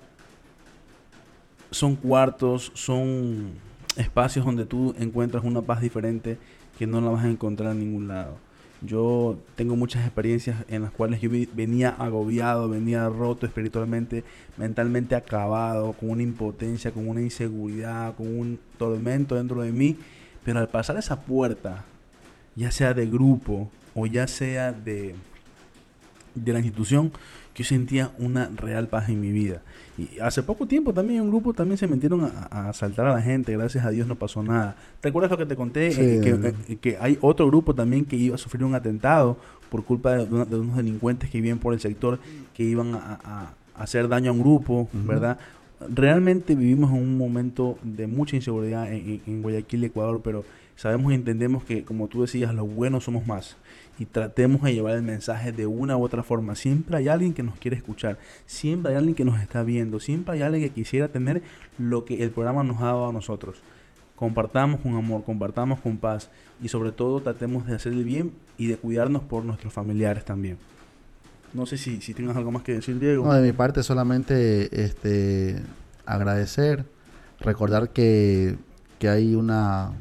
son 1.69 1.97
cuartos, 1.97 2.71
son 2.75 3.51
espacios 3.97 4.45
donde 4.45 4.65
tú 4.65 4.95
encuentras 4.99 5.43
una 5.43 5.61
paz 5.61 5.81
diferente 5.81 6.37
que 6.77 6.87
no 6.87 7.01
la 7.01 7.09
vas 7.09 7.25
a 7.25 7.29
encontrar 7.29 7.73
en 7.73 7.79
ningún 7.79 8.07
lado. 8.07 8.37
Yo 8.81 9.37
tengo 9.55 9.75
muchas 9.75 10.05
experiencias 10.05 10.63
en 10.67 10.83
las 10.83 10.91
cuales 10.91 11.21
yo 11.21 11.29
venía 11.53 11.89
agobiado, 11.89 12.69
venía 12.69 13.07
roto 13.09 13.45
espiritualmente, 13.45 14.23
mentalmente 14.57 15.15
acabado, 15.15 15.93
con 15.93 16.09
una 16.11 16.23
impotencia, 16.23 16.91
con 16.91 17.07
una 17.07 17.21
inseguridad, 17.21 18.15
con 18.15 18.27
un 18.27 18.59
tormento 18.77 19.35
dentro 19.35 19.61
de 19.61 19.71
mí. 19.71 19.97
Pero 20.43 20.59
al 20.59 20.69
pasar 20.69 20.97
esa 20.97 21.21
puerta 21.21 21.85
ya 22.55 22.71
sea 22.71 22.93
de 22.93 23.05
grupo 23.07 23.69
o 23.93 24.05
ya 24.05 24.27
sea 24.27 24.71
de, 24.71 25.15
de 26.35 26.53
la 26.53 26.59
institución 26.59 27.11
que 27.55 27.63
yo 27.63 27.69
sentía 27.69 28.11
una 28.19 28.51
real 28.53 28.89
paz 28.89 29.07
en 29.09 29.21
mi 29.21 29.31
vida. 29.31 29.61
Y 29.97 30.19
hace 30.19 30.43
poco 30.43 30.67
tiempo 30.67 30.93
también 30.93 31.21
un 31.21 31.29
grupo 31.29 31.53
también 31.53 31.77
se 31.77 31.87
metieron 31.87 32.25
a, 32.25 32.69
asaltar 32.69 33.07
a 33.07 33.13
la 33.13 33.21
gente, 33.21 33.53
gracias 33.53 33.85
a 33.85 33.91
Dios 33.91 34.07
no 34.07 34.15
pasó 34.15 34.43
nada. 34.43 34.75
¿Te 34.99 35.07
acuerdas 35.07 35.31
lo 35.31 35.37
que 35.37 35.45
te 35.45 35.55
conté? 35.55 35.87
Eh, 35.87 36.21
que, 36.21 36.73
eh, 36.73 36.75
que, 36.75 36.97
hay 36.99 37.17
otro 37.21 37.47
grupo 37.47 37.73
también 37.73 38.03
que 38.03 38.17
iba 38.17 38.35
a 38.35 38.37
sufrir 38.37 38.65
un 38.65 38.75
atentado 38.75 39.37
por 39.69 39.85
culpa 39.85 40.17
de, 40.17 40.23
unos 40.25 40.75
delincuentes 40.75 41.29
que 41.29 41.39
viven 41.39 41.57
por 41.57 41.73
el 41.73 41.79
sector 41.79 42.19
que 42.53 42.63
iban 42.63 42.93
a, 42.93 43.53
hacer 43.75 44.09
daño 44.09 44.31
a 44.31 44.33
un 44.33 44.41
grupo, 44.41 44.89
¿verdad? 44.93 45.37
Realmente 45.89 46.55
vivimos 46.55 46.91
en 46.91 46.97
un 46.97 47.17
momento 47.17 47.77
de 47.83 48.07
mucha 48.07 48.35
inseguridad 48.35 48.91
en, 48.91 49.21
en 49.25 49.41
Guayaquil, 49.41 49.83
Ecuador, 49.85 50.21
pero 50.23 50.45
sabemos 50.75 51.11
y 51.11 51.15
entendemos 51.15 51.63
que, 51.63 51.83
como 51.83 52.07
tú 52.07 52.21
decías, 52.21 52.53
los 52.53 52.73
buenos 52.73 53.05
somos 53.05 53.27
más 53.27 53.57
y 53.97 54.05
tratemos 54.05 54.61
de 54.63 54.73
llevar 54.73 54.95
el 54.95 55.03
mensaje 55.03 55.51
de 55.51 55.65
una 55.65 55.97
u 55.97 56.03
otra 56.03 56.23
forma. 56.23 56.55
Siempre 56.55 56.97
hay 56.97 57.07
alguien 57.07 57.33
que 57.33 57.43
nos 57.43 57.57
quiere 57.57 57.77
escuchar, 57.77 58.17
siempre 58.45 58.91
hay 58.91 58.97
alguien 58.97 59.15
que 59.15 59.25
nos 59.25 59.41
está 59.41 59.63
viendo, 59.63 59.99
siempre 59.99 60.35
hay 60.35 60.41
alguien 60.41 60.63
que 60.63 60.71
quisiera 60.71 61.07
tener 61.07 61.41
lo 61.77 62.05
que 62.05 62.23
el 62.23 62.31
programa 62.31 62.63
nos 62.63 62.81
ha 62.81 62.85
dado 62.85 63.09
a 63.09 63.13
nosotros. 63.13 63.57
Compartamos 64.15 64.79
con 64.81 64.95
amor, 64.95 65.23
compartamos 65.23 65.79
con 65.79 65.97
paz 65.97 66.29
y 66.61 66.69
sobre 66.69 66.91
todo 66.91 67.21
tratemos 67.21 67.65
de 67.65 67.75
hacer 67.75 67.93
el 67.93 68.03
bien 68.03 68.31
y 68.57 68.67
de 68.67 68.77
cuidarnos 68.77 69.23
por 69.23 69.43
nuestros 69.43 69.73
familiares 69.73 70.23
también. 70.23 70.57
No 71.53 71.65
sé 71.65 71.77
si, 71.77 72.01
si 72.01 72.13
tienes 72.13 72.35
algo 72.35 72.51
más 72.51 72.63
que 72.63 72.73
decir, 72.73 72.99
Diego. 72.99 73.25
No, 73.25 73.33
de 73.33 73.41
mi 73.41 73.53
parte 73.53 73.81
solamente 73.83 74.83
este, 74.83 75.61
agradecer, 76.05 76.85
recordar 77.39 77.89
que, 77.89 78.57
que 78.99 79.09
hay 79.09 79.35
una 79.35 79.93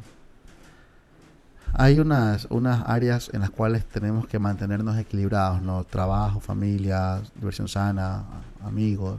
hay 1.76 1.98
unas, 1.98 2.46
unas 2.50 2.84
áreas 2.86 3.30
en 3.32 3.40
las 3.40 3.50
cuales 3.50 3.84
tenemos 3.84 4.28
que 4.28 4.38
mantenernos 4.38 4.96
equilibrados, 4.96 5.60
¿no? 5.60 5.82
Trabajo, 5.82 6.38
familia, 6.38 7.20
diversión 7.34 7.66
sana, 7.66 8.24
amigos, 8.64 9.18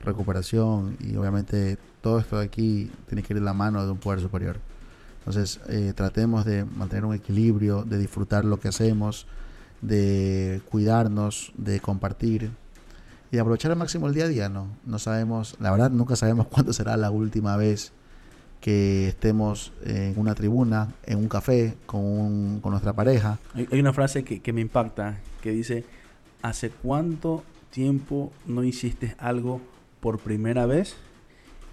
recuperación 0.00 0.96
y 1.00 1.16
obviamente 1.16 1.78
todo 2.02 2.18
esto 2.18 2.38
de 2.38 2.44
aquí 2.44 2.92
tiene 3.08 3.22
que 3.22 3.32
ir 3.32 3.38
de 3.38 3.44
la 3.44 3.54
mano 3.54 3.82
de 3.84 3.92
un 3.92 3.98
poder 3.98 4.20
superior. 4.20 4.58
Entonces 5.20 5.58
eh, 5.68 5.94
tratemos 5.96 6.44
de 6.44 6.66
mantener 6.66 7.06
un 7.06 7.14
equilibrio, 7.14 7.82
de 7.82 7.96
disfrutar 7.96 8.44
lo 8.44 8.60
que 8.60 8.68
hacemos, 8.68 9.26
de 9.80 10.60
cuidarnos, 10.70 11.52
de 11.56 11.80
compartir 11.80 12.50
y 13.30 13.36
de 13.36 13.40
aprovechar 13.40 13.70
al 13.70 13.78
máximo 13.78 14.06
el 14.06 14.12
día 14.12 14.24
a 14.24 14.28
día, 14.28 14.48
¿no? 14.50 14.68
No 14.84 14.98
sabemos, 14.98 15.56
la 15.60 15.70
verdad 15.70 15.90
nunca 15.90 16.14
sabemos 16.14 16.46
cuándo 16.50 16.74
será 16.74 16.98
la 16.98 17.10
última 17.10 17.56
vez 17.56 17.92
que 18.64 19.08
estemos 19.08 19.74
en 19.84 20.14
una 20.16 20.34
tribuna, 20.34 20.94
en 21.04 21.18
un 21.18 21.28
café, 21.28 21.76
con, 21.84 22.60
con 22.60 22.70
nuestra 22.70 22.94
pareja. 22.94 23.38
Hay, 23.52 23.78
una 23.78 23.92
frase 23.92 24.24
que, 24.24 24.40
que, 24.40 24.54
me 24.54 24.62
impacta, 24.62 25.18
que 25.42 25.50
dice, 25.50 25.84
¿hace 26.40 26.70
cuánto 26.70 27.42
tiempo 27.68 28.32
no 28.46 28.64
hiciste 28.64 29.16
algo 29.18 29.60
por 30.00 30.18
primera 30.18 30.64
vez 30.64 30.96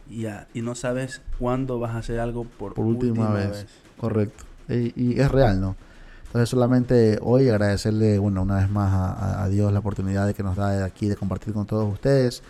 y, 0.09 0.25
y 0.53 0.61
no 0.61 0.75
sabes 0.75 1.21
cuándo 1.39 1.79
vas 1.79 1.91
a 1.91 1.99
hacer 1.99 2.19
algo 2.19 2.43
por, 2.43 2.77
última, 2.77 3.31
vez. 3.31 3.67
Correcto. 3.97 4.43
Y, 4.67 5.17
es 5.17 5.31
real, 5.31 5.61
¿no? 5.61 5.77
Entonces 6.25 6.49
solamente 6.49 7.19
hoy 7.21 7.47
agradecerle, 7.47 8.19
bueno, 8.19 8.41
una 8.41 8.57
vez 8.57 8.69
más 8.69 8.91
a, 8.91 9.43
a 9.43 9.47
Dios 9.47 9.71
la 9.71 9.79
oportunidad 9.79 10.27
de 10.27 10.33
que 10.33 10.43
nos 10.43 10.57
da 10.57 10.71
de 10.71 10.83
aquí 10.83 11.07
de 11.07 11.15
compartir 11.15 11.53
con 11.53 11.65
todos 11.65 11.89
ustedes, 11.89 12.43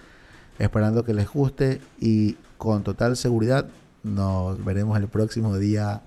esperando 0.57 1.05
que 1.05 1.13
les 1.13 1.29
guste 1.29 1.79
y 1.99 2.37
con 2.57 2.81
total 2.81 3.15
seguridad 3.15 3.67
nos 4.03 4.63
veremos 4.63 4.97
el 4.97 5.07
próximo 5.07 5.57
día 5.57 6.01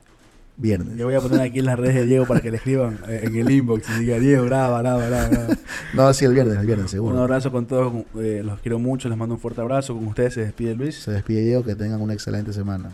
viernes. 0.57 0.97
Yo 0.97 1.07
voy 1.07 1.15
a 1.15 1.21
poner 1.21 1.41
aquí 1.41 1.59
en 1.59 1.67
las 1.67 1.79
redes 1.79 1.95
de 1.95 2.07
Diego 2.07 2.27
para 2.27 2.41
que 2.41 2.51
le 2.51 2.59
escriban 2.59 3.01
eh, 3.09 3.23
en 3.25 3.37
el 3.37 3.51
inbox 3.51 3.89
y 3.91 4.01
diga 4.01 4.19
Diego, 4.19 4.45
graba, 4.45 4.81
graba, 4.81 5.07
graba. 5.07 5.49
no, 5.95 6.13
sí, 6.15 6.25
el 6.25 6.35
viernes, 6.35 6.59
el 6.59 6.67
viernes, 6.67 6.91
seguro. 6.91 7.15
Un 7.15 7.21
abrazo 7.21 7.51
con 7.51 7.67
todos, 7.67 8.05
eh, 8.17 8.43
los 8.45 8.61
quiero 8.61 8.79
mucho, 8.79 9.09
les 9.09 9.19
mando 9.19 9.35
un 9.35 9.41
fuerte 9.41 9.61
abrazo. 9.61 9.95
Con 9.95 10.07
ustedes 10.07 10.35
se 10.35 10.41
despide 10.43 10.75
Luis. 10.75 10.97
Se 10.97 11.11
despide 11.11 11.43
Diego, 11.43 11.65
que 11.65 11.75
tengan 11.75 12.01
una 12.01 12.15
excelente 12.15 12.53
semana. 12.53 12.91